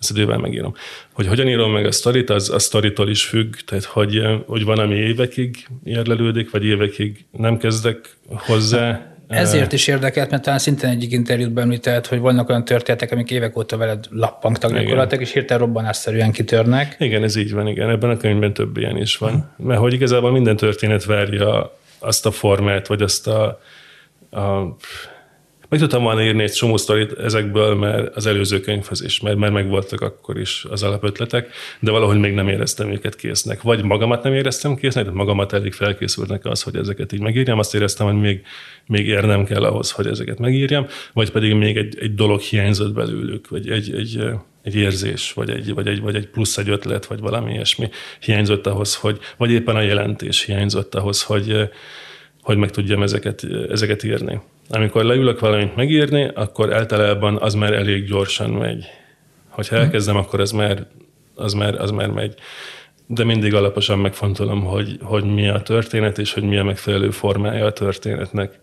ezt 0.00 0.10
idővel 0.10 0.38
megírom. 0.38 0.74
Hogy 1.12 1.26
hogyan 1.26 1.48
írom 1.48 1.72
meg 1.72 1.86
a 1.86 1.92
sztorit, 1.92 2.30
az 2.30 2.50
a 2.50 2.58
sztoritól 2.58 3.08
is 3.08 3.24
függ, 3.24 3.54
tehát 3.54 3.84
hogy, 3.84 4.22
hogy 4.46 4.64
van, 4.64 4.78
ami 4.78 4.94
évekig 4.94 5.66
érlelődik, 5.84 6.50
vagy 6.50 6.64
évekig 6.64 7.24
nem 7.30 7.58
kezdek 7.58 8.16
hozzá, 8.28 9.14
ezért 9.28 9.72
is 9.72 9.86
érdekelt, 9.86 10.30
mert 10.30 10.42
talán 10.42 10.58
szintén 10.58 10.90
egyik 10.90 11.12
interjútban 11.12 11.62
említett, 11.62 12.06
hogy 12.06 12.18
vannak 12.18 12.48
olyan 12.48 12.64
történetek, 12.64 13.12
amik 13.12 13.30
évek 13.30 13.56
óta 13.56 13.76
veled 13.76 14.04
lappangtak 14.10 14.72
gyakorlatilag, 14.72 15.24
és 15.24 15.32
hirtelen 15.32 15.62
robbanásszerűen 15.62 16.32
kitörnek. 16.32 16.96
Igen, 16.98 17.22
ez 17.22 17.36
így 17.36 17.52
van, 17.52 17.66
igen. 17.66 17.90
Ebben 17.90 18.10
a 18.10 18.16
könyvben 18.16 18.52
több 18.52 18.76
ilyen 18.76 18.96
is 18.96 19.16
van. 19.16 19.54
Hm. 19.56 19.66
Mert 19.66 19.80
hogy 19.80 19.92
igazából 19.92 20.30
minden 20.30 20.56
történet 20.56 21.04
várja 21.04 21.76
azt 21.98 22.26
a 22.26 22.30
formát, 22.30 22.86
vagy 22.86 23.02
azt 23.02 23.26
a, 23.26 23.60
a, 24.30 24.76
meg 25.68 25.80
tudtam 25.80 26.02
volna 26.02 26.22
írni 26.22 26.42
egy 26.42 26.52
csomó 26.52 26.76
sztorit 26.76 27.12
ezekből, 27.12 27.74
mert 27.74 28.16
az 28.16 28.26
előző 28.26 28.60
könyvhez 28.60 29.02
is, 29.02 29.20
mert, 29.20 29.36
mert 29.36 29.52
megvoltak 29.52 30.00
akkor 30.00 30.38
is 30.38 30.66
az 30.70 30.82
alapötletek, 30.82 31.48
de 31.80 31.90
valahogy 31.90 32.18
még 32.18 32.34
nem 32.34 32.48
éreztem 32.48 32.92
őket 32.92 33.16
késznek. 33.16 33.62
Vagy 33.62 33.84
magamat 33.84 34.22
nem 34.22 34.32
éreztem 34.32 34.74
késznek, 34.74 35.04
de 35.04 35.10
magamat 35.10 35.52
elég 35.52 35.72
felkészültnek 35.72 36.44
az, 36.44 36.62
hogy 36.62 36.76
ezeket 36.76 37.12
így 37.12 37.20
megírjam. 37.20 37.58
Azt 37.58 37.74
éreztem, 37.74 38.06
hogy 38.06 38.20
még, 38.20 38.42
még 38.86 39.06
érnem 39.06 39.44
kell 39.44 39.64
ahhoz, 39.64 39.90
hogy 39.90 40.06
ezeket 40.06 40.38
megírjam, 40.38 40.86
vagy 41.12 41.30
pedig 41.30 41.54
még 41.54 41.76
egy, 41.76 41.98
egy 42.00 42.14
dolog 42.14 42.40
hiányzott 42.40 42.94
belőlük, 42.94 43.48
vagy 43.48 43.70
egy, 43.70 43.94
egy, 43.94 44.22
egy 44.62 44.74
érzés, 44.74 45.32
vagy 45.32 45.50
egy, 45.50 45.74
vagy, 45.74 45.86
egy, 45.86 46.00
vagy 46.00 46.14
egy 46.14 46.26
plusz 46.26 46.58
egy 46.58 46.68
ötlet, 46.68 47.06
vagy 47.06 47.20
valami 47.20 47.52
ilyesmi 47.52 47.88
hiányzott 48.20 48.66
ahhoz, 48.66 48.94
hogy, 48.94 49.18
vagy 49.36 49.50
éppen 49.50 49.76
a 49.76 49.80
jelentés 49.80 50.44
hiányzott 50.44 50.94
ahhoz, 50.94 51.22
hogy, 51.22 51.68
hogy 52.46 52.56
meg 52.56 52.70
tudjam 52.70 53.02
ezeket, 53.02 53.46
ezeket 53.70 54.02
írni. 54.02 54.40
Amikor 54.68 55.04
leülök 55.04 55.40
valamit 55.40 55.76
megírni, 55.76 56.30
akkor 56.34 56.72
általában 56.72 57.36
az 57.36 57.54
már 57.54 57.72
elég 57.72 58.04
gyorsan 58.04 58.50
megy. 58.50 58.86
Hogyha 59.48 59.74
mhm. 59.74 59.84
elkezdem, 59.84 60.16
akkor 60.16 60.40
az 60.40 60.50
már, 60.50 60.86
az 61.34 61.52
már, 61.52 61.74
az 61.80 61.90
már 61.90 62.08
megy. 62.08 62.34
De 63.06 63.24
mindig 63.24 63.54
alaposan 63.54 63.98
megfontolom, 63.98 64.64
hogy, 64.64 64.98
hogy 65.02 65.24
mi 65.24 65.48
a 65.48 65.60
történet, 65.60 66.18
és 66.18 66.32
hogy 66.32 66.42
mi 66.42 66.56
a 66.56 66.64
megfelelő 66.64 67.10
formája 67.10 67.64
a 67.64 67.72
történetnek, 67.72 68.58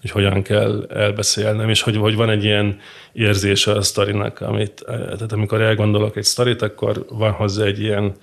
hogy 0.00 0.10
hogyan 0.10 0.42
kell 0.42 0.86
elbeszélnem, 0.88 1.68
és 1.68 1.82
hogy, 1.82 1.96
hogy 1.96 2.14
van 2.14 2.30
egy 2.30 2.44
ilyen 2.44 2.78
érzése 3.12 3.72
a 3.72 3.82
sztorinak, 3.82 4.40
amit, 4.40 4.84
tehát 4.86 5.32
amikor 5.32 5.60
elgondolok 5.60 6.16
egy 6.16 6.24
sztorit, 6.24 6.62
akkor 6.62 7.06
van 7.08 7.32
hozzá 7.32 7.64
egy 7.64 7.80
ilyen, 7.80 8.14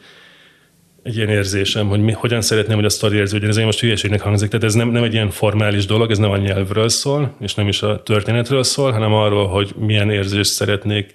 egy 1.05 1.15
ilyen 1.15 1.29
érzésem, 1.29 1.87
hogy 1.87 1.99
mi, 1.99 2.11
hogyan 2.11 2.41
szeretném, 2.41 2.75
hogy 2.75 2.85
a 2.85 2.89
sztori 2.89 3.17
érződjön. 3.17 3.49
Ez 3.49 3.57
most 3.57 3.79
hülyeségnek 3.79 4.21
hangzik, 4.21 4.49
tehát 4.49 4.65
ez 4.65 4.73
nem, 4.73 4.89
nem 4.89 5.03
egy 5.03 5.13
ilyen 5.13 5.29
formális 5.29 5.85
dolog, 5.85 6.11
ez 6.11 6.17
nem 6.17 6.31
a 6.31 6.37
nyelvről 6.37 6.89
szól, 6.89 7.35
és 7.39 7.53
nem 7.53 7.67
is 7.67 7.81
a 7.81 8.03
történetről 8.03 8.63
szól, 8.63 8.91
hanem 8.91 9.13
arról, 9.13 9.47
hogy 9.47 9.73
milyen 9.77 10.11
érzést 10.11 10.51
szeretnék 10.51 11.13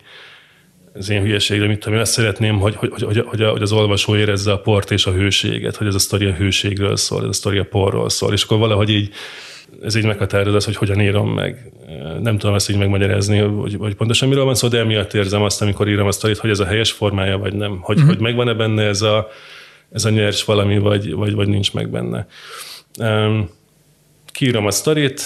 az 0.95 1.11
én 1.11 1.23
hülyeségre, 1.23 1.67
mit 1.67 1.79
tudom, 1.79 1.95
én 1.95 2.01
azt 2.01 2.13
szeretném, 2.13 2.59
hogy, 2.59 2.75
hogy, 2.75 2.91
hogy, 2.91 3.25
hogy, 3.27 3.45
hogy 3.45 3.63
az 3.63 3.73
olvasó 3.73 4.17
érezze 4.17 4.53
a 4.53 4.61
port 4.61 4.91
és 4.91 5.07
a 5.07 5.13
hőséget, 5.13 5.77
hogy 5.77 5.87
ez 5.87 5.95
a 5.95 5.99
sztori 5.99 6.27
a 6.27 6.35
hőségről 6.35 6.97
szól, 6.97 7.23
ez 7.23 7.29
a 7.29 7.33
sztori 7.33 7.59
a 7.59 7.65
porról 7.65 8.11
szól, 8.11 8.33
és 8.33 8.43
akkor 8.43 8.59
valahogy 8.59 8.91
így 8.91 9.11
ez 9.83 9.95
így 9.95 10.05
meghatározza 10.05 10.57
az, 10.57 10.65
hogy 10.65 10.77
hogyan 10.77 11.01
írom 11.01 11.35
meg. 11.35 11.73
Nem 12.21 12.39
tudom 12.39 12.55
ezt 12.55 12.71
így 12.71 12.79
megmagyarázni, 12.79 13.39
hogy, 13.39 13.77
hogy 13.79 13.95
pontosan 13.95 14.29
miről 14.29 14.45
van 14.45 14.55
szó, 14.55 14.69
de 14.69 14.79
emiatt 14.79 15.15
érzem 15.15 15.43
azt, 15.43 15.63
amikor 15.63 15.89
írom 15.89 16.07
a 16.07 16.13
sztorit, 16.13 16.39
hogy 16.39 16.51
ez 16.51 16.61
a 16.61 16.67
helyes 16.67 16.93
formája, 16.93 17.39
vagy 17.39 17.55
nem. 17.55 17.79
Hogy, 17.81 17.97
uh-huh. 17.97 18.13
hogy 18.13 18.23
megvan-e 18.23 18.55
benne 18.55 18.83
ez 18.83 19.03
a, 19.03 19.29
ez 19.93 20.05
a 20.05 20.11
nyers 20.11 20.45
valami, 20.45 20.79
vagy, 20.79 21.13
vagy, 21.13 21.33
vagy 21.35 21.49
nincs 21.49 21.73
meg 21.73 21.91
benne. 21.91 22.27
Um, 22.99 23.51
kiírom 24.27 24.67
a 24.67 24.71
sztorit, 24.71 25.23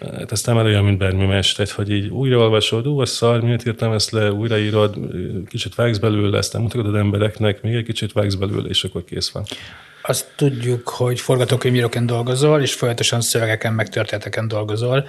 hát 0.00 0.32
aztán 0.32 0.54
már 0.54 0.64
olyan, 0.64 0.84
mint 0.84 0.98
bármi 0.98 1.26
más, 1.26 1.52
tehát 1.52 1.70
hogy 1.70 1.90
így 1.90 2.08
újraolvasod, 2.08 2.86
ú, 2.86 3.00
a 3.00 3.06
szar, 3.06 3.40
miért 3.40 3.66
írtam 3.66 3.92
ezt 3.92 4.10
le, 4.10 4.32
újraírod, 4.32 4.96
kicsit 5.48 5.74
vágsz 5.74 5.98
belőle, 5.98 6.38
aztán 6.38 6.62
mutatod 6.62 6.94
embereknek, 6.94 7.62
még 7.62 7.74
egy 7.74 7.84
kicsit 7.84 8.12
vágsz 8.12 8.34
belőle, 8.34 8.68
és 8.68 8.84
akkor 8.84 9.04
kész 9.04 9.30
van. 9.30 9.44
Azt 10.02 10.26
tudjuk, 10.36 10.88
hogy 10.88 11.20
forgatókönyvíróként 11.20 12.06
dolgozol, 12.06 12.60
és 12.60 12.74
folyamatosan 12.74 13.20
szövegeken, 13.20 13.72
meg 13.72 13.88
történeteken 13.88 14.48
dolgozol, 14.48 15.08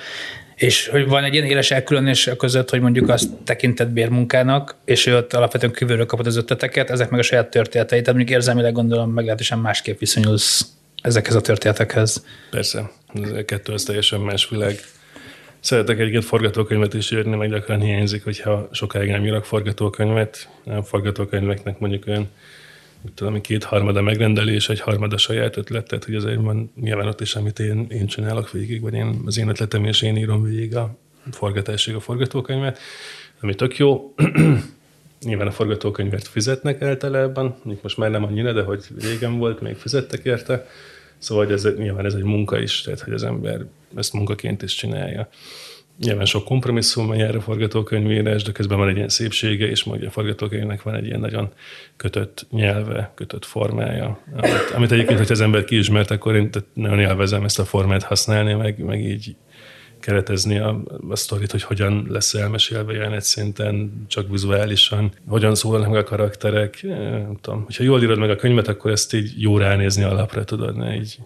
és 0.56 0.88
hogy 0.88 1.08
van 1.08 1.24
egy 1.24 1.34
ilyen 1.34 1.46
éles 1.46 1.72
elkülönés 1.72 2.30
között, 2.38 2.70
hogy 2.70 2.82
mondjuk 2.82 3.10
azt 3.10 3.30
tekinted 3.44 3.90
bérmunkának, 3.90 4.76
és 4.86 5.06
ő 5.06 5.18
ott 5.18 5.34
alapvetően 5.34 5.74
kívülről 5.74 6.06
kapod 6.06 6.28
az 6.28 6.38
ötleteket, 6.38 6.90
ezek 6.90 7.10
meg 7.10 7.20
a 7.20 7.24
saját 7.24 7.50
történetei. 7.50 8.00
Tehát 8.00 8.16
mondjuk 8.16 8.38
érzelmileg 8.38 8.74
gondolom 8.74 9.12
meglehetősen 9.12 9.60
másképp 9.60 10.00
viszonyulsz 10.00 10.66
ezekhez 11.02 11.36
a 11.36 11.42
történetekhez. 11.42 12.26
Persze, 12.50 12.92
ez 13.14 13.30
a 13.30 13.46
kettő 13.46 13.74
az 13.74 13.84
teljesen 13.84 14.20
más 14.20 14.50
világ. 14.50 14.80
Szeretek 15.60 16.00
egyébként 16.00 16.26
forgatókönyvet 16.26 16.94
is 16.94 17.12
írni, 17.12 17.36
meg 17.36 17.50
gyakran 17.50 17.82
hiányzik, 17.82 18.24
hogyha 18.24 18.70
sokáig 18.72 19.10
nem 19.10 19.26
írok 19.26 19.46
forgatókönyvet. 19.46 20.50
A 20.66 20.82
forgatókönyveknek 20.82 21.80
mondjuk 21.80 22.08
olyan 22.08 22.30
tudom, 23.16 23.42
két 23.42 23.64
harmada 23.64 24.02
megrendelés, 24.02 24.70
egy 24.70 24.80
harmada 24.80 25.18
saját 25.18 25.58
ötlet, 25.58 25.88
tehát 25.88 26.04
hogy 26.04 26.16
azért 26.16 26.42
van 26.42 26.72
nyilván 26.82 27.08
ott 27.08 27.22
is, 27.22 27.36
amit 27.36 27.60
én, 27.60 27.86
én 27.90 28.08
csinálok 28.08 28.52
végig, 28.52 28.82
vagy 28.82 28.94
én, 28.94 29.22
az 29.26 29.38
én 29.38 29.50
ötletem, 29.50 29.86
és 29.86 30.02
én 30.02 30.16
írom 30.16 30.44
végig 30.44 30.76
a 30.76 30.96
forgatásig 31.32 31.96
a 31.96 32.00
forgatókönyvet, 32.00 32.80
ami 33.42 33.56
tök 33.56 33.78
jó. 33.78 34.14
nyilván 35.26 35.48
a 35.48 35.52
forgatókönyvet 35.52 36.28
fizetnek 36.28 36.82
általában, 36.82 37.56
most 37.82 37.98
már 37.98 38.10
nem 38.10 38.24
annyira, 38.24 38.54
de 38.54 38.62
hogy 38.62 38.86
régen 39.02 39.38
volt, 39.38 39.62
még 39.62 39.76
fizettek 39.76 40.26
érte. 40.26 40.68
Szóval 41.18 41.52
ez, 41.52 41.68
nyilván 41.78 42.06
ez 42.06 42.14
egy 42.14 42.24
munka 42.24 42.60
is, 42.60 42.82
tehát 42.82 43.00
hogy 43.00 43.14
az 43.14 43.24
ember 43.24 43.66
ezt 43.96 44.14
munkaként 44.14 44.62
is 44.62 44.76
csinálja. 44.76 45.30
Nyilván 46.04 46.26
sok 46.26 46.46
kompromisszum 46.46 47.14
jár 47.14 47.36
a 47.36 47.42
forgatókönyvírás, 47.42 48.44
de 48.44 48.52
közben 48.52 48.78
van 48.78 48.90
egy 48.90 48.96
ilyen 48.96 49.10
szépsége, 49.10 49.70
és 49.70 49.84
majd 49.84 50.04
a 50.04 50.10
forgatókönyvnek 50.10 50.82
van 50.82 50.96
egy 50.96 51.06
ilyen 51.06 51.20
nagyon 51.20 51.50
kötött 51.96 52.46
nyelve, 52.52 53.12
kötött 53.16 53.46
formája, 53.46 54.20
amit, 54.36 54.72
amit 54.76 54.92
egyébként, 54.92 55.20
hogy 55.20 55.32
az 55.32 55.42
ember 55.42 55.64
kiismert, 55.64 56.12
akkor 56.12 56.36
én 56.36 56.50
nagyon 56.74 57.00
élvezem 57.00 57.44
ezt 57.44 57.60
a 57.60 57.66
formát 57.66 58.04
használni, 58.04 58.54
meg, 58.54 58.84
meg 58.84 59.06
így 59.06 59.36
keretezni 60.00 60.58
a, 60.58 60.84
a 61.10 61.16
sztorit, 61.16 61.52
hogy 61.52 61.64
hogyan 61.64 62.06
lesz 62.10 62.34
elmesélve 62.34 62.94
jelenet 62.94 63.24
szinten, 63.24 64.06
csak 64.08 64.30
vizuálisan, 64.30 65.12
hogyan 65.28 65.56
szólnak 65.56 65.90
meg 65.90 65.98
a 65.98 66.04
karakterek. 66.04 66.84
Nem 66.84 67.38
tudom, 67.42 67.64
hogyha 67.64 67.84
jól 67.84 68.02
írod 68.02 68.20
meg 68.20 68.30
a 68.30 68.36
könyvet, 68.36 68.68
akkor 68.68 68.92
ezt 68.92 69.14
így 69.14 69.42
jó 69.42 69.58
ránézni 69.58 70.04
alapra, 70.04 70.44
tudod, 70.44 70.76
ne 70.76 70.96
így 70.96 71.18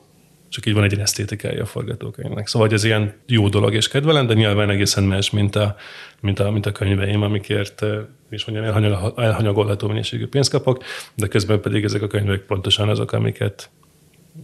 csak 0.49 0.65
így 0.65 0.73
van 0.73 0.83
egy 0.83 0.91
ilyen 0.91 1.03
esztétikája 1.03 1.61
a 1.61 1.65
forgatókönyvnek. 1.65 2.47
Szóval 2.47 2.69
ez 2.71 2.83
ilyen 2.83 3.13
jó 3.25 3.49
dolog 3.49 3.73
és 3.73 3.87
kedvelem, 3.87 4.27
de 4.27 4.33
nyilván 4.33 4.69
egészen 4.69 5.03
más, 5.03 5.29
mint 5.29 5.55
a, 5.55 5.75
mint 6.19 6.39
a, 6.39 6.51
mint 6.51 6.65
a 6.65 6.71
könyveim, 6.71 7.21
amikért 7.21 7.85
és 8.29 8.45
mondjam, 8.45 8.85
elhanyagolható 9.15 9.87
mennyiségű 9.87 10.27
pénzt 10.27 10.51
kapok, 10.51 10.83
de 11.15 11.27
közben 11.27 11.61
pedig 11.61 11.83
ezek 11.83 12.01
a 12.01 12.07
könyvek 12.07 12.41
pontosan 12.41 12.89
azok, 12.89 13.11
amiket, 13.11 13.69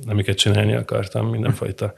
amiket 0.08 0.38
csinálni 0.38 0.76
akartam 0.76 1.30
mindenfajta 1.30 1.94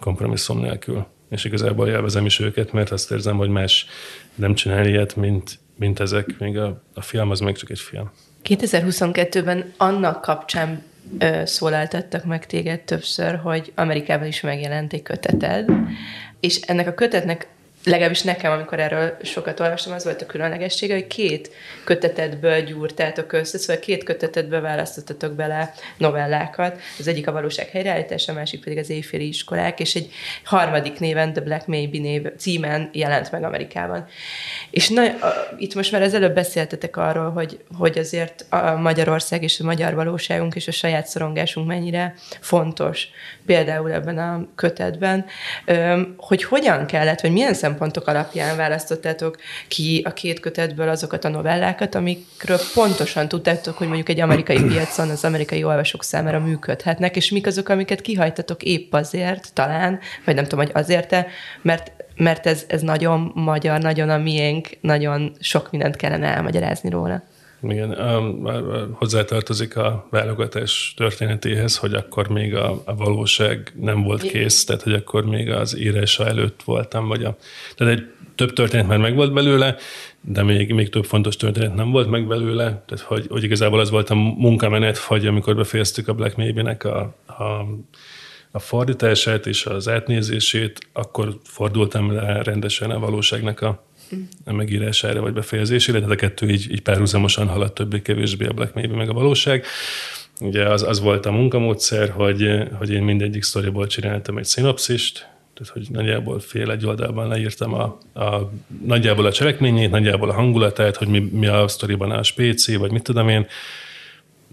kompromisszum 0.00 0.60
nélkül. 0.60 1.06
És 1.30 1.44
igazából 1.44 1.88
élvezem 1.88 2.26
is 2.26 2.40
őket, 2.40 2.72
mert 2.72 2.90
azt 2.90 3.10
érzem, 3.10 3.36
hogy 3.36 3.48
más 3.48 3.86
nem 4.34 4.54
csinál 4.54 4.86
ilyet, 4.86 5.16
mint, 5.16 5.58
mint 5.78 6.00
ezek. 6.00 6.38
Még 6.38 6.58
a, 6.58 6.82
a 6.94 7.00
film 7.00 7.30
az 7.30 7.40
még 7.40 7.56
csak 7.56 7.70
egy 7.70 7.78
film. 7.78 8.10
2022-ben 8.44 9.72
annak 9.76 10.20
kapcsán 10.20 10.82
szólaltattak 11.44 12.24
meg 12.24 12.46
téged 12.46 12.80
többször, 12.80 13.36
hogy 13.36 13.72
Amerikában 13.74 14.26
is 14.26 14.40
megjelent 14.40 14.92
egy 14.92 15.02
köteted, 15.02 15.68
és 16.40 16.60
ennek 16.60 16.86
a 16.86 16.94
kötetnek 16.94 17.48
legalábbis 17.84 18.22
nekem, 18.22 18.52
amikor 18.52 18.80
erről 18.80 19.16
sokat 19.22 19.60
olvastam, 19.60 19.92
az 19.92 20.04
volt 20.04 20.22
a 20.22 20.26
különlegessége, 20.26 20.94
hogy 20.94 21.06
két 21.06 21.50
kötetedből 21.84 22.60
gyúrtátok 22.60 23.32
össze, 23.32 23.58
szóval 23.58 23.82
két 23.82 24.04
kötetedből 24.04 24.60
választottatok 24.60 25.32
bele 25.32 25.72
novellákat. 25.96 26.80
Az 26.98 27.08
egyik 27.08 27.28
a 27.28 27.32
valóság 27.32 27.68
helyreállítása, 27.68 28.32
a 28.32 28.34
másik 28.34 28.64
pedig 28.64 28.78
az 28.78 28.90
éjféli 28.90 29.28
iskolák, 29.28 29.80
és 29.80 29.94
egy 29.94 30.12
harmadik 30.44 30.98
néven, 30.98 31.32
The 31.32 31.42
Black 31.42 31.66
Maybe 31.66 31.98
név 31.98 32.22
címen 32.36 32.90
jelent 32.92 33.30
meg 33.30 33.44
Amerikában. 33.44 34.06
És 34.70 34.88
na, 34.88 35.02
itt 35.56 35.74
most 35.74 35.92
már 35.92 36.02
az 36.02 36.14
előbb 36.14 36.34
beszéltetek 36.34 36.96
arról, 36.96 37.30
hogy, 37.30 37.58
hogy 37.78 37.98
azért 37.98 38.44
a 38.48 38.76
Magyarország 38.76 39.42
és 39.42 39.60
a 39.60 39.64
magyar 39.64 39.94
valóságunk 39.94 40.54
és 40.54 40.68
a 40.68 40.72
saját 40.72 41.06
szorongásunk 41.06 41.66
mennyire 41.66 42.14
fontos, 42.40 43.08
például 43.46 43.92
ebben 43.92 44.18
a 44.18 44.46
kötetben, 44.54 45.24
hogy 46.16 46.44
hogyan 46.44 46.86
kellett, 46.86 47.20
hogy 47.20 47.32
milyen 47.32 47.54
szempontok 47.74 48.08
alapján 48.08 48.56
választottátok 48.56 49.36
ki 49.68 50.02
a 50.04 50.12
két 50.12 50.40
kötetből 50.40 50.88
azokat 50.88 51.24
a 51.24 51.28
novellákat, 51.28 51.94
amikről 51.94 52.58
pontosan 52.74 53.28
tudtátok, 53.28 53.76
hogy 53.76 53.86
mondjuk 53.86 54.08
egy 54.08 54.20
amerikai 54.20 54.62
piacon 54.62 55.10
az 55.10 55.24
amerikai 55.24 55.64
olvasók 55.64 56.04
számára 56.04 56.40
működhetnek, 56.40 57.16
és 57.16 57.30
mik 57.30 57.46
azok, 57.46 57.68
amiket 57.68 58.00
kihajtatok 58.00 58.62
épp 58.62 58.92
azért, 58.92 59.52
talán, 59.52 59.98
vagy 60.24 60.34
nem 60.34 60.44
tudom, 60.44 60.64
hogy 60.64 60.74
azért-e, 60.74 61.26
mert 61.62 61.92
mert 62.16 62.46
ez, 62.46 62.64
ez 62.66 62.82
nagyon 62.82 63.32
magyar, 63.34 63.80
nagyon 63.80 64.10
a 64.10 64.18
miénk, 64.18 64.68
nagyon 64.80 65.36
sok 65.40 65.70
mindent 65.70 65.96
kellene 65.96 66.26
elmagyarázni 66.26 66.90
róla. 66.90 67.22
Igen, 67.68 67.94
hozzátartozik 68.92 69.76
a 69.76 70.06
válogatás 70.10 70.94
történetéhez, 70.96 71.76
hogy 71.76 71.94
akkor 71.94 72.28
még 72.28 72.54
a, 72.54 72.82
a 72.84 72.94
valóság 72.94 73.72
nem 73.80 74.02
volt 74.02 74.22
kész, 74.22 74.64
tehát 74.64 74.82
hogy 74.82 74.92
akkor 74.92 75.24
még 75.24 75.50
az 75.50 75.78
írása 75.78 76.26
előtt 76.26 76.62
voltam, 76.62 77.08
vagy 77.08 77.24
a, 77.24 77.36
tehát 77.74 77.92
egy 77.92 78.06
több 78.34 78.52
történet 78.52 78.86
már 78.86 78.98
megvolt 78.98 79.32
belőle, 79.32 79.76
de 80.20 80.42
még, 80.42 80.72
még 80.72 80.88
több 80.88 81.04
fontos 81.04 81.36
történet 81.36 81.74
nem 81.74 81.90
volt 81.90 82.10
meg 82.10 82.26
belőle, 82.26 82.64
tehát 82.64 83.04
hogy, 83.04 83.26
hogy 83.28 83.44
igazából 83.44 83.80
az 83.80 83.90
volt 83.90 84.10
a 84.10 84.14
munkamenet, 84.14 84.96
hogy 84.96 85.26
amikor 85.26 85.56
befejeztük 85.56 86.08
a 86.08 86.14
Black 86.14 86.36
Maybe-nek 86.36 86.84
a, 86.84 86.98
a 87.26 87.66
a 88.56 88.58
fordítását 88.58 89.46
és 89.46 89.66
az 89.66 89.88
átnézését, 89.88 90.88
akkor 90.92 91.38
fordultam 91.44 92.12
le 92.12 92.42
rendesen 92.42 92.90
a 92.90 92.98
valóságnak 92.98 93.60
a 93.60 93.84
megírására 94.44 95.20
vagy 95.20 95.32
befejezésére, 95.32 95.98
tehát 95.98 96.12
a 96.12 96.16
kettő 96.16 96.48
így, 96.48 96.70
így 96.70 96.82
párhuzamosan 96.82 97.48
haladt 97.48 97.74
többé-kevésbé 97.74 98.46
a 98.46 98.52
Black 98.52 98.74
Maybe 98.74 98.94
meg 98.94 99.08
a 99.08 99.12
valóság. 99.12 99.64
Ugye 100.40 100.68
az, 100.68 100.82
az 100.82 101.00
volt 101.00 101.26
a 101.26 101.30
munkamódszer, 101.30 102.10
hogy, 102.10 102.48
hogy 102.78 102.90
én 102.90 103.02
mindegyik 103.02 103.42
sztoriból 103.42 103.86
csináltam 103.86 104.38
egy 104.38 104.44
szinopszist, 104.44 105.28
tehát 105.54 105.72
hogy 105.72 105.86
nagyjából 105.90 106.40
fél 106.40 106.70
egy 106.70 106.86
oldalban 106.86 107.28
leírtam 107.28 107.74
a, 107.74 107.98
a, 108.20 108.50
nagyjából 108.84 109.26
a 109.26 109.32
cselekményét, 109.32 109.90
nagyjából 109.90 110.30
a 110.30 110.34
hangulatát, 110.34 110.96
hogy 110.96 111.08
mi, 111.08 111.18
mi 111.18 111.46
a 111.46 111.68
sztoriban 111.68 112.10
a 112.10 112.22
spéci, 112.22 112.76
vagy 112.76 112.90
mit 112.90 113.02
tudom 113.02 113.28
én, 113.28 113.46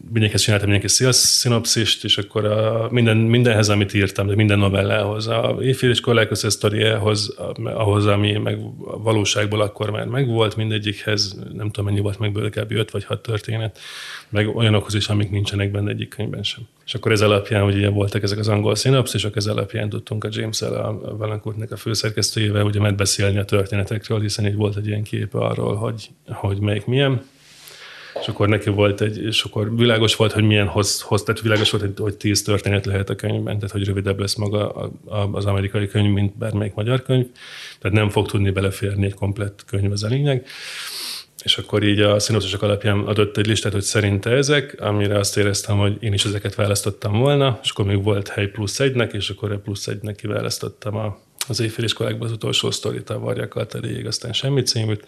mindenkihez 0.05 0.41
csináltam 0.41 0.69
mindenki 0.69 0.93
szinopszist, 1.11 2.03
és 2.03 2.17
akkor 2.17 2.45
a 2.45 2.87
minden, 2.91 3.17
mindenhez, 3.17 3.69
amit 3.69 3.93
írtam, 3.93 4.27
de 4.27 4.35
minden 4.35 4.59
novellához, 4.59 5.27
a 5.27 5.57
éjfél 5.61 5.89
iskolák 5.89 6.35
sztoriához, 6.35 7.35
ahhoz, 7.63 8.05
ami 8.05 8.31
meg 8.31 8.59
valóságból 9.03 9.61
akkor 9.61 9.89
már 9.89 10.05
megvolt, 10.05 10.55
mindegyikhez, 10.55 11.39
nem 11.53 11.69
tudom 11.69 11.85
mennyi 11.85 11.99
volt 11.99 12.19
meg 12.19 12.31
kb. 12.31 12.71
5 12.71 12.91
vagy 12.91 13.03
6 13.03 13.21
történet, 13.21 13.79
meg 14.29 14.55
olyanokhoz 14.55 14.93
is, 14.93 15.07
amik 15.07 15.29
nincsenek 15.29 15.71
benne 15.71 15.89
egyik 15.89 16.09
könyvben 16.09 16.43
sem. 16.43 16.63
És 16.85 16.93
akkor 16.93 17.11
ez 17.11 17.21
alapján, 17.21 17.63
hogy 17.63 17.77
ilyen 17.77 17.93
voltak 17.93 18.23
ezek 18.23 18.39
az 18.39 18.47
angol 18.47 18.75
szinopszisok, 18.75 19.35
ez 19.35 19.47
alapján 19.47 19.89
tudtunk 19.89 20.23
a 20.23 20.29
James-el, 20.31 20.73
a 20.73 21.17
Valancourtnek 21.17 21.71
a 21.71 21.77
főszerkesztőjével 21.77 22.65
ugye 22.65 22.79
megbeszélni 22.79 23.37
a 23.37 23.45
történetekről, 23.45 24.21
hiszen 24.21 24.47
így 24.47 24.55
volt 24.55 24.77
egy 24.77 24.87
ilyen 24.87 25.03
kép 25.03 25.33
arról, 25.35 25.75
hogy, 25.75 26.09
hogy 26.27 26.59
melyik 26.59 26.85
milyen 26.85 27.21
és 28.19 28.27
akkor 28.27 28.47
neki 28.47 28.69
volt 28.69 29.01
egy, 29.01 29.23
és 29.23 29.43
akkor 29.43 29.75
világos 29.75 30.15
volt, 30.15 30.31
hogy 30.31 30.43
milyen 30.43 30.67
hoz, 30.67 31.01
hoz 31.01 31.23
tehát 31.23 31.41
világos 31.41 31.69
volt, 31.69 31.99
hogy 31.99 32.17
tíz 32.17 32.43
történet 32.43 32.85
lehet 32.85 33.09
a 33.09 33.15
könyvben, 33.15 33.55
tehát 33.55 33.71
hogy 33.71 33.85
rövidebb 33.85 34.19
lesz 34.19 34.35
maga 34.35 34.91
az 35.31 35.45
amerikai 35.45 35.87
könyv, 35.87 36.11
mint 36.13 36.37
bármelyik 36.37 36.73
magyar 36.73 37.01
könyv, 37.01 37.25
tehát 37.79 37.97
nem 37.97 38.09
fog 38.09 38.27
tudni 38.27 38.49
beleférni 38.49 39.05
egy 39.05 39.13
komplett 39.13 39.63
könyv, 39.67 39.91
az 39.91 40.03
a 40.03 40.07
lényeg. 40.07 40.45
És 41.43 41.57
akkor 41.57 41.83
így 41.83 41.99
a 41.99 42.19
színopszisok 42.19 42.61
alapján 42.61 42.99
adott 42.99 43.37
egy 43.37 43.47
listát, 43.47 43.71
hogy 43.71 43.81
szerinte 43.81 44.29
ezek, 44.29 44.75
amire 44.79 45.17
azt 45.17 45.37
éreztem, 45.37 45.77
hogy 45.77 45.97
én 45.99 46.13
is 46.13 46.25
ezeket 46.25 46.55
választottam 46.55 47.19
volna, 47.19 47.59
és 47.63 47.69
akkor 47.69 47.85
még 47.85 48.03
volt 48.03 48.27
hely 48.27 48.47
plusz 48.47 48.79
egynek, 48.79 49.13
és 49.13 49.29
akkor 49.29 49.51
a 49.51 49.59
plusz 49.59 49.87
egynek 49.87 50.15
kiválasztottam 50.15 50.95
a, 50.95 51.19
az 51.47 51.59
éjféliskolákban 51.59 52.27
az 52.27 52.33
utolsó 52.33 52.71
sztorit, 52.71 53.09
a 53.09 53.19
Varjak 53.19 53.55
Altaréig, 53.55 54.05
aztán 54.05 54.33
semmi 54.33 54.61
címűt, 54.61 55.05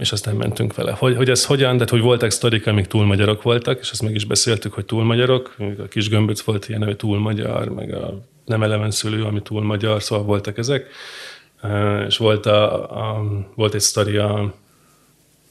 és 0.00 0.12
aztán 0.12 0.36
mentünk 0.36 0.74
vele. 0.74 0.92
Hogy, 0.92 1.16
hogy 1.16 1.30
ez 1.30 1.44
hogyan, 1.44 1.76
de 1.76 1.84
hogy 1.88 2.00
voltak 2.00 2.30
sztorik, 2.30 2.66
amik 2.66 2.86
túl 2.86 3.04
magyarok 3.04 3.42
voltak, 3.42 3.78
és 3.80 3.90
azt 3.90 4.02
meg 4.02 4.14
is 4.14 4.24
beszéltük, 4.24 4.72
hogy 4.72 4.84
túl 4.84 5.04
magyarok, 5.04 5.54
a 5.78 5.88
kis 5.88 6.08
gömböc 6.08 6.40
volt 6.40 6.68
ilyen, 6.68 6.84
hogy 6.84 6.96
túl 6.96 7.18
magyar, 7.18 7.68
meg 7.68 7.94
a 7.94 8.20
nem 8.44 8.62
eleven 8.62 8.90
szülő, 8.90 9.24
ami 9.24 9.42
túl 9.42 9.62
magyar, 9.62 10.02
szóval 10.02 10.24
voltak 10.24 10.58
ezek. 10.58 10.86
És 12.06 12.16
volt, 12.16 12.46
a, 12.46 12.90
a, 12.90 13.24
volt 13.54 13.74
egy 13.74 13.80
sztori 13.80 14.16
a, 14.16 14.54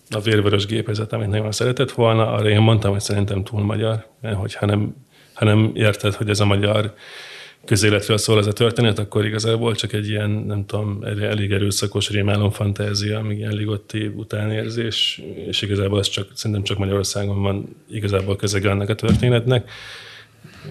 a 0.09 0.19
vérvörös 0.19 0.65
gépezet, 0.65 1.13
amit 1.13 1.29
nagyon 1.29 1.51
szeretett 1.51 1.91
volna, 1.91 2.31
arra 2.31 2.49
én 2.49 2.61
mondtam, 2.61 2.91
hogy 2.91 3.01
szerintem 3.01 3.43
túl 3.43 3.61
magyar, 3.61 4.05
hogyha 4.33 4.65
nem, 4.65 4.95
ha 5.33 5.45
nem 5.45 5.71
érted, 5.73 6.13
hogy 6.13 6.29
ez 6.29 6.39
a 6.39 6.45
magyar 6.45 6.93
közéletről 7.65 8.17
szól 8.17 8.39
ez 8.39 8.47
a 8.47 8.53
történet, 8.53 8.99
akkor 8.99 9.25
igazából 9.25 9.75
csak 9.75 9.93
egy 9.93 10.09
ilyen, 10.09 10.29
nem 10.29 10.65
tudom, 10.65 11.03
elég 11.03 11.51
erőszakos 11.51 12.09
rémálom 12.09 12.51
fantázia, 12.51 13.21
még 13.21 13.37
ilyen 13.37 13.53
ligotti 13.53 14.05
utánérzés, 14.05 15.21
és 15.47 15.61
igazából 15.61 15.99
ez 15.99 16.07
csak, 16.07 16.27
szerintem 16.33 16.63
csak 16.63 16.77
Magyarországon 16.77 17.41
van 17.41 17.75
igazából 17.89 18.35
közege 18.35 18.71
annak 18.71 18.89
a 18.89 18.95
történetnek. 18.95 19.71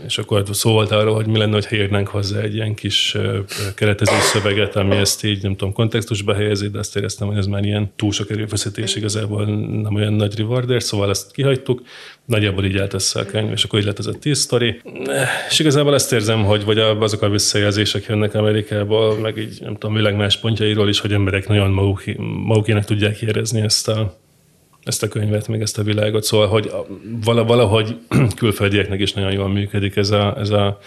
És 0.06 0.18
akkor 0.18 0.44
szó 0.50 0.72
volt 0.72 0.90
arról, 0.90 1.14
hogy 1.14 1.26
mi 1.26 1.38
lenne, 1.38 1.60
ha 1.68 1.76
írnánk 1.76 2.08
hozzá 2.08 2.40
egy 2.40 2.54
ilyen 2.54 2.74
kis 2.74 3.16
keretező 3.74 4.16
szöveget, 4.32 4.76
ami 4.76 4.96
ezt 4.96 5.24
így, 5.24 5.42
nem 5.42 5.56
tudom, 5.56 5.72
kontextusba 5.72 6.34
helyezi, 6.34 6.68
de 6.68 6.78
azt 6.78 6.96
éreztem, 6.96 7.28
hogy 7.28 7.36
ez 7.36 7.46
már 7.46 7.64
ilyen 7.64 7.92
túl 7.96 8.12
sok 8.12 8.30
erőfeszítés, 8.30 8.94
igazából 8.94 9.44
nem 9.82 9.94
olyan 9.94 10.12
nagy 10.12 10.38
rewarder, 10.38 10.82
szóval 10.82 11.10
ezt 11.10 11.32
kihagytuk. 11.32 11.82
Nagyjából 12.24 12.64
így 12.64 12.78
állt 12.78 12.94
össze 12.94 13.20
a 13.20 13.24
könyv, 13.24 13.50
és 13.52 13.64
akkor 13.64 13.78
így 13.78 13.84
lett 13.84 13.98
ez 13.98 14.06
a 14.06 14.12
tíz 14.12 14.38
sztori. 14.38 14.80
És 15.48 15.58
igazából 15.58 15.94
ezt 15.94 16.12
érzem, 16.12 16.44
hogy 16.44 16.64
vagy 16.64 16.78
azok 16.78 17.22
a 17.22 17.28
visszajelzések 17.28 18.04
jönnek 18.04 18.34
Amerikából, 18.34 19.18
meg 19.18 19.36
így, 19.36 19.58
nem 19.60 19.72
tudom, 19.72 19.94
világ 19.94 20.16
más 20.16 20.36
pontjairól 20.38 20.88
is, 20.88 21.00
hogy 21.00 21.12
emberek 21.12 21.48
nagyon 21.48 21.70
maguk, 21.70 22.02
magukének 22.44 22.84
tudják 22.84 23.22
érezni 23.22 23.60
ezt 23.60 23.88
a 23.88 24.18
ezt 24.88 25.02
a 25.02 25.08
könyvet, 25.08 25.48
meg 25.48 25.60
ezt 25.60 25.78
a 25.78 25.82
világot. 25.82 26.24
Szóval, 26.24 26.46
hogy 26.46 26.72
valahogy 27.24 27.96
külföldieknek 28.36 29.00
is 29.00 29.12
nagyon 29.12 29.32
jól 29.32 29.48
működik 29.48 29.96
ez 29.96 30.10
a, 30.10 30.36
ez 30.38 30.50
a, 30.50 30.78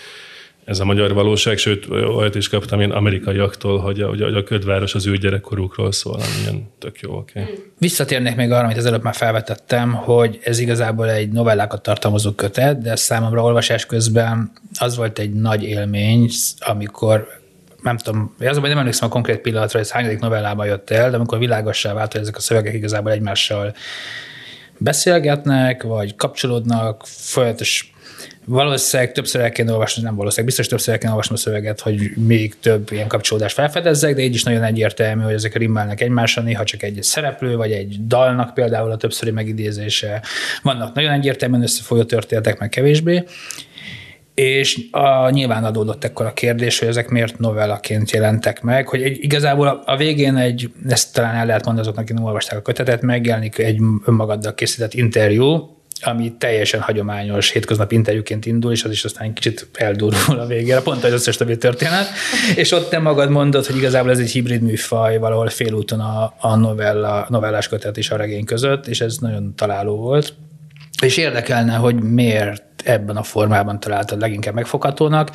ez 0.66 0.80
a 0.80 0.86
magyar 0.86 1.14
valóság, 1.14 1.58
sőt, 1.58 1.90
olyat 1.90 2.36
is 2.36 2.50
kaptam 2.50 2.80
én 2.80 2.92
amerikaiaktól, 2.92 3.80
hogy 3.80 4.02
a, 4.02 4.08
hogy 4.08 4.22
a 4.22 4.44
ködváros 4.44 4.96
az 4.96 5.08
ő 5.08 5.16
gyerekkorukról 5.16 5.92
szól, 5.92 6.20
amilyen 6.20 6.70
tök 6.80 7.00
jó. 7.00 7.16
Okay. 7.16 7.44
Visszatérnék 7.78 8.36
még 8.36 8.52
arra, 8.52 8.64
amit 8.64 8.78
az 8.78 8.86
előbb 8.86 9.04
már 9.04 9.16
felvetettem, 9.16 9.94
hogy 9.94 10.40
ez 10.44 10.60
igazából 10.60 11.10
egy 11.10 11.30
novellákat 11.30 11.82
tartalmazó 11.82 12.32
kötet, 12.32 12.82
de 12.82 12.96
számomra 12.96 13.44
olvasás 13.44 13.86
közben 13.86 14.52
az 14.80 14.96
volt 14.96 15.20
egy 15.20 15.34
nagy 15.34 15.64
élmény, 15.64 16.30
amikor 16.60 17.41
nem 17.82 17.98
tudom, 17.98 18.36
azonban 18.40 18.70
nem 18.70 18.80
emlékszem 18.80 19.08
a 19.08 19.12
konkrét 19.12 19.40
pillanatra, 19.40 19.78
hogy 19.78 19.88
ez 19.88 19.94
hányadik 19.94 20.20
novellában 20.20 20.66
jött 20.66 20.90
el, 20.90 21.10
de 21.10 21.16
amikor 21.16 21.40
világossá 21.40 21.94
vált, 21.94 22.12
hogy 22.12 22.22
ezek 22.22 22.36
a 22.36 22.40
szövegek 22.40 22.74
igazából 22.74 23.12
egymással 23.12 23.76
beszélgetnek, 24.78 25.84
vagy 25.84 26.16
kapcsolódnak, 26.16 27.04
folyamatos 27.06 27.92
valószínűleg 28.46 29.12
többször 29.12 29.42
el 29.42 29.52
kéne 29.52 29.72
olvasni, 29.72 30.04
nem 30.04 30.16
valószínűleg, 30.16 30.46
biztos 30.46 30.68
többször 30.68 30.94
el 30.94 31.00
kéne 31.00 31.12
olvasni 31.12 31.36
a 31.36 31.38
szöveget, 31.38 31.80
hogy 31.80 32.12
még 32.16 32.60
több 32.60 32.92
ilyen 32.92 33.08
kapcsolódást 33.08 33.54
felfedezzek, 33.54 34.16
de 34.16 34.22
így 34.22 34.34
is 34.34 34.44
nagyon 34.44 34.64
egyértelmű, 34.64 35.24
hogy 35.24 35.34
ezek 35.34 35.56
rimmelnek 35.56 36.02
egymásra, 36.02 36.42
néha 36.42 36.64
csak 36.64 36.84
egy 36.84 37.04
szereplő, 37.04 37.56
vagy 37.56 37.72
egy 37.72 38.08
dalnak 38.08 38.54
például 38.54 38.92
a 38.92 38.98
többszöri 38.98 39.32
megidézése. 39.32 40.22
Vannak 40.62 40.94
nagyon 40.94 41.12
egyértelműen 41.12 41.62
összefolyó 41.62 42.04
történetek, 42.04 42.60
meg 42.60 42.70
kevésbé, 42.70 43.24
és 44.42 44.80
a, 44.92 45.30
nyilván 45.30 45.64
adódott 45.64 46.04
ekkor 46.04 46.26
a 46.26 46.34
kérdés, 46.34 46.80
hogy 46.80 46.88
ezek 46.88 47.10
miért 47.10 47.40
novellaként 47.40 48.12
jelentek 48.12 48.62
meg, 48.62 48.88
hogy 48.88 49.02
egy, 49.02 49.24
igazából 49.24 49.68
a, 49.68 49.82
a 49.86 49.98
végén 49.98 50.36
egy, 50.36 50.72
ezt 50.88 51.14
talán 51.14 51.36
el 51.36 51.46
lehet 51.46 51.66
mondani 51.66 51.88
azoknak, 51.88 52.10
akik 52.10 52.26
olvasták 52.26 52.58
a 52.58 52.62
kötetet, 52.62 53.02
megjelenik 53.02 53.58
egy 53.58 53.80
önmagaddal 54.06 54.54
készített 54.54 54.94
interjú, 54.94 55.76
ami 56.04 56.34
teljesen 56.38 56.82
hagyományos 56.82 57.52
hétköznapi 57.52 57.96
interjúként 57.96 58.46
indul, 58.46 58.72
és 58.72 58.84
az 58.84 58.92
is 58.92 59.04
aztán 59.04 59.34
kicsit 59.34 59.68
eldurul 59.74 60.40
a 60.40 60.46
végére, 60.46 60.82
pont 60.82 61.04
az 61.04 61.12
összes 61.12 61.38
többi 61.38 61.58
történet. 61.58 62.08
És 62.56 62.72
ott 62.72 62.90
te 62.90 63.00
magad 63.00 63.30
mondod, 63.30 63.66
hogy 63.66 63.76
igazából 63.76 64.12
ez 64.12 64.20
egy 64.20 64.32
hibrid 64.32 64.62
műfaj, 64.62 65.18
valahol 65.18 65.50
félúton 65.50 66.00
a, 66.00 66.34
a 66.40 66.56
novella, 66.56 67.26
novellás 67.30 67.68
kötet 67.68 67.98
és 67.98 68.10
a 68.12 68.16
regény 68.16 68.46
között, 68.46 68.88
és 68.88 69.02
ez 69.02 69.18
nagyon 69.18 69.54
találó 69.56 69.96
volt. 69.96 70.34
És 71.02 71.18
érdekelne, 71.18 71.76
hogy 71.76 71.96
miért 71.96 72.64
ebben 72.84 73.18
a 73.18 73.24
formában 73.24 73.80
találtad 73.80 74.20
leginkább 74.20 74.54
megfoghatónak. 74.54 75.32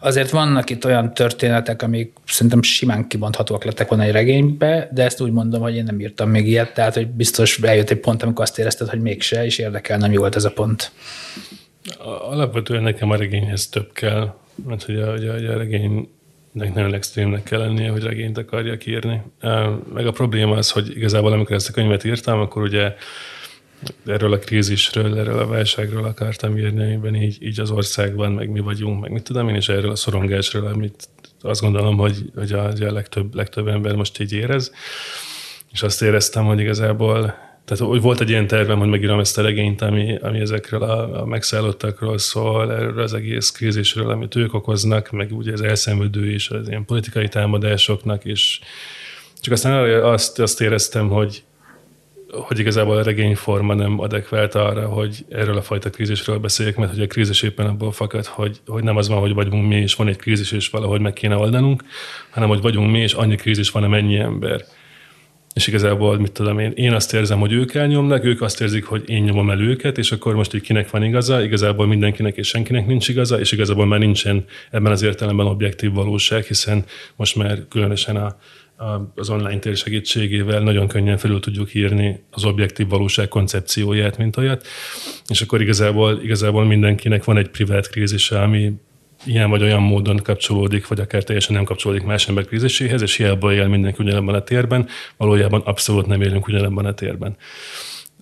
Azért 0.00 0.30
vannak 0.30 0.70
itt 0.70 0.84
olyan 0.84 1.14
történetek, 1.14 1.82
amik 1.82 2.12
szerintem 2.26 2.62
simán 2.62 3.08
kibonthatóak 3.08 3.64
lettek 3.64 3.88
volna 3.88 4.04
egy 4.04 4.12
regénybe, 4.12 4.88
de 4.92 5.04
ezt 5.04 5.20
úgy 5.20 5.32
mondom, 5.32 5.60
hogy 5.62 5.76
én 5.76 5.84
nem 5.84 6.00
írtam 6.00 6.30
még 6.30 6.46
ilyet, 6.48 6.74
tehát 6.74 6.94
hogy 6.94 7.08
biztos 7.08 7.58
eljött 7.58 7.90
egy 7.90 8.00
pont, 8.00 8.22
amikor 8.22 8.44
azt 8.44 8.58
érezted, 8.58 8.88
hogy 8.88 9.00
mégse, 9.00 9.44
és 9.44 9.58
érdekel, 9.58 9.98
nem 9.98 10.12
jó 10.12 10.20
volt 10.20 10.36
ez 10.36 10.44
a 10.44 10.50
pont. 10.50 10.92
Alapvetően 12.30 12.82
nekem 12.82 13.10
a 13.10 13.16
regényhez 13.16 13.68
több 13.68 13.92
kell, 13.92 14.34
mert 14.66 14.82
hogy 14.82 14.96
a, 14.96 15.12
a, 15.12 15.52
a 15.52 15.56
regény 15.56 16.08
nagyon 16.52 16.94
extrémnek 16.94 17.42
kell 17.42 17.58
lennie, 17.58 17.90
hogy 17.90 18.02
regényt 18.02 18.38
akarjak 18.38 18.86
írni. 18.86 19.22
Meg 19.94 20.06
a 20.06 20.10
probléma 20.10 20.56
az, 20.56 20.70
hogy 20.70 20.96
igazából 20.96 21.32
amikor 21.32 21.56
ezt 21.56 21.68
a 21.68 21.72
könyvet 21.72 22.04
írtam, 22.04 22.40
akkor 22.40 22.62
ugye 22.62 22.94
erről 24.06 24.32
a 24.32 24.38
krízisről, 24.38 25.18
erről 25.18 25.38
a 25.38 25.46
válságról 25.46 26.04
akartam 26.04 26.58
írni, 26.58 26.84
amiben 26.84 27.14
így, 27.14 27.42
így 27.42 27.60
az 27.60 27.70
országban, 27.70 28.32
meg 28.32 28.50
mi 28.50 28.60
vagyunk, 28.60 29.00
meg 29.00 29.10
mit 29.10 29.22
tudom 29.22 29.48
én, 29.48 29.54
és 29.54 29.68
erről 29.68 29.90
a 29.90 29.96
szorongásról, 29.96 30.66
amit 30.66 31.08
azt 31.40 31.60
gondolom, 31.60 31.96
hogy, 31.96 32.30
hogy 32.34 32.52
a, 32.52 32.66
a 32.66 32.92
legtöbb, 32.92 33.34
legtöbb 33.34 33.68
ember 33.68 33.94
most 33.94 34.20
így 34.20 34.32
érez. 34.32 34.72
És 35.72 35.82
azt 35.82 36.02
éreztem, 36.02 36.44
hogy 36.44 36.60
igazából 36.60 37.34
tehát 37.66 37.84
hogy 37.84 38.00
volt 38.00 38.20
egy 38.20 38.28
ilyen 38.28 38.46
tervem, 38.46 38.78
hogy 38.78 38.88
megírom 38.88 39.18
ezt 39.18 39.38
a 39.38 39.42
regényt, 39.42 39.82
ami, 39.82 40.16
ami 40.16 40.40
ezekről 40.40 40.82
a, 40.82 41.20
a 41.20 41.24
megszállottakról 41.24 42.18
szól, 42.18 42.72
erről 42.72 43.00
az 43.00 43.14
egész 43.14 43.50
krízisről, 43.50 44.10
amit 44.10 44.36
ők 44.36 44.54
okoznak, 44.54 45.10
meg 45.10 45.32
ugye 45.32 45.52
az 45.52 45.62
elszenvedő 45.62 46.30
is 46.30 46.50
az 46.50 46.68
ilyen 46.68 46.84
politikai 46.84 47.28
támadásoknak, 47.28 48.24
és 48.24 48.60
csak 49.40 49.52
aztán 49.52 50.02
azt, 50.02 50.38
azt 50.38 50.60
éreztem, 50.60 51.08
hogy, 51.08 51.42
hogy 52.40 52.58
igazából 52.58 52.96
a 52.96 53.02
regényforma 53.02 53.74
nem 53.74 54.00
adekvált 54.00 54.54
arra, 54.54 54.88
hogy 54.88 55.24
erről 55.28 55.56
a 55.56 55.62
fajta 55.62 55.90
krízisről 55.90 56.38
beszéljek, 56.38 56.76
mert 56.76 56.92
hogy 56.92 57.02
a 57.02 57.06
krízis 57.06 57.42
éppen 57.42 57.66
abból 57.66 57.92
fakad, 57.92 58.26
hogy, 58.26 58.60
hogy 58.66 58.82
nem 58.82 58.96
az 58.96 59.08
van, 59.08 59.20
hogy 59.20 59.34
vagyunk 59.34 59.68
mi, 59.68 59.76
és 59.76 59.94
van 59.94 60.08
egy 60.08 60.16
krízis, 60.16 60.52
és 60.52 60.68
valahogy 60.68 61.00
meg 61.00 61.12
kéne 61.12 61.36
oldanunk, 61.36 61.84
hanem 62.30 62.48
hogy 62.48 62.60
vagyunk 62.60 62.90
mi, 62.90 62.98
és 62.98 63.12
annyi 63.12 63.34
krízis 63.34 63.70
van, 63.70 63.82
amennyi 63.82 64.18
ember. 64.18 64.64
És 65.54 65.66
igazából, 65.66 66.18
mit 66.18 66.32
tudom 66.32 66.58
én, 66.58 66.72
én 66.74 66.92
azt 66.92 67.14
érzem, 67.14 67.38
hogy 67.38 67.52
ők 67.52 67.74
elnyomnak, 67.74 68.24
ők 68.24 68.42
azt 68.42 68.60
érzik, 68.60 68.84
hogy 68.84 69.02
én 69.06 69.22
nyomom 69.22 69.50
el 69.50 69.60
őket, 69.60 69.98
és 69.98 70.12
akkor 70.12 70.34
most 70.34 70.54
így 70.54 70.60
kinek 70.60 70.90
van 70.90 71.02
igaza, 71.02 71.42
igazából 71.44 71.86
mindenkinek 71.86 72.36
és 72.36 72.48
senkinek 72.48 72.86
nincs 72.86 73.08
igaza, 73.08 73.40
és 73.40 73.52
igazából 73.52 73.86
már 73.86 73.98
nincsen 73.98 74.44
ebben 74.70 74.92
az 74.92 75.02
értelemben 75.02 75.46
objektív 75.46 75.92
valóság, 75.92 76.44
hiszen 76.44 76.84
most 77.16 77.36
már 77.36 77.58
különösen 77.68 78.16
a, 78.16 78.36
az 79.14 79.30
online 79.30 79.58
tér 79.58 79.76
segítségével 79.76 80.60
nagyon 80.60 80.88
könnyen 80.88 81.16
felül 81.16 81.40
tudjuk 81.40 81.74
írni 81.74 82.24
az 82.30 82.44
objektív 82.44 82.88
valóság 82.88 83.28
koncepcióját, 83.28 84.18
mint 84.18 84.36
olyat, 84.36 84.66
és 85.28 85.40
akkor 85.40 85.60
igazából, 85.60 86.20
igazából 86.22 86.64
mindenkinek 86.64 87.24
van 87.24 87.36
egy 87.36 87.48
privát 87.48 87.88
krízise, 87.88 88.42
ami 88.42 88.72
ilyen 89.24 89.50
vagy 89.50 89.62
olyan 89.62 89.82
módon 89.82 90.16
kapcsolódik, 90.16 90.88
vagy 90.88 91.00
akár 91.00 91.22
teljesen 91.22 91.54
nem 91.54 91.64
kapcsolódik 91.64 92.04
más 92.04 92.28
ember 92.28 92.44
kríziséhez, 92.44 93.02
és 93.02 93.16
hiába 93.16 93.52
él 93.52 93.66
mindenki 93.66 94.02
ugyanebben 94.02 94.34
a 94.34 94.42
térben, 94.42 94.88
valójában 95.16 95.60
abszolút 95.60 96.06
nem 96.06 96.22
élünk 96.22 96.46
ugyanebben 96.46 96.84
a 96.84 96.94
térben. 96.94 97.36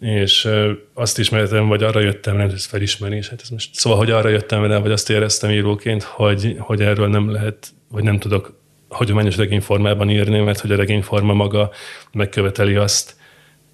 És 0.01 0.49
azt 0.95 1.19
ismertem, 1.19 1.69
vagy 1.69 1.83
arra 1.83 2.01
jöttem, 2.01 2.37
nem 2.37 2.49
ez 2.49 2.65
felismerés, 2.65 3.29
hát 3.29 3.41
ez 3.43 3.49
most, 3.49 3.75
szóval, 3.75 3.99
hogy 3.99 4.11
arra 4.11 4.29
jöttem 4.29 4.65
rá, 4.65 4.79
vagy 4.79 4.91
azt 4.91 5.11
éreztem 5.11 5.51
íróként, 5.51 6.03
hogy, 6.03 6.57
hogy 6.59 6.81
erről 6.81 7.09
nem 7.09 7.31
lehet, 7.31 7.73
vagy 7.89 8.03
nem 8.03 8.19
tudok 8.19 8.63
hagyományos 8.89 9.37
regényformában 9.37 10.11
írni, 10.11 10.41
mert 10.41 10.61
hogy 10.61 10.73
a 10.73 10.77
regényforma 10.77 11.33
maga 11.33 11.71
megköveteli 12.13 12.75
azt, 12.75 13.17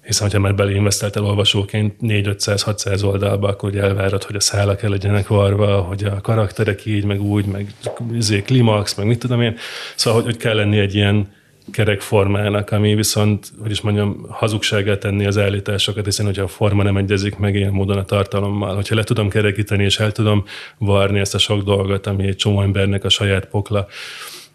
hiszen 0.01 0.31
ha 0.31 0.39
már 0.39 0.55
beleinvestáltál 0.55 1.23
olvasóként 1.23 1.95
4-500-600 2.01 3.03
oldalba, 3.03 3.47
akkor 3.47 3.69
ugye 3.69 3.81
elvárod, 3.81 4.23
hogy 4.23 4.35
a 4.35 4.39
szálak 4.39 4.83
el 4.83 4.89
legyenek 4.89 5.27
varva, 5.27 5.81
hogy 5.81 6.03
a 6.03 6.21
karakterek 6.21 6.85
így, 6.85 7.05
meg 7.05 7.21
úgy, 7.21 7.45
meg 7.45 7.73
izé, 8.13 8.41
klimax, 8.41 8.95
meg 8.95 9.05
mit 9.05 9.19
tudom 9.19 9.41
én. 9.41 9.57
Szóval, 9.95 10.21
hogy, 10.21 10.31
hogy 10.31 10.41
kell 10.41 10.55
lenni 10.55 10.79
egy 10.79 10.95
ilyen 10.95 11.33
kerek 11.71 12.01
formának, 12.01 12.71
ami 12.71 12.95
viszont, 12.95 13.51
hogy 13.61 13.71
is 13.71 13.81
mondjam, 13.81 14.25
hazugságát 14.29 14.99
tenni 14.99 15.25
az 15.25 15.37
állításokat, 15.37 16.05
hiszen 16.05 16.25
hogyha 16.25 16.43
a 16.43 16.47
forma 16.47 16.83
nem 16.83 16.97
egyezik 16.97 17.37
meg 17.37 17.55
ilyen 17.55 17.71
módon 17.71 17.97
a 17.97 18.05
tartalommal, 18.05 18.75
hogyha 18.75 18.95
le 18.95 19.03
tudom 19.03 19.29
kerekíteni 19.29 19.83
és 19.83 19.99
el 19.99 20.11
tudom 20.11 20.43
varni 20.77 21.19
ezt 21.19 21.35
a 21.35 21.37
sok 21.37 21.63
dolgot, 21.63 22.07
ami 22.07 22.27
egy 22.27 22.35
csomó 22.35 22.61
embernek 22.61 23.03
a 23.03 23.09
saját 23.09 23.45
pokla, 23.45 23.87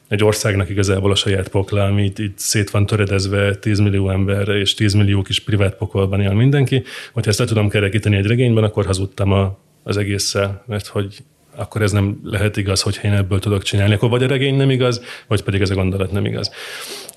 egy 0.08 0.24
országnak 0.24 0.68
igazából 0.68 1.10
a 1.10 1.14
saját 1.14 1.48
pokla, 1.48 1.84
ami 1.84 2.04
itt, 2.04 2.18
itt 2.18 2.38
szét 2.38 2.70
van 2.70 2.86
töredezve 2.86 3.54
10 3.54 3.78
millió 3.78 4.10
emberre, 4.10 4.58
és 4.58 4.74
10 4.74 4.92
millió 4.92 5.22
kis 5.22 5.40
privát 5.40 5.74
pokolban 5.74 6.20
él 6.20 6.32
mindenki. 6.32 6.82
Hogyha 7.12 7.30
ezt 7.30 7.38
le 7.38 7.44
tudom 7.44 7.68
kerekíteni 7.68 8.16
egy 8.16 8.26
regényben, 8.26 8.64
akkor 8.64 8.86
hazudtam 8.86 9.32
a, 9.32 9.58
az 9.82 9.96
egésszel, 9.96 10.64
mert 10.66 10.86
hogy 10.86 11.22
akkor 11.56 11.82
ez 11.82 11.92
nem 11.92 12.20
lehet 12.24 12.56
igaz, 12.56 12.82
hogyha 12.82 13.08
én 13.08 13.14
ebből 13.14 13.38
tudok 13.38 13.62
csinálni. 13.62 13.94
Akkor 13.94 14.08
vagy 14.08 14.22
a 14.22 14.26
regény 14.26 14.56
nem 14.56 14.70
igaz, 14.70 15.02
vagy 15.26 15.42
pedig 15.42 15.60
ez 15.60 15.70
a 15.70 15.74
gondolat 15.74 16.12
nem 16.12 16.24
igaz. 16.24 16.50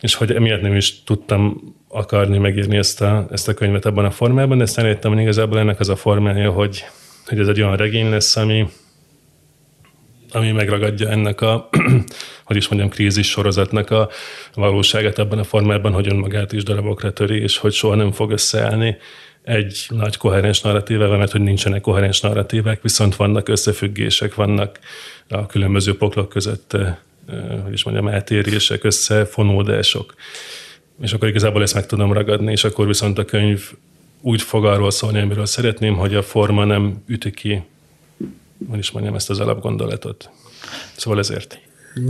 És 0.02 0.16
hogy 0.16 0.32
emiatt 0.32 0.62
nem 0.62 0.76
is 0.76 1.04
tudtam 1.04 1.62
akarni 1.88 2.38
megírni 2.38 2.78
ezt 2.78 3.02
a, 3.02 3.28
ezt 3.32 3.48
a 3.48 3.54
könyvet 3.54 3.86
abban 3.86 4.06
a 4.06 4.12
formában, 4.12 4.58
de 4.58 4.64
aztán 4.64 4.86
értem, 4.86 5.12
hogy 5.12 5.22
igazából 5.22 5.60
ennek 5.60 5.80
az 5.80 5.90
a 5.90 5.96
formája, 5.96 6.52
hogy, 6.52 6.86
hogy 7.26 7.40
ez 7.40 7.48
egy 7.48 7.62
olyan 7.62 7.76
regény 7.76 8.10
lesz, 8.10 8.36
ami, 8.36 8.66
ami 10.32 10.52
megragadja 10.52 11.10
ennek 11.10 11.42
a, 11.42 11.70
hogy 12.46 12.56
is 12.56 12.68
mondjam, 12.68 12.92
krízis 12.92 13.30
sorozatnak 13.30 13.90
a 13.90 14.10
valóságát 14.54 15.18
abban 15.18 15.40
a 15.40 15.44
formában, 15.44 15.94
hogy 15.94 16.08
önmagát 16.08 16.52
is 16.52 16.64
darabokra 16.64 17.14
töri, 17.14 17.42
és 17.42 17.58
hogy 17.58 17.74
soha 17.74 17.96
nem 17.96 18.12
fog 18.12 18.32
összeállni 18.32 18.98
egy 19.44 19.86
nagy 19.90 20.18
koherens 20.18 20.62
narratívával, 20.62 21.18
mert 21.18 21.32
hogy 21.32 21.42
nincsenek 21.42 21.82
koherens 21.82 22.22
narratívák, 22.22 22.82
viszont 22.82 23.16
vannak 23.16 23.50
összefüggések, 23.50 24.36
vannak 24.36 24.80
a 25.28 25.46
különböző 25.46 25.98
poklok 25.98 26.30
között, 26.30 26.74
eh, 26.74 26.96
hogy 27.64 27.74
is 27.74 27.84
mondjam, 27.84 28.08
eltérések, 28.08 28.84
összefonódások. 28.84 30.14
És 31.02 31.14
akkor 31.14 31.28
igazából 31.28 31.62
ezt 31.62 31.74
meg 31.74 31.86
tudom 31.86 32.14
ragadni, 32.14 32.52
és 32.52 32.64
akkor 32.64 32.88
viszont 32.88 33.18
a 33.18 33.26
könyv 33.26 33.72
úgy 34.22 34.42
fog 34.42 34.66
arról 34.66 34.92
szólni, 34.92 35.20
amiről 35.20 35.46
szeretném, 35.46 35.96
hogy 35.96 36.16
a 36.16 36.24
forma 36.24 36.66
nem 36.66 37.04
üti 37.08 37.32
ki, 37.32 37.62
hogy 38.70 38.80
is 38.80 38.92
mondjam, 38.92 39.16
ezt 39.16 39.30
az 39.30 39.40
alapgondolatot. 39.40 40.30
Szóval 40.98 41.20
ezért. 41.20 41.60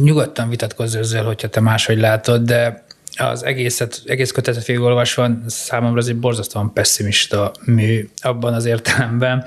Nyugodtan 0.01 0.49
vitatkozz 0.49 0.95
ezzel, 0.95 1.23
hogyha 1.23 1.49
te 1.49 1.59
máshogy 1.59 1.97
látod, 1.97 2.41
de 2.41 2.85
az 3.19 3.45
egészet, 3.45 4.01
egész 4.05 4.31
kötetet 4.31 4.65
végigolvasva 4.65 5.29
számomra 5.47 5.99
ez 5.99 6.07
egy 6.07 6.15
borzasztóan 6.15 6.73
pessimista 6.73 7.51
mű 7.65 8.09
abban 8.21 8.53
az 8.53 8.65
értelemben, 8.65 9.45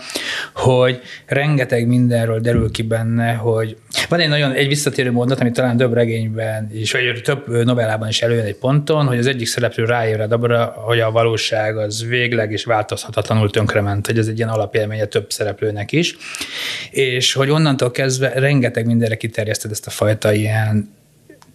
hogy 0.54 1.00
rengeteg 1.26 1.86
mindenről 1.86 2.40
derül 2.40 2.70
ki 2.70 2.82
benne, 2.82 3.32
hogy 3.32 3.76
van 4.08 4.20
egy 4.20 4.28
nagyon 4.28 4.52
egy 4.52 4.68
visszatérő 4.68 5.10
mondat, 5.10 5.40
ami 5.40 5.50
talán 5.50 5.76
több 5.76 5.92
regényben 5.92 6.70
is, 6.72 6.92
vagy 6.92 7.20
több 7.24 7.64
novellában 7.64 8.08
is 8.08 8.22
előjön 8.22 8.44
egy 8.44 8.56
ponton, 8.56 9.06
hogy 9.06 9.18
az 9.18 9.26
egyik 9.26 9.46
szereplő 9.46 9.84
ráébred 9.84 10.32
abra, 10.32 10.64
hogy 10.64 11.00
a 11.00 11.10
valóság 11.10 11.76
az 11.76 12.06
végleg 12.06 12.52
és 12.52 12.64
változhatatlanul 12.64 13.50
tönkrement, 13.50 14.06
hogy 14.06 14.18
ez 14.18 14.26
egy 14.26 14.36
ilyen 14.36 14.48
alapélménye 14.48 15.04
több 15.04 15.30
szereplőnek 15.30 15.92
is, 15.92 16.16
és 16.90 17.32
hogy 17.32 17.50
onnantól 17.50 17.90
kezdve 17.90 18.28
rengeteg 18.28 18.86
mindenre 18.86 19.16
kiterjeszted 19.16 19.70
ezt 19.70 19.86
a 19.86 19.90
fajta 19.90 20.32
ilyen 20.32 21.00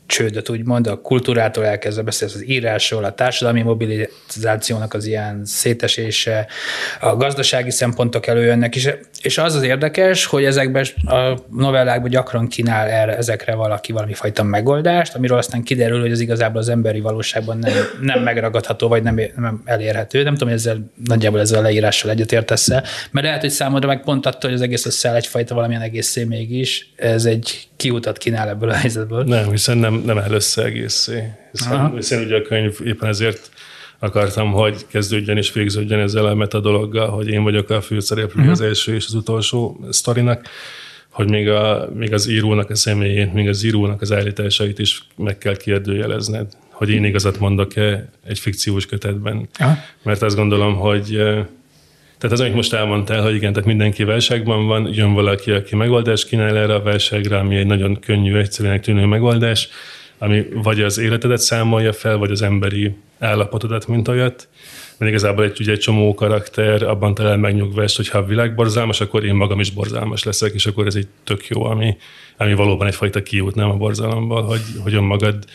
csődöt, 0.08 0.50
úgymond, 0.50 0.88
a 0.88 1.02
kultúrától 1.02 1.66
elkezdve 1.66 2.02
beszélsz 2.02 2.34
az 2.34 2.48
írásról, 2.48 3.04
a 3.04 3.12
társadalmi 3.12 3.62
mobilizációnak 3.62 4.94
az 4.94 5.06
ilyen 5.06 5.42
szétesése, 5.46 6.48
a 7.00 7.16
gazdasági 7.16 7.72
szempontok 7.72 8.28
előjönnek, 8.28 8.76
és, 8.76 8.90
és 9.22 9.38
az 9.38 9.56
az 9.56 9.64
érdekes, 9.64 10.26
hogy 10.26 10.44
ezekben 10.44 10.86
a 11.06 11.38
novellákban 11.52 12.10
gyakran 12.10 12.48
kínál 12.48 12.88
erre, 12.88 13.18
ezekre 13.18 13.56
valaki 13.56 13.92
valami 13.92 14.14
fajta 14.14 14.44
megoldást, 14.44 15.16
amiről 15.16 15.38
aztán 15.38 15.64
kiderül, 15.64 16.02
hogy 16.02 16.12
az 16.12 16.20
igazából 16.20 16.62
az 16.62 16.70
emberi 16.70 17.00
valóságban 17.00 17.58
nem, 17.58 17.74
nem 18.02 18.24
megragadható, 18.24 18.88
vagy 18.88 19.04
nem, 19.04 19.20
nem 19.36 19.62
elérhető. 19.66 20.24
Nem 20.24 20.34
tudom, 20.34 20.50
hogy 20.50 20.58
ezzel 20.58 20.92
nagyjából 21.06 21.40
ezzel 21.40 21.60
a 21.60 21.62
leírással 21.62 22.12
egyetértesz 22.12 22.68
mert 23.12 23.26
lehet, 23.26 23.42
hogy 23.42 23.50
számodra 23.50 23.88
meg 23.88 24.02
pont 24.02 24.26
attól, 24.26 24.50
hogy 24.50 24.54
az 24.54 24.62
egész 24.62 24.86
összeáll 24.86 25.16
egyfajta 25.16 25.56
valamilyen 25.56 25.82
egész 25.82 26.24
mégis, 26.28 26.94
ez 26.96 27.26
egy 27.26 27.68
kiutat 27.78 28.18
kínál 28.18 28.50
ebből 28.50 28.70
a 28.70 28.74
helyzetből. 28.74 29.24
Nem, 29.24 29.50
hiszen 29.50 29.78
nem, 29.78 29.94
nem 30.06 30.18
áll 30.18 30.32
össze 30.32 30.64
egészé. 30.64 31.24
Hiszen, 31.52 31.96
hiszen 31.96 32.24
ugye 32.24 32.36
a 32.36 32.42
könyv 32.42 32.78
éppen 32.84 33.10
ezért 33.10 33.50
akartam, 34.00 34.52
hogy 34.52 34.86
kezdődjön 34.88 35.38
és 35.38 35.54
végződjön 35.54 36.00
ezzel 36.00 36.26
a 36.26 36.34
metadologgal, 36.34 37.10
hogy 37.10 37.28
én 37.28 37.44
vagyok 37.44 37.70
a 37.70 37.82
főszereplő 37.82 38.40
uh-huh. 38.40 38.52
az 38.52 38.62
első 38.62 38.96
és 38.96 39.06
az 39.06 39.14
utolsó 39.14 39.86
sztorinak, 39.90 40.48
hogy 41.10 41.30
még, 41.30 41.50
a, 41.50 41.90
még 41.94 42.14
az 42.14 42.28
írónak 42.28 42.70
a 42.70 42.76
személyét, 42.76 43.34
még 43.34 43.48
az 43.48 43.64
írónak 43.64 44.02
az 44.02 44.12
állításait 44.12 44.80
is 44.80 45.04
meg 45.16 45.38
kell 45.38 45.58
kérdőjelezned, 45.58 46.48
hogy 46.72 46.90
én 46.90 47.04
igazat 47.04 47.40
mondok-e 47.40 48.10
egy 48.26 48.40
fikciós 48.40 48.86
kötetben. 48.86 49.50
Uh-huh. 49.60 49.78
Mert 50.04 50.22
azt 50.22 50.36
gondolom, 50.36 50.76
hogy 50.76 51.22
tehát 52.18 52.36
az, 52.36 52.42
amit 52.42 52.56
most 52.56 52.74
elmondtál, 52.74 53.22
hogy 53.22 53.36
igen, 53.36 53.54
tehát 53.54 53.68
mindenki 53.68 54.04
válságban 54.04 54.68
van, 54.68 54.90
jön 54.94 55.14
valaki, 55.14 55.52
aki 55.52 55.76
megoldást 55.76 56.28
kínál 56.28 56.58
erre 56.58 56.74
a 56.74 56.82
válságra, 56.82 57.40
ami 57.40 57.56
egy 57.56 57.66
nagyon 57.66 58.00
könnyű, 58.00 58.38
egyszerűnek 58.38 58.82
tűnő 58.82 59.06
megoldás, 59.06 59.70
ami 60.18 60.46
vagy 60.54 60.82
az 60.82 60.98
életedet 60.98 61.40
számolja 61.40 61.94
fel, 61.94 62.18
vagy 62.18 62.32
az 62.32 62.42
emberi 62.42 62.96
állapotodat, 63.20 63.88
mint 63.88 64.08
olyat. 64.08 64.48
Mert 64.98 65.12
igazából 65.12 65.44
egy, 65.44 65.58
ugye 65.60 65.72
egy 65.72 65.80
csomó 65.80 66.14
karakter 66.14 66.84
abban 66.84 67.14
talál 67.14 67.38
megnyugvást, 67.38 67.96
hogy 67.96 68.10
ha 68.10 68.18
a 68.18 68.26
világ 68.26 68.56
borzalmas, 68.56 69.02
akkor 69.02 69.26
én 69.26 69.34
magam 69.34 69.60
is 69.60 69.72
borzalmas 69.72 70.24
leszek, 70.24 70.54
és 70.54 70.66
akkor 70.66 70.86
ez 70.86 70.96
egy 70.96 71.08
tök 71.24 71.48
jó, 71.48 71.64
ami, 71.64 71.98
ami 72.38 72.54
valóban 72.54 72.88
egyfajta 72.88 73.24
kiút, 73.24 73.56
nem 73.56 73.70
a 73.70 73.76
borzalomból, 73.76 74.44
hogy, 74.44 74.62
hogy 74.84 74.94
önmagad 74.94 75.46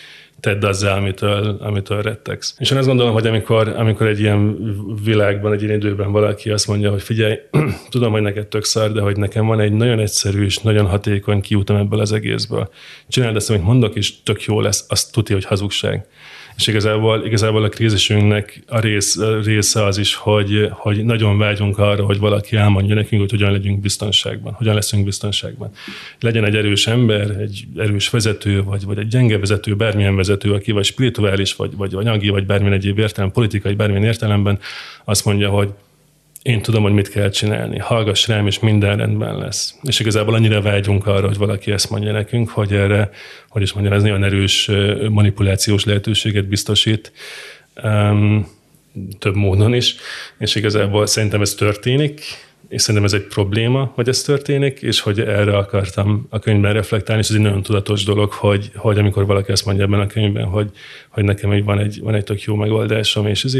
tedd 0.43 0.64
azzal, 0.64 0.97
amitől, 0.97 1.57
amitől 1.61 2.03
rettegsz. 2.03 2.55
És 2.59 2.70
én 2.70 2.78
azt 2.78 2.86
gondolom, 2.86 3.12
hogy 3.12 3.26
amikor, 3.26 3.68
amikor 3.68 4.07
egy 4.07 4.20
ilyen 4.20 4.59
világban, 5.05 5.53
egy 5.53 5.62
ilyen 5.62 5.74
időben 5.74 6.12
valaki 6.12 6.51
azt 6.51 6.66
mondja, 6.66 6.90
hogy 6.90 7.03
figyelj, 7.03 7.38
tudom, 7.90 8.12
hogy 8.12 8.22
neked 8.22 8.47
tök 8.47 8.64
szar, 8.64 8.93
de 8.93 9.01
hogy 9.01 9.16
nekem 9.16 9.47
van 9.47 9.61
egy 9.61 9.72
nagyon 9.72 9.99
egyszerű 9.99 10.45
és 10.45 10.59
nagyon 10.59 10.86
hatékony 10.86 11.40
kiútam 11.40 11.76
ebből 11.76 12.01
az 12.01 12.12
egészből. 12.12 12.70
Csináld 13.09 13.36
ezt, 13.36 13.51
amit 13.51 13.62
mondok, 13.62 13.95
és 13.95 14.22
tök 14.22 14.43
jó 14.43 14.61
lesz, 14.61 14.84
azt 14.88 15.12
tudja, 15.12 15.34
hogy 15.34 15.45
hazugság. 15.45 16.07
És 16.57 16.66
igazából, 16.66 17.24
igazából 17.24 17.64
a 17.64 17.68
krízisünknek 17.68 18.62
a, 18.68 18.80
rész, 18.80 19.16
a 19.16 19.40
része 19.40 19.84
az 19.84 19.98
is, 19.98 20.14
hogy, 20.14 20.68
hogy 20.70 21.05
nagyon 21.05 21.38
vágyunk 21.38 21.78
arra, 21.78 22.05
hogy 22.05 22.18
valaki 22.18 22.57
elmondja 22.57 22.94
nekünk, 22.94 23.20
hogy 23.20 23.30
hogyan 23.30 23.53
legyünk 23.53 23.80
biztonságban, 23.80 24.53
hogyan 24.53 24.74
leszünk 24.74 25.05
biztonságban. 25.05 25.70
Legyen 26.20 26.44
egy 26.44 26.57
erős 26.57 26.86
ember, 26.86 27.30
egy 27.30 27.64
erős 27.76 28.11
vezető, 28.11 28.62
vagy, 28.62 28.84
vagy 28.84 28.98
egy 28.98 29.09
gyenge 29.09 29.38
vezető, 29.38 29.76
bármilyen 29.76 30.16
vezető, 30.16 30.53
aki 30.53 30.72
vagy 30.72 30.84
spirituális, 30.84 31.55
vagy, 31.55 31.76
vagy 31.76 31.94
anyagi, 31.94 32.28
vagy 32.28 32.46
bármilyen 32.46 32.74
egyéb 32.74 32.98
értelem, 32.98 33.30
politikai, 33.30 33.74
bármilyen 33.74 34.05
értelemben 34.05 34.59
azt 35.05 35.24
mondja, 35.24 35.50
hogy 35.50 35.68
én 36.43 36.62
tudom, 36.62 36.82
hogy 36.82 36.93
mit 36.93 37.09
kell 37.09 37.30
csinálni, 37.30 37.78
hallgass 37.78 38.26
rám, 38.26 38.47
és 38.47 38.59
minden 38.59 38.97
rendben 38.97 39.38
lesz. 39.38 39.74
És 39.82 40.01
igazából 40.01 40.34
annyira 40.34 40.61
vágyunk 40.61 41.07
arra, 41.07 41.26
hogy 41.26 41.36
valaki 41.36 41.70
ezt 41.70 41.90
mondja 41.90 42.12
nekünk, 42.12 42.49
hogy 42.49 42.72
erre, 42.72 43.11
hogy 43.49 43.62
is 43.62 43.72
mondjam, 43.72 43.95
ez 43.95 44.03
nagyon 44.03 44.24
erős 44.24 44.70
manipulációs 45.09 45.84
lehetőséget 45.84 46.49
biztosít, 46.49 47.12
több 49.18 49.34
módon 49.34 49.74
is, 49.74 49.95
és 50.38 50.55
igazából 50.55 51.07
szerintem 51.07 51.40
ez 51.40 51.55
történik, 51.55 52.20
és 52.72 52.82
szerintem 52.82 53.04
ez 53.04 53.12
egy 53.12 53.26
probléma, 53.26 53.92
hogy 53.94 54.08
ez 54.08 54.22
történik, 54.22 54.82
és 54.82 55.00
hogy 55.00 55.20
erre 55.20 55.56
akartam 55.56 56.26
a 56.30 56.38
könyvben 56.38 56.72
reflektálni, 56.72 57.22
és 57.22 57.28
ez 57.28 57.34
egy 57.34 57.40
nagyon 57.40 57.62
tudatos 57.62 58.04
dolog, 58.04 58.32
hogy, 58.32 58.70
hogy 58.74 58.98
amikor 58.98 59.26
valaki 59.26 59.52
azt 59.52 59.66
mondja 59.66 59.84
ebben 59.84 60.00
a 60.00 60.06
könyvben, 60.06 60.44
hogy, 60.44 60.70
hogy 61.08 61.24
nekem 61.24 61.64
van 61.64 61.78
egy, 61.78 62.00
van 62.00 62.14
egy 62.14 62.24
tök 62.24 62.42
jó 62.42 62.54
megoldásom, 62.54 63.26
és 63.26 63.44
ez, 63.44 63.56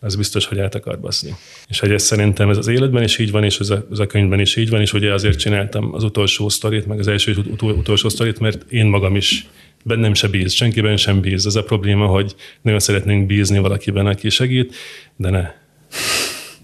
az 0.00 0.16
biztos, 0.16 0.46
hogy 0.46 0.58
át 0.58 0.74
akar 0.74 1.00
baszni. 1.00 1.34
És 1.68 1.80
hogy 1.80 1.90
ez 1.90 2.02
szerintem 2.02 2.50
ez 2.50 2.56
az 2.56 2.66
életben 2.66 3.02
is 3.02 3.18
így 3.18 3.30
van, 3.30 3.44
és 3.44 3.58
ez 3.58 3.70
a, 3.70 3.86
ez 3.92 3.98
a 3.98 4.06
könyvben 4.06 4.40
is 4.40 4.56
így 4.56 4.70
van, 4.70 4.80
és 4.80 4.92
ugye 4.92 5.12
azért 5.12 5.38
csináltam 5.38 5.94
az 5.94 6.04
utolsó 6.04 6.48
sztorit, 6.48 6.86
meg 6.86 6.98
az 6.98 7.08
első 7.08 7.32
ut- 7.32 7.62
utolsó 7.62 8.08
sztorit, 8.08 8.40
mert 8.40 8.70
én 8.70 8.86
magam 8.86 9.16
is 9.16 9.46
bennem 9.84 10.14
se 10.14 10.28
bíz, 10.28 10.52
senkiben 10.52 10.96
sem 10.96 11.20
bíz. 11.20 11.46
Ez 11.46 11.54
a 11.54 11.62
probléma, 11.62 12.06
hogy 12.06 12.34
nagyon 12.60 12.80
szeretnénk 12.80 13.26
bízni 13.26 13.58
valakiben, 13.58 14.06
aki 14.06 14.28
segít, 14.28 14.74
de 15.16 15.30
ne 15.30 15.61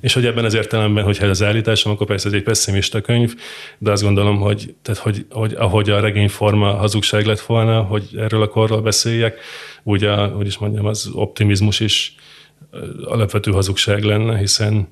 és 0.00 0.14
hogy 0.14 0.26
ebben 0.26 0.44
az 0.44 0.54
értelemben, 0.54 1.04
hogyha 1.04 1.24
ez 1.24 1.30
az 1.30 1.42
állításom, 1.42 1.92
akkor 1.92 2.06
persze 2.06 2.28
ez 2.28 2.34
egy 2.34 2.42
pessimista 2.42 3.00
könyv, 3.00 3.34
de 3.78 3.90
azt 3.90 4.02
gondolom, 4.02 4.36
hogy, 4.36 4.74
tehát, 4.82 5.00
hogy, 5.00 5.26
hogy 5.30 5.54
ahogy 5.54 5.90
a 5.90 6.00
regényforma 6.00 6.70
hazugság 6.70 7.26
lett 7.26 7.40
volna, 7.40 7.82
hogy 7.82 8.08
erről 8.16 8.42
a 8.42 8.48
korról 8.48 8.80
beszéljek, 8.80 9.38
úgy 9.82 10.04
a, 10.04 10.26
hogy 10.26 10.46
is 10.46 10.58
mondjam, 10.58 10.86
az 10.86 11.10
optimizmus 11.12 11.80
is 11.80 12.14
alapvető 13.04 13.50
hazugság 13.50 14.02
lenne, 14.02 14.38
hiszen 14.38 14.88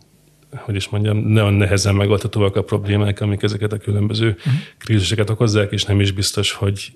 hogy 0.56 0.74
is 0.74 0.88
mondjam, 0.88 1.16
nagyon 1.16 1.52
nehezen 1.52 1.94
megoldhatóak 1.94 2.56
a 2.56 2.62
problémák, 2.62 3.20
amik 3.20 3.42
ezeket 3.42 3.72
a 3.72 3.78
különböző 3.78 4.28
uh-huh. 4.28 4.52
kríziseket 4.78 5.30
okozzák, 5.30 5.72
és 5.72 5.84
nem 5.84 6.00
is 6.00 6.12
biztos, 6.12 6.52
hogy, 6.52 6.92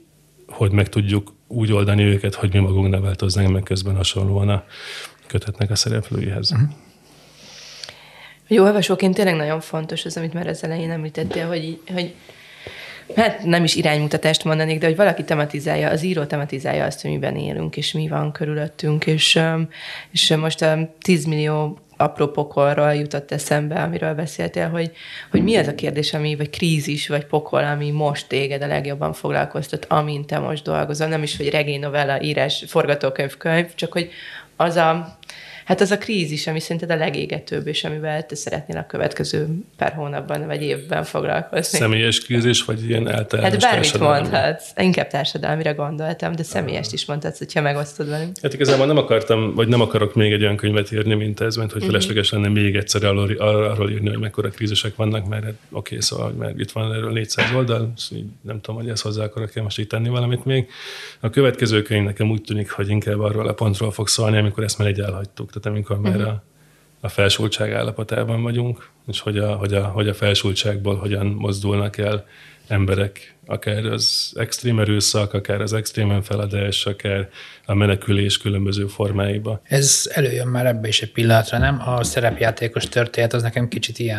hogy 0.46 0.72
meg 0.72 0.88
tudjuk 0.88 1.32
úgy 1.46 1.72
oldani 1.72 2.02
őket, 2.02 2.34
hogy 2.34 2.52
mi 2.52 2.58
magunk 2.58 2.88
ne 2.88 3.00
változnánk 3.00 3.52
meg 3.52 3.62
közben 3.62 3.96
hasonlóan 3.96 4.48
a 4.48 4.64
kötetnek 5.26 5.70
a 5.70 5.74
szereplőihez. 5.74 6.52
Uh-huh. 6.52 6.68
Jó 8.52 8.64
olvasóként 8.64 9.14
tényleg 9.14 9.36
nagyon 9.36 9.60
fontos 9.60 10.04
az, 10.04 10.16
amit 10.16 10.32
már 10.32 10.46
az 10.46 10.64
elején 10.64 10.90
említettél, 10.90 11.46
hogy, 11.46 11.80
hogy 11.94 12.14
hát 13.16 13.44
nem 13.44 13.64
is 13.64 13.74
iránymutatást 13.74 14.44
mondanék, 14.44 14.78
de 14.78 14.86
hogy 14.86 14.96
valaki 14.96 15.24
tematizálja, 15.24 15.88
az 15.88 16.02
író 16.02 16.24
tematizálja 16.24 16.84
azt, 16.84 17.02
hogy 17.02 17.10
miben 17.10 17.36
élünk, 17.36 17.76
és 17.76 17.92
mi 17.92 18.08
van 18.08 18.32
körülöttünk, 18.32 19.06
és, 19.06 19.40
és 20.10 20.36
most 20.36 20.62
a 20.62 20.94
10 21.00 21.24
millió 21.24 21.78
apró 21.96 22.26
pokolról 22.26 22.94
jutott 22.94 23.32
eszembe, 23.32 23.82
amiről 23.82 24.14
beszéltél, 24.14 24.68
hogy, 24.68 24.92
hogy 25.30 25.42
mi 25.42 25.56
az 25.56 25.66
a 25.66 25.74
kérdés, 25.74 26.14
ami, 26.14 26.36
vagy 26.36 26.50
krízis, 26.50 27.08
vagy 27.08 27.24
pokol, 27.26 27.64
ami 27.64 27.90
most 27.90 28.28
téged 28.28 28.62
a 28.62 28.66
legjobban 28.66 29.12
foglalkoztat, 29.12 29.84
amint 29.88 30.26
te 30.26 30.38
most 30.38 30.64
dolgozol. 30.64 31.08
Nem 31.08 31.22
is, 31.22 31.36
hogy 31.36 31.50
regény, 31.50 31.80
novella, 31.80 32.22
írás, 32.22 32.64
forgatókönyv, 32.66 33.36
könyv, 33.36 33.74
csak 33.74 33.92
hogy 33.92 34.10
az 34.56 34.76
a 34.76 35.18
Hát 35.70 35.80
az 35.80 35.90
a 35.90 35.98
krízis, 35.98 36.46
ami 36.46 36.60
szerinted 36.60 36.90
a 36.90 36.96
legégetőbb, 36.96 37.66
és 37.66 37.84
amivel 37.84 38.26
te 38.26 38.34
szeretnél 38.34 38.76
a 38.76 38.86
következő 38.86 39.46
pár 39.76 39.92
hónapban 39.92 40.46
vagy 40.46 40.62
évben 40.62 41.04
foglalkozni. 41.04 41.78
Személyes 41.78 42.20
krízis, 42.20 42.64
vagy 42.64 42.88
ilyen 42.88 43.08
általános 43.08 43.64
Hát 43.64 43.72
bármit 43.72 43.98
mondhatsz. 43.98 44.70
Inkább 44.76 45.06
társadalmira 45.06 45.74
gondoltam, 45.74 46.34
de 46.34 46.42
személyest 46.42 46.92
is 46.92 47.04
mondhatsz, 47.04 47.38
hogyha 47.38 47.60
megosztod 47.60 48.08
velünk. 48.08 48.36
Hát 48.42 48.54
igazából 48.54 48.86
nem 48.86 48.96
akartam, 48.96 49.54
vagy 49.54 49.68
nem 49.68 49.80
akarok 49.80 50.14
még 50.14 50.32
egy 50.32 50.42
olyan 50.42 50.56
könyvet 50.56 50.92
írni, 50.92 51.14
mint 51.14 51.40
ez, 51.40 51.56
mert 51.56 51.72
hogy 51.72 51.80
mhm. 51.80 51.90
felesleges 51.90 52.30
lenne 52.30 52.48
még 52.48 52.76
egyszer 52.76 53.04
arról, 53.04 53.30
arról 53.38 53.90
írni, 53.90 54.08
hogy 54.08 54.18
mekkora 54.18 54.48
krízisek 54.48 54.96
vannak, 54.96 55.28
mert 55.28 55.44
hát, 55.44 55.52
oké, 55.52 55.94
okay, 55.94 56.00
szóval 56.00 56.30
mert 56.30 56.58
itt 56.58 56.70
van 56.70 56.94
erről 56.94 57.12
400 57.12 57.52
oldal, 57.54 57.92
nem 58.40 58.60
tudom, 58.60 58.80
hogy 58.80 58.88
ezt 58.88 59.02
hozzá 59.02 59.24
akarok 59.24 59.54
most 59.54 59.78
itt 59.78 59.88
tenni 59.88 60.08
valamit 60.08 60.44
még. 60.44 60.68
A 61.20 61.30
következő 61.30 61.82
könyv 61.82 62.04
nekem 62.04 62.30
úgy 62.30 62.42
tűnik, 62.42 62.70
hogy 62.70 62.88
inkább 62.88 63.20
arról 63.20 63.48
a 63.48 63.52
pontról 63.52 63.90
fog 63.90 64.08
szólni, 64.08 64.38
amikor 64.38 64.64
ezt 64.64 64.78
már 64.78 64.88
egy 64.88 65.00
elhagytuk. 65.00 65.50
Tehát 65.60 65.78
amikor 65.78 65.98
uh-huh. 65.98 66.16
már 66.16 66.26
a, 66.26 66.42
a 67.00 67.08
felsultság 67.08 67.72
állapotában 67.72 68.42
vagyunk, 68.42 68.88
és 69.06 69.20
hogy 69.20 69.38
a, 69.38 69.54
hogy, 69.54 69.74
a, 69.74 69.84
hogy 69.84 70.08
a 70.08 70.14
felsultságból 70.14 70.96
hogyan 70.96 71.26
mozdulnak 71.26 71.98
el 71.98 72.26
emberek, 72.70 73.34
akár 73.46 73.84
az 73.84 74.32
extrém 74.36 74.78
erőszak, 74.78 75.34
akár 75.34 75.60
az 75.60 75.72
extrém 75.72 76.10
önfeladás, 76.10 76.86
akár 76.86 77.28
a 77.66 77.74
menekülés 77.74 78.38
különböző 78.38 78.86
formáiba. 78.86 79.60
Ez 79.64 80.10
előjön 80.14 80.46
már 80.46 80.66
ebbe 80.66 80.88
is 80.88 81.02
egy 81.02 81.12
pillanatra, 81.12 81.58
nem? 81.58 81.82
A 81.88 82.04
szerepjátékos 82.04 82.88
történet 82.88 83.32
az 83.32 83.42
nekem 83.42 83.68
kicsit 83.68 83.98
ilyen 83.98 84.18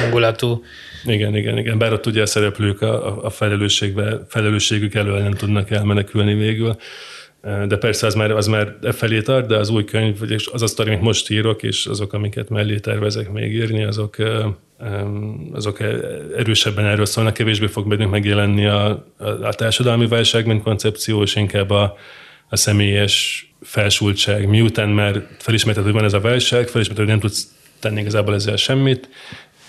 hangulatú. 0.00 0.62
Igen, 1.04 1.36
igen, 1.36 1.58
igen. 1.58 1.78
Bár 1.78 1.92
ott 1.92 2.06
ugye 2.06 2.22
a 2.22 2.26
szereplők 2.26 2.80
a, 2.82 3.24
a 3.24 3.30
felelősségük 4.28 4.94
elől 4.94 5.18
nem 5.18 5.32
tudnak 5.32 5.70
elmenekülni 5.70 6.34
végül. 6.34 6.76
De 7.46 7.76
persze 7.76 8.06
az 8.06 8.14
már, 8.14 8.30
az 8.30 8.46
már 8.46 8.76
e 8.82 8.92
felé 8.92 9.20
tart, 9.20 9.46
de 9.46 9.56
az 9.56 9.68
új 9.68 9.84
könyv, 9.84 10.18
vagy 10.18 10.48
az 10.52 10.62
a 10.62 10.66
sztori, 10.66 10.90
amit 10.90 11.02
most 11.02 11.30
írok, 11.30 11.62
és 11.62 11.86
azok, 11.86 12.12
amiket 12.12 12.48
mellé 12.48 12.78
tervezek 12.78 13.32
még 13.32 13.54
írni, 13.54 13.84
azok, 13.84 14.16
azok 15.52 15.80
erősebben 16.36 16.84
erről 16.84 17.06
szólnak, 17.06 17.34
kevésbé 17.34 17.66
fog 17.66 17.88
bennünk 17.88 18.10
megjelenni 18.10 18.66
a, 18.66 18.86
a, 19.16 19.24
a 19.24 19.52
társadalmi 19.52 20.06
válság, 20.06 20.46
mint 20.46 20.62
koncepció, 20.62 21.22
és 21.22 21.34
inkább 21.34 21.70
a, 21.70 21.96
a 22.48 22.56
személyes 22.56 23.46
felsultság. 23.62 24.48
Miután 24.48 24.88
már 24.88 25.26
felismerted, 25.38 25.84
hogy 25.84 25.92
van 25.92 26.04
ez 26.04 26.12
a 26.12 26.20
válság, 26.20 26.68
felismerted, 26.68 27.04
hogy 27.04 27.14
nem 27.14 27.20
tudsz 27.20 27.48
tenni 27.80 28.00
igazából 28.00 28.34
ezzel 28.34 28.56
semmit, 28.56 29.08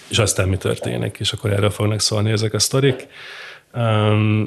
és 0.08 0.20
aztán 0.20 0.48
mi 0.48 0.58
történik, 0.58 1.18
és 1.20 1.32
akkor 1.32 1.52
erről 1.52 1.70
fognak 1.70 2.02
szólni 2.02 2.32
ezek 2.32 2.54
a 2.54 2.60
sztorik 2.60 3.08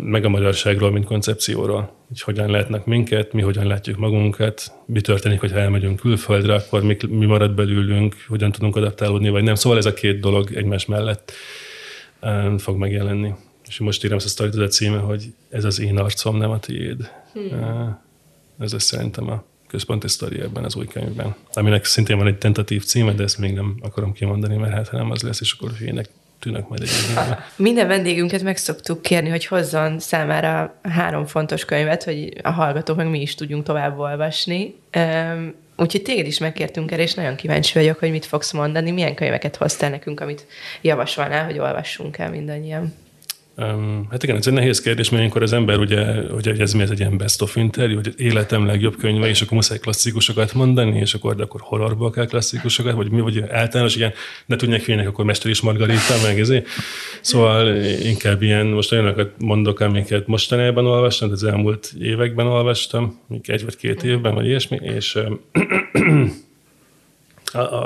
meg 0.05 0.25
a 0.25 0.29
magyarságról, 0.29 0.91
mint 0.91 1.05
koncepcióról. 1.05 1.99
Hogy 2.09 2.21
hogyan 2.21 2.51
látnak 2.51 2.87
minket, 2.87 3.33
mi 3.33 3.43
hogyan 3.43 3.67
látjuk 3.67 3.99
magunkat, 3.99 4.73
mi 4.87 5.01
történik, 5.01 5.41
hogyha 5.41 5.59
elmegyünk 5.59 6.01
külföldre, 6.01 6.55
akkor 6.55 6.83
mi, 6.83 6.97
mi 7.09 7.27
marad 7.27 7.55
belőlünk, 7.55 8.15
hogyan 8.29 8.53
tudunk 8.53 8.77
adaptálódni, 8.77 9.29
vagy 9.29 9.43
nem. 9.43 9.55
Szóval 9.55 9.79
ez 9.79 9.87
a 9.87 9.95
két 9.95 10.21
dolog 10.21 10.53
egymás 10.55 10.87
mellett 10.87 11.33
fog 12.59 12.77
megjelenni. 12.77 13.33
És 13.69 13.79
most 13.79 14.05
írom 14.05 14.17
ezt 14.17 14.27
a 14.27 14.29
sztorit, 14.29 14.55
a 14.55 14.67
címe, 14.67 14.99
hogy 14.99 15.25
ez 15.51 15.65
az 15.65 15.81
én 15.81 15.99
arcom, 15.99 16.37
nem 16.37 16.51
a 16.51 16.59
tiéd. 16.59 17.11
Hmm. 17.33 17.99
Ez 18.59 18.73
lesz 18.73 18.85
szerintem 18.85 19.31
a 19.31 19.45
központi 19.67 20.09
sztori 20.09 20.41
ebben 20.41 20.65
az 20.65 20.77
új 20.77 20.87
könyvben. 20.87 21.35
Aminek 21.53 21.85
szintén 21.85 22.17
van 22.17 22.27
egy 22.27 22.39
tentatív 22.39 22.85
címe, 22.85 23.13
de 23.13 23.23
ezt 23.23 23.39
még 23.39 23.55
nem 23.55 23.77
akarom 23.83 24.13
kimondani, 24.13 24.57
mert 24.57 24.73
hát 24.73 24.89
ha 24.89 24.97
nem 24.97 25.11
az 25.11 25.23
lesz, 25.23 25.41
és 25.41 25.53
akkor 25.53 25.71
ének 25.83 26.09
tűnök 26.41 26.69
majd 26.69 26.83
egy 26.83 26.89
Minden 27.57 27.87
vendégünket 27.87 28.43
meg 28.43 28.57
szoktuk 28.57 29.03
kérni, 29.03 29.29
hogy 29.29 29.47
hozzon 29.47 29.99
számára 29.99 30.79
három 30.83 31.27
fontos 31.27 31.65
könyvet, 31.65 32.05
hogy 32.05 32.37
a 32.43 32.51
hallgatók 32.51 32.97
meg 32.97 33.11
mi 33.11 33.21
is 33.21 33.35
tudjunk 33.35 33.65
tovább 33.65 33.99
olvasni. 33.99 34.75
Úgyhogy 35.77 36.03
téged 36.03 36.27
is 36.27 36.39
megkértünk 36.39 36.91
erre, 36.91 37.03
és 37.03 37.15
nagyon 37.15 37.37
kíváncsi 37.37 37.79
vagyok, 37.79 37.99
hogy 37.99 38.11
mit 38.11 38.27
fogsz 38.27 38.53
mondani, 38.53 38.91
milyen 38.91 39.15
könyveket 39.15 39.57
hoztál 39.57 39.91
nekünk, 39.91 40.21
amit 40.21 40.47
javasolnál, 40.81 41.45
hogy 41.45 41.59
olvassunk 41.59 42.19
el 42.19 42.31
mindannyian. 42.31 42.95
Hát 44.11 44.23
igen, 44.23 44.37
ez 44.37 44.47
egy 44.47 44.53
nehéz 44.53 44.81
kérdés, 44.81 45.09
mert 45.09 45.21
ilyenkor 45.21 45.43
az 45.43 45.53
ember 45.53 45.79
ugye, 45.79 46.21
ugye 46.21 46.55
ez 46.59 46.73
mi 46.73 46.83
ez 46.83 46.91
egy 46.91 46.99
ilyen 46.99 47.17
best 47.17 47.43
of 47.43 47.57
interjú, 47.57 47.95
hogy 47.95 48.15
életem 48.17 48.67
legjobb 48.67 48.97
könyve, 48.97 49.29
és 49.29 49.41
akkor 49.41 49.53
muszáj 49.53 49.79
klasszikusokat 49.79 50.55
mondani, 50.55 50.99
és 50.99 51.15
akkor, 51.15 51.35
de 51.35 51.43
akkor 51.43 51.61
horrorból 51.65 52.11
kell 52.11 52.27
klasszikusokat, 52.27 52.95
vagy 52.95 53.11
mi, 53.11 53.21
vagy 53.21 53.45
általános, 53.51 53.97
igen, 53.97 54.13
ne 54.47 54.57
tudják 54.57 54.83
hülyének, 54.83 55.09
akkor 55.09 55.25
Mester 55.25 55.51
is 55.51 55.61
Margarita, 55.61 56.15
meg 56.23 56.41
ezért. 56.41 56.67
Szóval 57.21 57.77
inkább 57.85 58.43
ilyen, 58.43 58.67
most 58.67 58.93
olyanokat 58.93 59.31
mondok, 59.39 59.81
amiket 59.81 60.27
mostanában 60.27 60.87
olvastam, 60.87 61.31
az 61.31 61.45
elmúlt 61.45 61.95
években 62.01 62.47
olvastam, 62.47 63.21
egy 63.43 63.65
vagy 63.65 63.77
két 63.77 64.03
évben, 64.03 64.35
vagy 64.35 64.47
ilyesmi, 64.47 64.79
és 64.83 65.19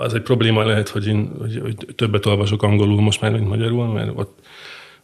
az 0.02 0.14
egy 0.14 0.22
probléma 0.22 0.64
lehet, 0.64 0.88
hogy 0.88 1.06
én 1.06 1.30
hogy, 1.38 1.58
hogy 1.60 1.76
többet 1.94 2.26
olvasok 2.26 2.62
angolul 2.62 3.00
most 3.00 3.20
már, 3.20 3.32
mint 3.32 3.48
magyarul, 3.48 3.92
mert 3.92 4.10
ott 4.14 4.38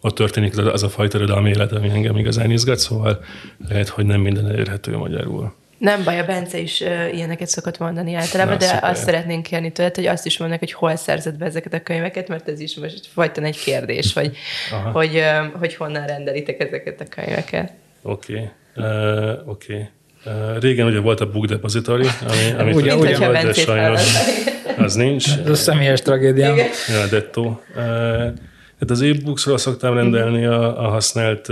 ott 0.01 0.14
történik 0.14 0.59
az 0.59 0.82
a 0.82 0.88
fajta 0.88 1.18
irodalmi 1.18 1.51
élet, 1.51 1.72
ami 1.72 1.88
engem 1.88 2.16
igazán 2.16 2.51
izgat, 2.51 2.78
szóval 2.78 3.24
lehet, 3.68 3.88
hogy 3.88 4.07
nem 4.07 4.20
minden 4.20 4.48
elérhető 4.48 4.96
magyarul. 4.96 5.55
Nem 5.78 6.05
baj, 6.05 6.18
a 6.18 6.24
Bence 6.24 6.59
is 6.59 6.80
uh, 6.80 7.14
ilyeneket 7.14 7.48
szokott 7.48 7.78
mondani 7.78 8.14
általában, 8.14 8.53
Na, 8.53 8.59
de 8.59 8.66
szuper. 8.66 8.90
azt 8.90 9.05
szeretnénk 9.05 9.42
kérni 9.42 9.72
tőled, 9.72 9.94
hogy 9.94 10.07
azt 10.07 10.26
is 10.26 10.38
mondnak, 10.38 10.59
hogy 10.59 10.72
hol 10.72 10.96
szerzed 10.96 11.34
be 11.34 11.44
ezeket 11.44 11.72
a 11.72 11.82
könyveket, 11.82 12.28
mert 12.28 12.48
ez 12.48 12.61
is 12.61 12.76
most 12.76 13.07
fajtan 13.12 13.44
egy 13.44 13.59
kérdés, 13.59 14.12
hogy, 14.12 14.36
hogy, 14.92 15.16
uh, 15.16 15.59
hogy 15.59 15.74
honnan 15.74 16.07
rendelitek 16.07 16.61
ezeket 16.61 17.01
a 17.01 17.05
könyveket. 17.05 17.72
Oké, 18.03 18.51
okay. 18.76 18.86
uh, 18.86 19.48
oké. 19.48 19.72
Okay. 19.72 19.88
Uh, 20.24 20.61
régen 20.61 20.86
ugye 20.86 21.01
volt 21.01 21.20
a 21.20 21.30
Book 21.30 21.44
Depository, 21.44 22.07
ami, 22.28 22.53
amit 22.61 22.74
ugye, 22.74 22.96
ugye 22.96 23.18
volt, 23.18 23.42
de 23.42 23.53
sajnos 23.53 24.03
az 24.78 24.94
nincs. 24.94 25.28
Ez 25.44 25.48
a 25.48 25.55
személyes 25.55 26.01
tragédia. 26.01 26.55
Ja, 26.88 27.07
dettó. 27.11 27.62
Uh, 27.76 28.32
Hát 28.80 28.90
az 28.90 29.02
e-booksról 29.02 29.58
szoktam 29.58 29.94
rendelni 29.94 30.44
a, 30.44 30.84
a 30.84 30.88
használt 30.88 31.48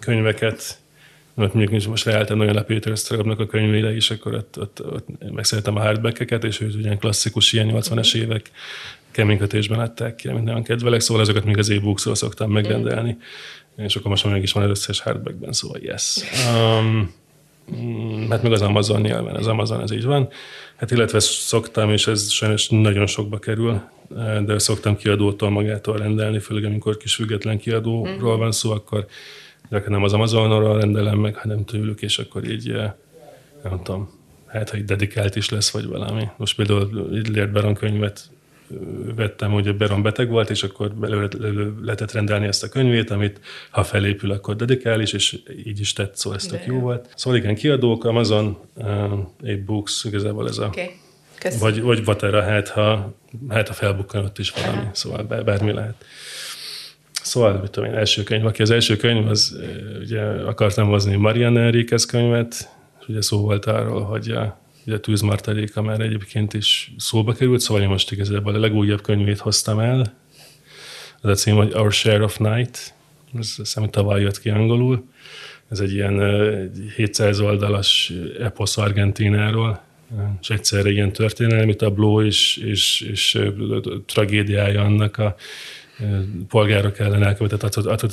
könyveket, 0.00 0.78
mert 1.34 1.54
mondjuk 1.54 1.86
most 1.86 2.04
leálltam 2.04 2.40
olyan 2.40 2.56
a 2.56 2.62
Péter 2.62 2.92
Esztergabnak 2.92 3.40
a 3.40 3.46
könyvére 3.46 3.94
is, 3.94 4.10
akkor 4.10 4.34
ott, 4.34 4.58
ott, 4.58 4.84
ott 4.92 5.06
megszerettem 5.32 5.76
a 5.76 5.80
hardbackeket, 5.80 6.44
és 6.44 6.60
őt 6.60 6.74
ugyan 6.74 6.98
klasszikus, 6.98 7.52
ilyen 7.52 7.70
80-es 7.72 8.14
évek 8.14 8.50
keménykötésben 9.10 9.78
adták 9.78 10.14
ki, 10.14 10.28
amit 10.28 10.44
nagyon 10.44 10.62
kedvelek, 10.62 11.00
szóval 11.00 11.22
azokat 11.22 11.44
még 11.44 11.58
az 11.58 11.70
e-booksról 11.70 12.14
szoktam 12.14 12.50
megrendelni, 12.50 13.16
és 13.76 13.96
akkor 13.96 14.10
most 14.10 14.24
meg 14.24 14.42
is 14.42 14.52
van 14.52 14.62
az 14.62 14.70
összes 14.70 15.00
hardbackben, 15.00 15.52
szóval 15.52 15.78
yes. 15.82 16.16
Um, 16.56 17.14
hát 18.30 18.42
meg 18.42 18.52
az 18.52 18.62
Amazon 18.62 19.00
nyilván, 19.00 19.36
az 19.36 19.46
Amazon 19.46 19.80
ez 19.80 19.92
így 19.92 20.04
van. 20.04 20.28
Hát 20.82 20.90
illetve 20.90 21.20
szoktam, 21.20 21.90
és 21.90 22.06
ez 22.06 22.30
sajnos 22.30 22.68
nagyon 22.68 23.06
sokba 23.06 23.38
kerül, 23.38 23.80
de 24.44 24.58
szoktam 24.58 24.96
kiadótól 24.96 25.50
magától 25.50 25.96
rendelni, 25.96 26.38
főleg 26.38 26.64
amikor 26.64 26.96
kis 26.96 27.14
független 27.14 27.58
kiadóról 27.58 28.32
mhm. 28.32 28.38
van 28.38 28.52
szó, 28.52 28.70
akkor 28.70 29.06
de 29.68 29.82
nem 29.86 30.02
az 30.02 30.12
Amazonról 30.12 30.78
rendelem 30.78 31.18
meg, 31.18 31.36
hanem 31.36 31.64
tőlük, 31.64 32.02
és 32.02 32.18
akkor 32.18 32.50
így 32.50 32.70
eh, 32.70 32.92
nem 33.62 33.82
tudom, 33.82 34.10
hát 34.46 34.70
ha 34.70 34.76
egy 34.76 34.84
dedikált 34.84 35.36
is 35.36 35.48
lesz, 35.48 35.70
vagy 35.70 35.86
valami. 35.86 36.28
Most 36.36 36.56
például 36.56 37.08
Lért 37.10 37.52
Beron 37.52 37.74
könyvet 37.74 38.30
vettem, 39.16 39.50
hogy 39.50 39.76
Beron 39.76 40.02
beteg 40.02 40.28
volt, 40.28 40.50
és 40.50 40.62
akkor 40.62 40.92
lehetett 41.82 42.12
rendelni 42.12 42.46
ezt 42.46 42.62
a 42.62 42.68
könyvét, 42.68 43.10
amit 43.10 43.40
ha 43.70 43.84
felépül, 43.84 44.30
akkor 44.30 44.56
dedikális, 44.56 45.12
és 45.12 45.38
így 45.64 45.80
is 45.80 45.92
tett, 45.92 46.16
szóval 46.16 46.38
ez 46.38 46.46
tök 46.46 46.66
jó 46.66 46.78
volt. 46.78 47.08
Szóval 47.14 47.38
igen, 47.38 47.54
kiadók, 47.54 48.04
Amazon, 48.04 48.58
uh, 48.74 48.86
e-books, 49.42 50.04
igazából 50.04 50.48
ez 50.48 50.58
a... 50.58 50.66
Okay. 50.66 50.90
Vagy, 51.58 51.82
vagy 51.82 52.04
Vatera, 52.04 52.42
hát 52.42 52.68
ha, 52.68 53.14
hát 53.48 53.68
ha 53.68 53.74
felbukkan 53.74 54.24
ott 54.24 54.38
is 54.38 54.50
valami, 54.50 54.82
Aha. 54.82 54.90
szóval 54.92 55.22
bármi 55.22 55.72
lehet. 55.72 56.04
Szóval, 57.22 57.60
mit 57.60 57.70
tudom 57.70 57.90
én, 57.90 57.96
első 57.96 58.22
könyv, 58.22 58.46
aki 58.46 58.62
az 58.62 58.70
első 58.70 58.96
könyv, 58.96 59.28
az 59.28 59.58
ugye 60.00 60.20
akartam 60.22 60.88
hozni 60.88 61.16
Marianne 61.16 61.60
Enriquez 61.60 62.04
könyvet, 62.04 62.70
és 63.00 63.08
ugye 63.08 63.22
szó 63.22 63.40
volt 63.40 63.64
arról, 63.64 64.02
hogy 64.02 64.30
a, 64.30 64.61
ugye 64.86 64.94
a 64.96 65.00
tűzmartaléka 65.00 65.82
már 65.82 66.00
egyébként 66.00 66.54
is 66.54 66.92
szóba 66.96 67.32
került, 67.32 67.60
szóval 67.60 67.82
én 67.82 67.88
most 67.88 68.12
igazából 68.12 68.54
a 68.54 68.58
legújabb 68.58 69.02
könyvét 69.02 69.38
hoztam 69.38 69.78
el. 69.78 70.18
Az 71.20 71.30
a 71.30 71.34
cím, 71.34 71.54
hogy 71.54 71.72
Our 71.74 71.92
Share 71.92 72.24
of 72.24 72.36
Night, 72.36 72.94
ez 73.38 73.56
hiszem, 73.56 73.88
tavaly 73.88 74.20
jött 74.20 74.40
ki 74.40 74.50
angolul. 74.50 75.04
Ez 75.68 75.80
egy 75.80 75.92
ilyen 75.92 76.20
700 76.96 77.40
oldalas 77.40 78.12
eposz 78.40 78.76
Argentináról, 78.76 79.82
és 80.40 80.50
egyszerre 80.50 80.90
ilyen 80.90 81.12
történelmi 81.12 81.76
tabló 81.76 82.22
és, 82.22 82.56
és, 82.56 83.00
és 83.00 83.38
tragédiája 84.06 84.82
annak 84.82 85.18
a 85.18 85.36
polgárok 86.48 86.98
ellen 86.98 87.22
elkövetett 87.22 87.62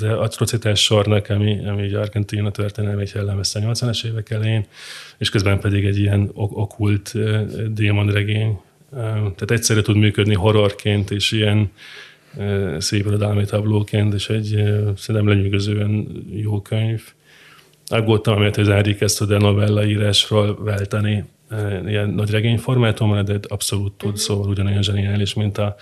atrocitás 0.04 0.84
sornak, 0.84 1.30
ami, 1.30 1.68
ami 1.68 1.84
így 1.84 1.94
Argentina 1.94 2.52
történelmét 2.52 3.12
jellemezte 3.12 3.60
a 3.60 3.72
80-as 3.72 4.06
évek 4.06 4.30
elején, 4.30 4.66
és 5.18 5.30
közben 5.30 5.60
pedig 5.60 5.86
egy 5.86 5.98
ilyen 5.98 6.30
okult 6.34 7.14
démonregény. 7.74 8.60
Tehát 8.92 9.52
egyszerre 9.52 9.82
tud 9.82 9.96
működni 9.96 10.34
horrorként, 10.34 11.12
és 11.12 11.32
ilyen 11.32 11.72
szép 12.78 13.06
irodalmi 13.06 13.46
tablóként, 13.46 14.14
és 14.14 14.30
egy 14.30 14.64
szerintem 14.96 15.28
lenyűgözően 15.28 16.08
jó 16.32 16.62
könyv. 16.62 17.02
Aggódtam, 17.86 18.36
amit 18.36 18.58
az 18.58 18.70
Enrique 18.70 19.06
ezt 19.06 19.22
a 19.22 19.38
novella 19.38 19.86
írásról 19.86 20.64
váltani 20.64 21.24
ilyen 21.88 22.10
nagy 22.10 22.30
regényformátumra, 22.30 23.24
de 23.24 23.40
abszolút 23.48 23.94
tud, 23.94 24.10
uh-huh. 24.10 24.24
szóval 24.24 24.50
ugyanolyan 24.50 24.82
zseniális, 24.82 25.34
mint 25.34 25.58
a, 25.58 25.76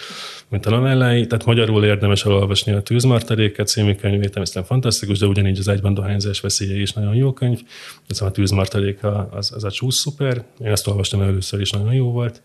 mint 0.48 0.66
a 0.66 0.70
novellái. 0.70 1.28
Tehát 1.28 1.46
magyarul 1.46 1.86
érdemes 1.86 2.26
elolvasni 2.26 2.72
a 2.72 2.82
Tűzmartaléka 2.82 3.64
című 3.64 3.96
könyvét, 3.96 4.30
természetesen 4.30 4.64
fantasztikus, 4.64 5.20
de 5.20 5.26
ugyanígy 5.26 5.60
az 5.60 5.68
egyben 5.68 5.94
dohányzás 5.94 6.40
veszélye 6.40 6.82
is 6.82 6.92
nagyon 6.92 7.16
jó 7.16 7.34
könyv. 7.34 7.60
Ez 8.08 8.22
a 8.22 8.32
Tűzmartaléka 8.32 9.30
az, 9.32 9.52
az 9.56 9.64
a 9.64 9.72
csúsz 9.72 9.98
szuper. 9.98 10.44
Én 10.60 10.72
ezt 10.72 10.88
olvastam 10.88 11.22
először 11.22 11.62
is, 11.62 11.72
nagyon 11.72 11.94
jó 11.94 12.12
volt. 12.12 12.42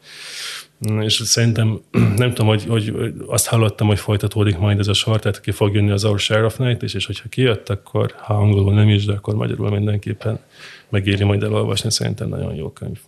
És 1.01 1.13
szerintem, 1.13 1.81
nem 2.17 2.29
tudom, 2.29 2.47
hogy, 2.47 2.65
hogy 2.65 2.95
azt 3.27 3.47
hallottam, 3.47 3.87
hogy 3.87 3.99
folytatódik 3.99 4.59
majd 4.59 4.79
ez 4.79 4.89
a 4.89 4.93
sor, 4.93 5.21
tehát 5.21 5.41
ki 5.41 5.51
fog 5.51 5.75
jönni 5.75 5.91
az 5.91 6.05
Our 6.05 6.19
Share 6.19 6.45
of 6.45 6.57
Night, 6.57 6.83
és, 6.83 6.95
és 6.95 7.07
hogyha 7.07 7.29
kijött, 7.29 7.69
akkor 7.69 8.15
ha 8.17 8.35
angolul 8.35 8.75
nem 8.75 8.89
is, 8.89 9.05
de 9.05 9.13
akkor 9.13 9.35
magyarul 9.35 9.71
mindenképpen 9.71 10.39
megéri 10.93 11.25
majd 11.25 11.43
elolvasni, 11.43 11.91
szerintem 11.91 12.29
nagyon 12.29 12.55
jó 12.55 12.71
könyv. 12.73 12.99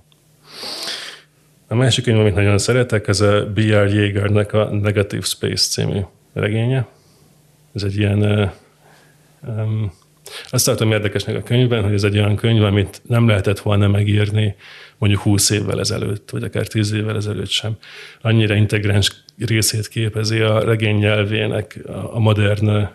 A 1.69 1.75
másik 1.75 2.05
könyv, 2.05 2.19
amit 2.19 2.35
nagyon 2.35 2.59
szeretek, 2.59 3.09
ez 3.09 3.21
a 3.21 3.47
B.R. 3.55 3.95
Jaegernek 3.95 4.53
a 4.53 4.65
Negative 4.65 5.25
Space 5.25 5.69
című 5.69 6.01
regénye. 6.33 6.87
Ez 7.75 7.83
egy 7.83 7.97
ilyen 7.97 8.53
um, 9.47 9.93
azt 10.51 10.65
tartom 10.65 10.93
érdekesnek 10.93 11.37
a 11.37 11.43
könyvben, 11.43 11.83
hogy 11.83 11.93
ez 11.93 12.05
egy 12.05 12.17
olyan 12.17 12.37
könyv, 12.37 12.63
amit 12.63 13.03
nem 13.07 13.29
lehetett 13.29 13.59
volna 13.59 13.89
megírni 13.89 14.57
mondjuk 14.99 15.23
20 15.23 15.51
évvel 15.51 15.81
ezelőtt, 15.81 16.31
vagy 16.31 16.43
akár 16.43 16.67
10 16.67 16.93
évvel 16.93 17.17
ezelőtt 17.17 17.49
sem. 17.49 17.77
Annyira 18.21 18.55
integráns 18.55 19.13
részét 19.39 19.89
képezi 19.89 20.41
a 20.41 20.65
regény 20.65 20.97
nyelvének 20.97 21.79
a 22.13 22.19
modern 22.19 22.89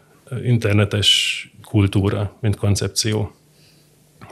internetes 0.44 1.44
kultúra, 1.64 2.38
mint 2.42 2.56
koncepció. 2.56 3.36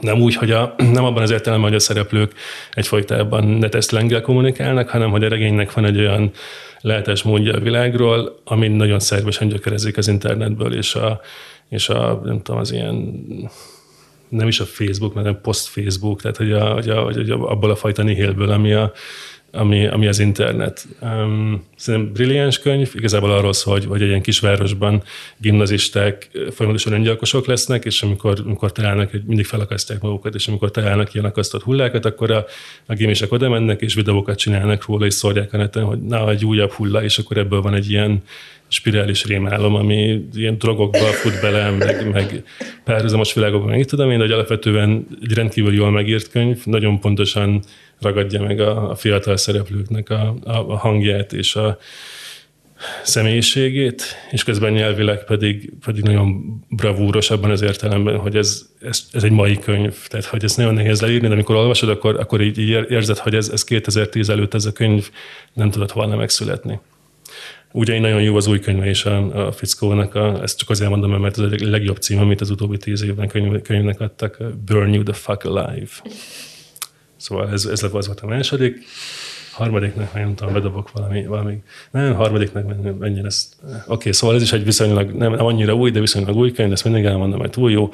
Nem 0.00 0.20
úgy, 0.20 0.34
hogy 0.34 0.50
a, 0.50 0.74
nem 0.92 1.04
abban 1.04 1.22
az 1.22 1.30
értelemben, 1.30 1.68
hogy 1.68 1.78
a 1.78 1.82
szereplők 1.82 2.32
egyfajtában 2.72 3.44
netesztlengel 3.44 4.20
kommunikálnak, 4.20 4.88
hanem 4.88 5.10
hogy 5.10 5.24
a 5.24 5.28
regénynek 5.28 5.72
van 5.72 5.84
egy 5.84 5.98
olyan 5.98 6.30
lehetes 6.80 7.22
módja 7.22 7.54
a 7.54 7.60
világról, 7.60 8.40
ami 8.44 8.68
nagyon 8.68 8.98
szervesen 8.98 9.48
gyökerezik 9.48 9.96
az 9.96 10.08
internetből, 10.08 10.74
és 10.74 10.94
a, 10.94 11.20
és 11.68 11.88
a, 11.88 12.20
nem 12.24 12.42
tudom, 12.42 12.60
az 12.60 12.72
ilyen 12.72 13.26
nem 14.28 14.48
is 14.48 14.60
a 14.60 14.64
Facebook, 14.64 15.14
hanem 15.14 15.40
post-Facebook, 15.40 16.20
tehát 16.20 16.36
hogy, 16.36 16.52
a, 16.52 16.72
hogy, 16.72 16.88
a, 16.88 17.02
hogy 17.02 17.30
abból 17.30 17.70
a 17.70 17.76
fajta 17.76 18.02
nihilből, 18.02 18.50
ami 18.50 18.72
a, 18.72 18.92
ami, 19.52 19.86
ami 19.86 20.06
az 20.06 20.18
internet. 20.18 20.86
Um, 21.00 21.64
szerintem 21.76 22.12
brilliáns 22.12 22.58
könyv, 22.58 22.90
igazából 22.94 23.30
arról 23.30 23.52
szól, 23.52 23.74
hogy, 23.74 23.84
hogy 23.84 24.02
egy 24.02 24.08
ilyen 24.08 24.22
kisvárosban 24.22 25.02
gimnazisták 25.36 26.30
folyamatosan 26.50 26.92
öngyilkosok 26.92 27.46
lesznek, 27.46 27.84
és 27.84 28.02
amikor, 28.02 28.40
amikor 28.44 28.72
találnak, 28.72 29.10
hogy 29.10 29.22
mindig 29.26 29.46
felakasztják 29.46 30.00
magukat, 30.00 30.34
és 30.34 30.48
amikor 30.48 30.70
találnak 30.70 31.14
ilyen 31.14 31.26
akasztott 31.26 31.62
hullákat, 31.62 32.04
akkor 32.04 32.30
a, 32.30 32.44
a 32.86 32.94
gimisek 32.94 33.32
oda 33.32 33.48
mennek, 33.48 33.80
és 33.80 33.94
videókat 33.94 34.38
csinálnak 34.38 34.86
róla, 34.86 35.06
és 35.06 35.14
szórják 35.14 35.52
a 35.52 35.56
neten, 35.56 35.84
hogy 35.84 36.02
na, 36.02 36.30
egy 36.30 36.44
újabb 36.44 36.70
hulla, 36.70 37.02
és 37.02 37.18
akkor 37.18 37.36
ebből 37.36 37.60
van 37.60 37.74
egy 37.74 37.90
ilyen 37.90 38.22
spirális 38.68 39.24
rémálom, 39.24 39.74
ami 39.74 40.28
ilyen 40.34 40.58
drogokba 40.58 40.98
fut 40.98 41.40
bele, 41.40 41.70
meg, 41.70 42.10
meg 42.12 42.42
párhuzamos 42.84 43.34
világokban, 43.34 43.70
meg 43.70 43.84
tudom 43.84 44.10
én, 44.10 44.16
de 44.16 44.22
hogy 44.22 44.32
alapvetően 44.32 45.06
egy 45.22 45.32
rendkívül 45.32 45.74
jól 45.74 45.90
megírt 45.90 46.30
könyv, 46.30 46.64
nagyon 46.64 47.00
pontosan 47.00 47.62
ragadja 48.00 48.42
meg 48.42 48.60
a, 48.60 48.90
a 48.90 48.94
fiatal 48.94 49.36
szereplőknek 49.36 50.10
a, 50.10 50.34
a, 50.44 50.56
a 50.56 50.76
hangját 50.76 51.32
és 51.32 51.56
a 51.56 51.78
személyiségét, 53.02 54.02
és 54.30 54.44
közben 54.44 54.72
nyelvileg 54.72 55.24
pedig, 55.24 55.72
pedig 55.84 56.02
nagyon 56.02 56.60
bravúros 56.68 57.30
abban 57.30 57.50
az 57.50 57.62
értelemben, 57.62 58.16
hogy 58.16 58.36
ez, 58.36 58.66
ez, 58.80 59.06
ez 59.12 59.22
egy 59.22 59.30
mai 59.30 59.58
könyv, 59.58 59.96
tehát 60.08 60.26
hogy 60.26 60.44
ez 60.44 60.54
nagyon 60.54 60.74
nehéz 60.74 61.00
leírni, 61.00 61.26
de 61.26 61.32
amikor 61.32 61.56
olvasod, 61.56 61.88
akkor, 61.88 62.20
akkor 62.20 62.40
így 62.40 62.58
érzed, 62.68 63.18
hogy 63.18 63.34
ez, 63.34 63.48
ez 63.48 63.64
2010 63.64 64.28
előtt 64.28 64.54
ez 64.54 64.64
a 64.64 64.72
könyv 64.72 65.10
nem 65.52 65.70
tudott 65.70 65.92
volna 65.92 66.16
megszületni. 66.16 66.80
Ugye 67.72 68.00
nagyon 68.00 68.22
jó 68.22 68.36
az 68.36 68.46
új 68.46 68.60
könyve 68.60 68.88
is 68.88 69.04
a, 69.04 69.46
a 69.46 69.52
fickónak, 69.52 70.14
a, 70.14 70.42
ezt 70.42 70.58
csak 70.58 70.70
azért 70.70 70.90
mondom, 70.90 71.20
mert 71.20 71.38
ez 71.38 71.44
a 71.44 71.56
legjobb 71.60 71.96
cím, 71.96 72.18
amit 72.18 72.40
az 72.40 72.50
utóbbi 72.50 72.76
tíz 72.76 73.02
évben 73.02 73.28
könyv, 73.28 73.62
könyvnek 73.62 74.00
adtak, 74.00 74.38
Burn 74.64 74.92
You 74.92 75.02
the 75.02 75.12
Fuck 75.12 75.44
Alive. 75.44 75.90
Szóval 77.18 77.50
ez, 77.52 77.64
ez 77.64 77.90
volt 77.90 78.20
a 78.20 78.26
második. 78.26 78.84
Harmadiknak, 79.52 80.14
nem 80.14 80.34
tudom, 80.34 80.52
bedobok 80.52 80.92
valami, 80.92 81.26
valami 81.26 81.62
nem, 81.90 82.14
harmadiknak 82.14 82.98
menjen 82.98 83.26
ez. 83.26 83.48
Oké, 83.62 83.80
okay, 83.86 84.12
szóval 84.12 84.36
ez 84.36 84.42
is 84.42 84.52
egy 84.52 84.64
viszonylag, 84.64 85.10
nem, 85.10 85.32
nem 85.32 85.44
annyira 85.46 85.74
új, 85.74 85.90
de 85.90 86.00
viszonylag 86.00 86.36
új 86.36 86.52
könyv, 86.52 86.72
ezt 86.72 86.84
mindig 86.84 87.04
elmondom, 87.04 87.40
mert 87.40 87.52
túl 87.52 87.70
jó. 87.70 87.90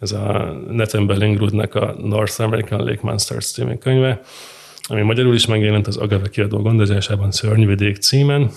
Ez 0.00 0.12
a 0.12 0.56
Nathan 0.70 1.06
Bellingrudnak 1.06 1.74
a 1.74 1.94
North 2.02 2.40
American 2.40 2.84
Lake 2.84 3.00
Monsters 3.02 3.50
című 3.50 3.74
könyve, 3.74 4.20
ami 4.82 5.02
magyarul 5.02 5.34
is 5.34 5.46
megjelent 5.46 5.86
az 5.86 5.96
Agave 5.96 6.28
kiadó 6.28 6.58
gondozásában 6.58 7.30
Szörnyvidék 7.30 7.96
címen 7.96 8.50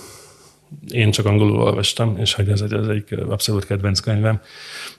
én 0.90 1.10
csak 1.10 1.26
angolul 1.26 1.60
olvastam, 1.60 2.16
és 2.18 2.34
hogy 2.34 2.48
ez 2.48 2.60
egy, 2.60 2.72
ez 2.72 2.86
egy 2.86 3.04
abszolút 3.28 3.66
kedvenc 3.66 4.00
könyvem. 4.00 4.40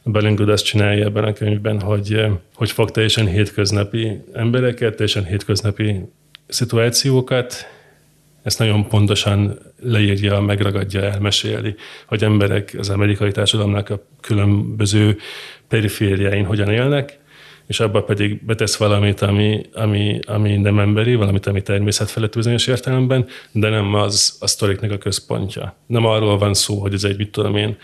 Bellingud 0.03 0.49
azt 0.49 0.65
csinálja 0.65 1.05
ebben 1.05 1.24
a 1.24 1.34
könyvben, 1.34 1.80
hogy, 1.80 2.26
hogy 2.53 2.71
fog 2.71 2.91
teljesen 2.91 3.28
hétköznapi 3.28 4.24
embereket, 4.34 4.95
teljesen 4.95 5.26
hétköznapi 5.26 6.01
szituációkat, 6.47 7.67
ezt 8.43 8.59
nagyon 8.59 8.88
pontosan 8.88 9.59
leírja, 9.82 10.39
megragadja, 10.39 11.01
elmeséli, 11.01 11.76
hogy 12.05 12.24
emberek 12.24 12.76
az 12.78 12.89
amerikai 12.89 13.32
társadalomnak 13.32 13.89
a 13.89 14.05
különböző 14.21 15.17
perifériáin 15.67 16.45
hogyan 16.45 16.69
élnek, 16.69 17.19
és 17.68 17.80
abba 17.80 18.03
pedig 18.03 18.45
betesz 18.45 18.76
valamit, 18.76 19.22
ami, 19.22 19.66
ami, 19.74 20.20
ami 20.26 20.57
nem 20.57 20.80
emberi, 20.80 21.16
valamit, 21.16 21.47
ami 21.47 21.61
természetfelett 21.61 22.36
bizonyos 22.36 22.68
értelemben, 22.68 23.26
de 23.51 23.70
nem 23.70 23.93
az 23.93 24.38
a 24.39 24.47
sztoriknek 24.47 24.91
a 24.91 24.97
központja. 24.97 25.76
Nem 25.86 26.05
arról 26.05 26.38
van 26.38 26.53
szó, 26.53 26.80
hogy 26.80 26.93
ez 26.93 27.03
egy, 27.03 27.18
mit 27.18 27.32
tudom 27.32 27.55
én, 27.55 27.78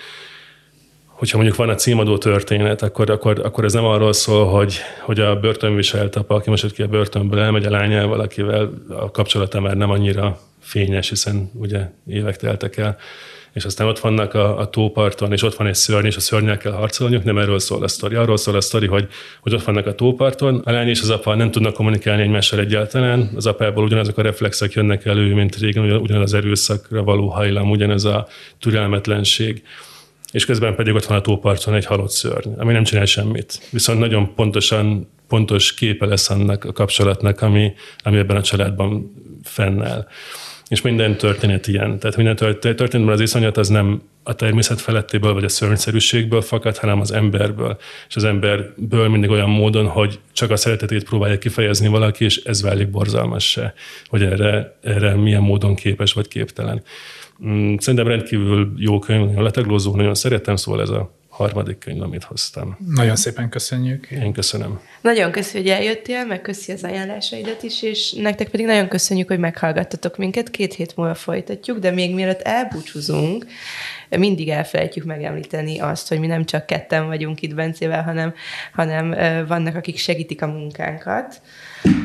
hogyha 1.05 1.37
mondjuk 1.37 1.57
van 1.57 1.69
a 1.69 1.75
címadó 1.75 2.17
történet, 2.17 2.81
akkor, 2.81 3.09
akkor, 3.09 3.39
akkor 3.43 3.63
ez 3.63 3.73
nem 3.73 3.85
arról 3.85 4.13
szól, 4.13 4.45
hogy, 4.45 4.77
hogy 5.01 5.19
a 5.19 5.39
börtönviselt 5.39 6.15
apa, 6.15 6.35
aki 6.35 6.49
most 6.49 6.71
ki 6.71 6.81
a 6.81 6.87
börtönből, 6.87 7.39
elmegy 7.39 7.65
a 7.65 7.69
lányával, 7.69 8.19
akivel 8.19 8.73
a 8.89 9.11
kapcsolata 9.11 9.59
már 9.59 9.77
nem 9.77 9.89
annyira 9.89 10.39
fényes, 10.59 11.09
hiszen 11.09 11.51
ugye 11.53 11.89
évek 12.07 12.37
teltek 12.37 12.77
el, 12.77 12.97
és 13.53 13.65
aztán 13.65 13.87
ott 13.87 13.99
vannak 13.99 14.33
a, 14.33 14.59
a 14.59 14.69
tóparton, 14.69 15.31
és 15.31 15.43
ott 15.43 15.55
van 15.55 15.67
egy 15.67 15.75
szörny, 15.75 16.05
és 16.05 16.15
a 16.15 16.19
szörnyel 16.19 16.57
kell 16.57 16.71
harcolniuk, 16.71 17.23
nem 17.23 17.37
erről 17.37 17.59
szól 17.59 17.83
a 17.83 17.87
sztori. 17.87 18.15
Arról 18.15 18.37
szól 18.37 18.55
a 18.55 18.61
sztori, 18.61 18.87
hogy, 18.87 19.07
hogy 19.41 19.53
ott 19.53 19.63
vannak 19.63 19.85
a 19.85 19.95
tóparton, 19.95 20.61
a 20.65 20.71
lány 20.71 20.87
és 20.87 21.01
az 21.01 21.09
apa 21.09 21.35
nem 21.35 21.51
tudnak 21.51 21.73
kommunikálni 21.73 22.21
egymással 22.21 22.59
egyáltalán, 22.59 23.29
az 23.35 23.45
apából 23.45 23.83
ugyanazok 23.83 24.17
a 24.17 24.21
reflexek 24.21 24.71
jönnek 24.71 25.05
elő, 25.05 25.33
mint 25.33 25.55
régen, 25.55 25.91
ugyanaz 25.91 26.33
az 26.33 26.33
erőszakra 26.33 27.03
való 27.03 27.27
hajlam, 27.27 27.69
ugyanez 27.69 28.03
a 28.03 28.27
türelmetlenség 28.59 29.63
és 30.31 30.45
közben 30.45 30.75
pedig 30.75 30.93
ott 30.93 31.05
van 31.05 31.17
a 31.17 31.21
tóparton 31.21 31.73
egy 31.73 31.85
halott 31.85 32.09
szörny, 32.09 32.49
ami 32.57 32.73
nem 32.73 32.83
csinál 32.83 33.05
semmit. 33.05 33.67
Viszont 33.69 33.99
nagyon 33.99 34.33
pontosan, 34.35 35.09
pontos 35.27 35.73
képe 35.73 36.05
lesz 36.05 36.29
annak 36.29 36.63
a 36.63 36.71
kapcsolatnak, 36.71 37.41
ami, 37.41 37.73
ami 38.03 38.17
ebben 38.17 38.35
a 38.35 38.41
családban 38.41 39.11
fennáll 39.43 40.07
és 40.69 40.81
minden 40.81 41.17
történet 41.17 41.67
ilyen. 41.67 41.99
Tehát 41.99 42.15
minden 42.15 42.35
történetben 42.35 43.07
az 43.07 43.19
iszonyat 43.19 43.57
az 43.57 43.67
nem 43.67 44.01
a 44.23 44.35
természet 44.35 44.81
felettéből 44.81 45.33
vagy 45.33 45.43
a 45.43 45.49
szörnyszerűségből 45.49 46.41
fakad, 46.41 46.77
hanem 46.77 46.99
az 46.99 47.11
emberből. 47.11 47.77
És 48.07 48.15
az 48.15 48.23
emberből 48.23 49.07
mindig 49.07 49.29
olyan 49.29 49.49
módon, 49.49 49.87
hogy 49.87 50.19
csak 50.33 50.51
a 50.51 50.55
szeretetét 50.55 51.03
próbálja 51.03 51.37
kifejezni 51.37 51.87
valaki, 51.87 52.23
és 52.23 52.37
ez 52.43 52.61
válik 52.61 52.89
borzalmassá, 52.89 53.73
hogy 54.07 54.23
erre, 54.23 54.77
erre 54.81 55.15
milyen 55.15 55.41
módon 55.41 55.75
képes 55.75 56.13
vagy 56.13 56.27
képtelen. 56.27 56.83
Mm, 57.45 57.75
szerintem 57.77 58.07
rendkívül 58.07 58.73
jó 58.77 58.99
könyv, 58.99 59.25
nagyon 59.25 59.43
letaglózó, 59.43 59.95
nagyon 59.95 60.15
szeretem, 60.15 60.55
szóval 60.55 60.81
ez 60.81 60.89
a 60.89 61.18
harmadik 61.39 61.77
könyv, 61.77 62.01
amit 62.01 62.23
hoztam. 62.23 62.77
Nagyon 62.95 63.15
szépen 63.15 63.49
köszönjük. 63.49 64.11
Én 64.11 64.33
köszönöm. 64.33 64.79
Nagyon 65.01 65.31
köszönjük, 65.31 65.71
hogy 65.71 65.79
eljöttél, 65.79 66.25
meg 66.25 66.41
köszi 66.41 66.71
az 66.71 66.83
ajánlásaidat 66.83 67.63
is, 67.63 67.81
és 67.81 68.11
nektek 68.11 68.49
pedig 68.49 68.65
nagyon 68.65 68.87
köszönjük, 68.87 69.27
hogy 69.27 69.39
meghallgattatok 69.39 70.17
minket. 70.17 70.51
Két 70.51 70.73
hét 70.73 70.95
múlva 70.95 71.15
folytatjuk, 71.15 71.79
de 71.79 71.91
még 71.91 72.13
mielőtt 72.13 72.41
elbúcsúzunk, 72.41 73.45
mindig 74.09 74.49
elfelejtjük 74.49 75.05
megemlíteni 75.05 75.79
azt, 75.79 76.07
hogy 76.07 76.19
mi 76.19 76.27
nem 76.27 76.45
csak 76.45 76.65
ketten 76.65 77.07
vagyunk 77.07 77.41
itt 77.41 77.55
Bencével, 77.55 78.03
hanem, 78.03 78.33
hanem 78.73 79.09
vannak, 79.47 79.75
akik 79.75 79.97
segítik 79.97 80.41
a 80.41 80.47
munkánkat. 80.47 81.41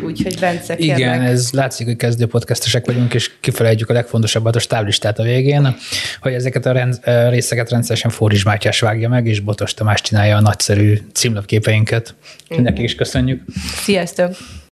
Úgyhogy 0.04 0.38
Bence, 0.38 0.76
kérlek. 0.76 0.98
Igen, 0.98 1.20
ez 1.20 1.50
látszik, 1.52 1.86
hogy 1.86 1.96
kezdő 1.96 2.26
podcastesek 2.26 2.86
vagyunk, 2.86 3.14
és 3.14 3.30
kifelejtjük 3.40 3.90
a 3.90 3.92
legfontosabbat, 3.92 4.56
a 4.56 4.58
stáblistát 4.58 5.18
a 5.18 5.22
végén, 5.22 5.76
hogy 6.20 6.32
ezeket 6.32 6.66
a 6.66 6.72
rend, 6.72 7.00
részeket 7.28 7.70
rendszeresen 7.70 8.10
Fóris 8.10 8.44
Mátyás 8.44 8.80
vágja 8.80 9.08
meg, 9.08 9.26
és 9.26 9.40
Botos 9.40 9.74
Tamás 9.74 10.00
csinálja 10.00 10.36
a 10.36 10.40
nagyszerű 10.40 10.98
címlapképeinket. 11.12 12.14
Nekik 12.48 12.84
is 12.84 12.94
köszönjük. 12.94 13.42
Sziasztok! 13.82 14.36